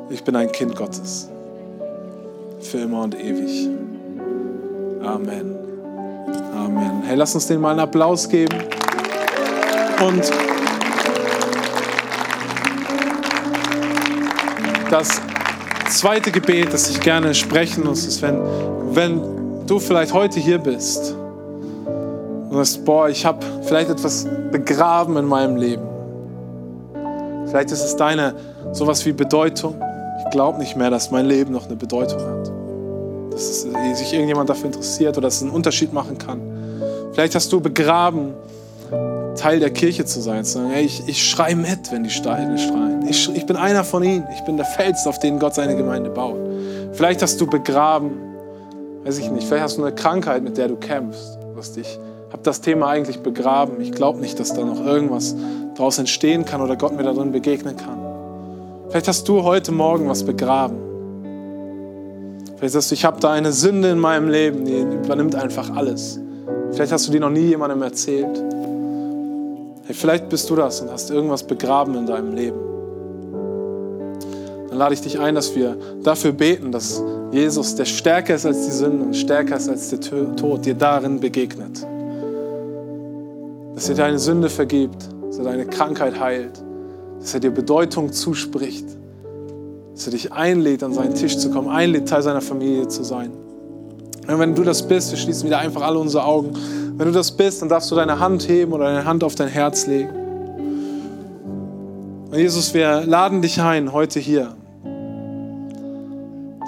Ich 0.10 0.24
bin 0.24 0.38
ein 0.38 0.50
Kind 0.50 0.78
Gottes, 0.78 1.28
für 2.62 2.78
immer 2.78 3.04
und 3.04 3.20
ewig. 3.20 3.70
Amen. 5.04 5.58
Amen. 6.56 7.02
Hey, 7.04 7.18
lass 7.18 7.36
uns 7.36 7.48
denen 7.48 7.60
mal 7.60 7.72
einen 7.72 7.82
Applaus 7.82 8.30
geben. 8.30 8.58
Und 10.08 10.24
das 14.90 15.22
zweite 15.90 16.32
Gebet, 16.32 16.72
das 16.74 16.90
ich 16.90 17.02
gerne 17.02 17.36
sprechen 17.36 17.84
muss, 17.84 18.06
ist, 18.06 18.22
wenn, 18.22 18.40
wenn 18.96 19.33
du 19.68 19.80
vielleicht 19.80 20.14
heute 20.14 20.40
hier 20.40 20.58
bist 20.58 21.16
und 22.50 22.56
sagst, 22.56 22.86
boah, 22.86 23.10
ich 23.10 23.26
habe 23.26 23.46
vielleicht 23.64 23.90
etwas 23.90 24.28
begraben 24.52 25.18
in 25.18 25.26
meinem 25.26 25.56
Leben. 25.56 25.84
Vielleicht 27.48 27.72
ist 27.72 27.84
es 27.84 27.96
deine 27.96 28.36
sowas 28.72 29.06
wie 29.06 29.12
Bedeutung. 29.12 29.76
Ich 30.24 30.32
glaube 30.32 30.60
nicht 30.60 30.76
mehr, 30.76 30.90
dass 30.90 31.12
mein 31.12 31.26
Leben 31.26 31.52
noch 31.52 31.66
eine 31.66 31.76
Bedeutung 31.76 32.20
hat 32.22 32.64
dass 33.34 33.62
sich 33.62 34.14
irgendjemand 34.14 34.50
dafür 34.50 34.68
interessiert 34.68 35.18
oder 35.18 35.28
dass 35.28 35.38
es 35.38 35.42
einen 35.42 35.52
Unterschied 35.52 35.92
machen 35.92 36.18
kann. 36.18 36.40
Vielleicht 37.14 37.36
hast 37.36 37.52
du 37.52 37.60
begraben, 37.60 38.34
Teil 39.36 39.60
der 39.60 39.72
Kirche 39.72 40.06
zu 40.06 40.22
sein, 40.22 40.46
zu 40.46 40.60
sagen, 40.60 40.70
hey, 40.70 40.86
ich, 40.86 41.08
ich 41.08 41.28
schreie 41.28 41.56
mit, 41.56 41.92
wenn 41.92 42.04
die 42.04 42.12
Steine 42.12 42.58
schreien. 42.60 43.08
Ich, 43.10 43.36
ich 43.36 43.46
bin 43.48 43.56
einer 43.56 43.84
von 43.84 44.04
ihnen. 44.04 44.28
Ich 44.36 44.42
bin 44.42 44.58
der 44.58 44.66
Fels, 44.66 45.08
auf 45.08 45.18
den 45.18 45.40
Gott 45.40 45.56
seine 45.56 45.76
Gemeinde 45.76 46.12
baut. 46.12 46.38
Vielleicht 46.92 47.24
hast 47.24 47.42
du 47.42 47.48
begraben, 47.48 48.12
weiß 49.06 49.18
ich 49.18 49.30
nicht, 49.32 49.48
vielleicht 49.48 49.64
hast 49.64 49.78
du 49.78 49.84
eine 49.84 49.96
Krankheit, 49.96 50.44
mit 50.44 50.58
der 50.58 50.68
du 50.68 50.76
kämpfst. 50.76 51.38
Was 51.56 51.74
dich, 51.74 52.00
das 52.44 52.62
Thema 52.62 52.88
eigentlich 52.88 53.20
begraben. 53.20 53.80
Ich 53.82 53.92
glaube 53.92 54.20
nicht, 54.20 54.40
dass 54.40 54.54
da 54.54 54.64
noch 54.64 54.86
irgendwas 54.86 55.36
daraus 55.76 55.98
entstehen 55.98 56.46
kann 56.46 56.62
oder 56.62 56.76
Gott 56.76 56.96
mir 56.96 57.04
darin 57.04 57.32
begegnen 57.32 57.78
kann. 57.78 57.98
Vielleicht 58.90 59.08
hast 59.08 59.28
du 59.28 59.44
heute 59.44 59.72
Morgen 59.72 60.10
was 60.10 60.24
begraben. 60.24 60.78
Vielleicht 62.58 62.74
sagst 62.74 62.92
du, 62.92 62.96
ich 62.96 63.06
habe 63.06 63.20
da 63.20 63.32
eine 63.32 63.52
Sünde 63.52 63.90
in 63.90 64.00
meinem 64.00 64.30
Leben, 64.30 64.66
die 64.66 64.82
übernimmt 64.82 65.36
einfach 65.36 65.76
alles. 65.76 66.20
Vielleicht 66.72 66.92
hast 66.92 67.08
du 67.08 67.12
die 67.12 67.20
noch 67.20 67.30
nie 67.30 67.48
jemandem 67.48 67.82
erzählt. 67.82 68.44
Hey, 69.86 69.94
vielleicht 69.94 70.30
bist 70.30 70.50
du 70.50 70.56
das 70.56 70.82
und 70.82 70.92
hast 70.92 71.12
irgendwas 71.12 71.44
begraben 71.44 71.96
in 71.96 72.06
deinem 72.06 72.34
Leben. 72.34 72.73
Dann 74.74 74.80
lade 74.80 74.96
ich 74.96 75.02
dich 75.02 75.20
ein, 75.20 75.36
dass 75.36 75.56
wir 75.56 75.78
dafür 76.02 76.32
beten, 76.32 76.72
dass 76.72 77.00
Jesus, 77.32 77.76
der 77.76 77.86
stärker 77.86 78.34
ist 78.34 78.48
als 78.48 78.66
die 78.66 78.72
Sünde 78.72 79.06
und 79.06 79.16
stärker 79.16 79.56
ist 79.56 79.70
als 79.70 79.92
der 79.92 80.00
Tod, 80.02 80.66
dir 80.66 80.74
darin 80.74 81.20
begegnet. 81.20 81.86
Dass 83.76 83.88
er 83.88 83.94
deine 83.94 84.18
Sünde 84.18 84.50
vergibt, 84.50 85.08
dass 85.28 85.38
er 85.38 85.44
deine 85.44 85.68
Krankheit 85.68 86.20
heilt, 86.20 86.64
dass 87.20 87.36
er 87.36 87.40
dir 87.40 87.52
Bedeutung 87.52 88.12
zuspricht 88.12 88.88
dass 89.94 90.08
er 90.08 90.12
dich 90.12 90.34
einlädt, 90.34 90.82
an 90.82 90.92
seinen 90.92 91.14
Tisch 91.14 91.38
zu 91.38 91.52
kommen, 91.52 91.70
einlädt, 91.70 92.10
Teil 92.10 92.24
seiner 92.24 92.42
Familie 92.42 92.88
zu 92.88 93.04
sein. 93.04 93.30
Und 94.28 94.40
wenn 94.40 94.56
du 94.56 94.64
das 94.64 94.88
bist, 94.88 95.12
wir 95.12 95.20
schließen 95.20 95.46
wieder 95.46 95.60
einfach 95.60 95.84
alle 95.84 96.00
unsere 96.00 96.26
Augen. 96.26 96.58
Wenn 96.98 97.06
du 97.06 97.14
das 97.14 97.30
bist, 97.30 97.62
dann 97.62 97.70
darfst 97.70 97.92
du 97.92 97.96
deine 97.96 98.18
Hand 98.18 98.50
heben 98.50 98.74
oder 98.74 98.86
deine 98.86 99.06
Hand 99.06 99.24
auf 99.24 99.36
dein 99.36 99.50
Herz 99.50 99.86
legen. 99.86 100.10
Und 102.32 102.40
Jesus, 102.40 102.74
wir 102.74 103.04
laden 103.06 103.44
dich 103.44 103.62
ein 103.62 103.94
heute 103.94 104.20
hier, 104.20 104.56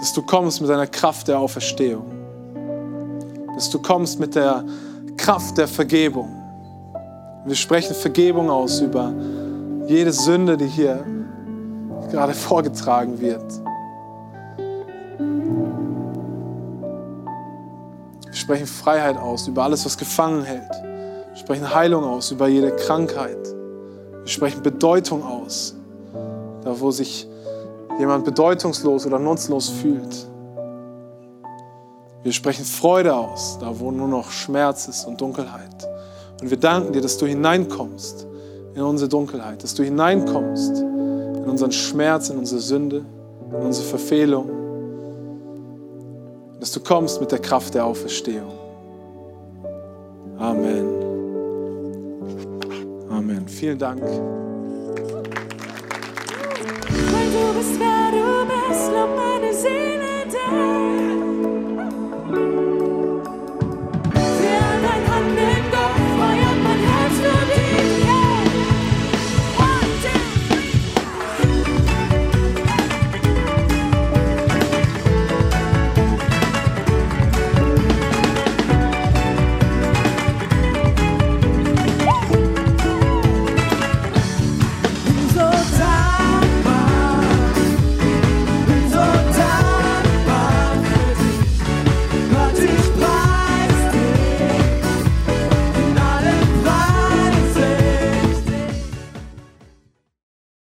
dass 0.06 0.14
du 0.14 0.22
kommst 0.22 0.62
mit 0.62 0.70
deiner 0.70 0.86
Kraft 0.86 1.28
der 1.30 1.40
Auferstehung, 1.40 2.06
dass 3.56 3.72
du 3.72 3.82
kommst 3.82 4.20
mit 4.20 4.36
der 4.36 4.64
Kraft 5.18 5.58
der 5.58 5.68
Vergebung. 5.68 6.30
Wir 7.44 7.56
sprechen 7.56 7.96
Vergebung 7.96 8.52
aus 8.52 8.82
über 8.82 9.12
jede 9.88 10.12
Sünde, 10.12 10.58
die 10.58 10.68
hier 10.68 11.04
gerade 12.12 12.34
vorgetragen 12.36 13.20
wird. 13.20 13.52
Wir 18.28 18.36
sprechen 18.36 18.68
Freiheit 18.68 19.18
aus 19.18 19.48
über 19.48 19.64
alles, 19.64 19.84
was 19.88 19.98
gefangen 19.98 20.44
hält. 20.44 20.70
Wir 21.32 21.38
sprechen 21.38 21.74
Heilung 21.74 22.04
aus 22.04 22.30
über 22.30 22.48
jede 22.48 22.76
Krankheit. 22.76 23.44
Wir 24.22 24.28
sprechen 24.28 24.62
Bedeutung 24.62 25.24
aus, 25.24 25.74
da 26.64 26.80
wo 26.80 26.92
sich 26.92 27.28
jemand 28.00 28.26
bedeutungslos 28.26 29.06
oder 29.06 29.20
nutzlos 29.20 29.70
fühlt. 29.70 30.28
Wir 32.24 32.32
sprechen 32.32 32.66
Freude 32.66 33.16
aus, 33.16 33.58
da 33.60 33.80
wo 33.80 33.92
nur 33.92 34.08
noch 34.08 34.32
Schmerz 34.32 34.88
ist 34.88 35.06
und 35.06 35.22
Dunkelheit. 35.22 35.88
Und 36.42 36.50
wir 36.50 36.58
danken 36.58 36.92
dir, 36.92 37.02
dass 37.02 37.18
du 37.18 37.26
hineinkommst 37.26 38.28
in 38.74 38.82
unsere 38.82 39.10
Dunkelheit, 39.10 39.64
dass 39.64 39.74
du 39.76 39.84
hineinkommst 39.84 40.80
in 40.80 41.46
unseren 41.46 41.72
Schmerz, 41.72 42.30
in 42.30 42.38
unsere 42.38 42.60
Sünde, 42.60 43.06
in 43.52 43.66
unsere 43.66 43.88
Verfehlung. 43.88 44.50
Dass 46.60 46.72
du 46.72 46.80
kommst 46.80 47.22
mit 47.22 47.32
der 47.32 47.40
Kraft 47.40 47.76
der 47.76 47.86
Auferstehung. 47.86 48.54
Amen. 50.38 50.88
Amen. 53.10 53.48
Vielen 53.48 53.78
Dank. 53.78 54.02
Darüber 58.16 58.72
ist 58.72 58.92
Lummen, 58.94 59.54
Seele, 59.54 60.26
der 60.32 61.05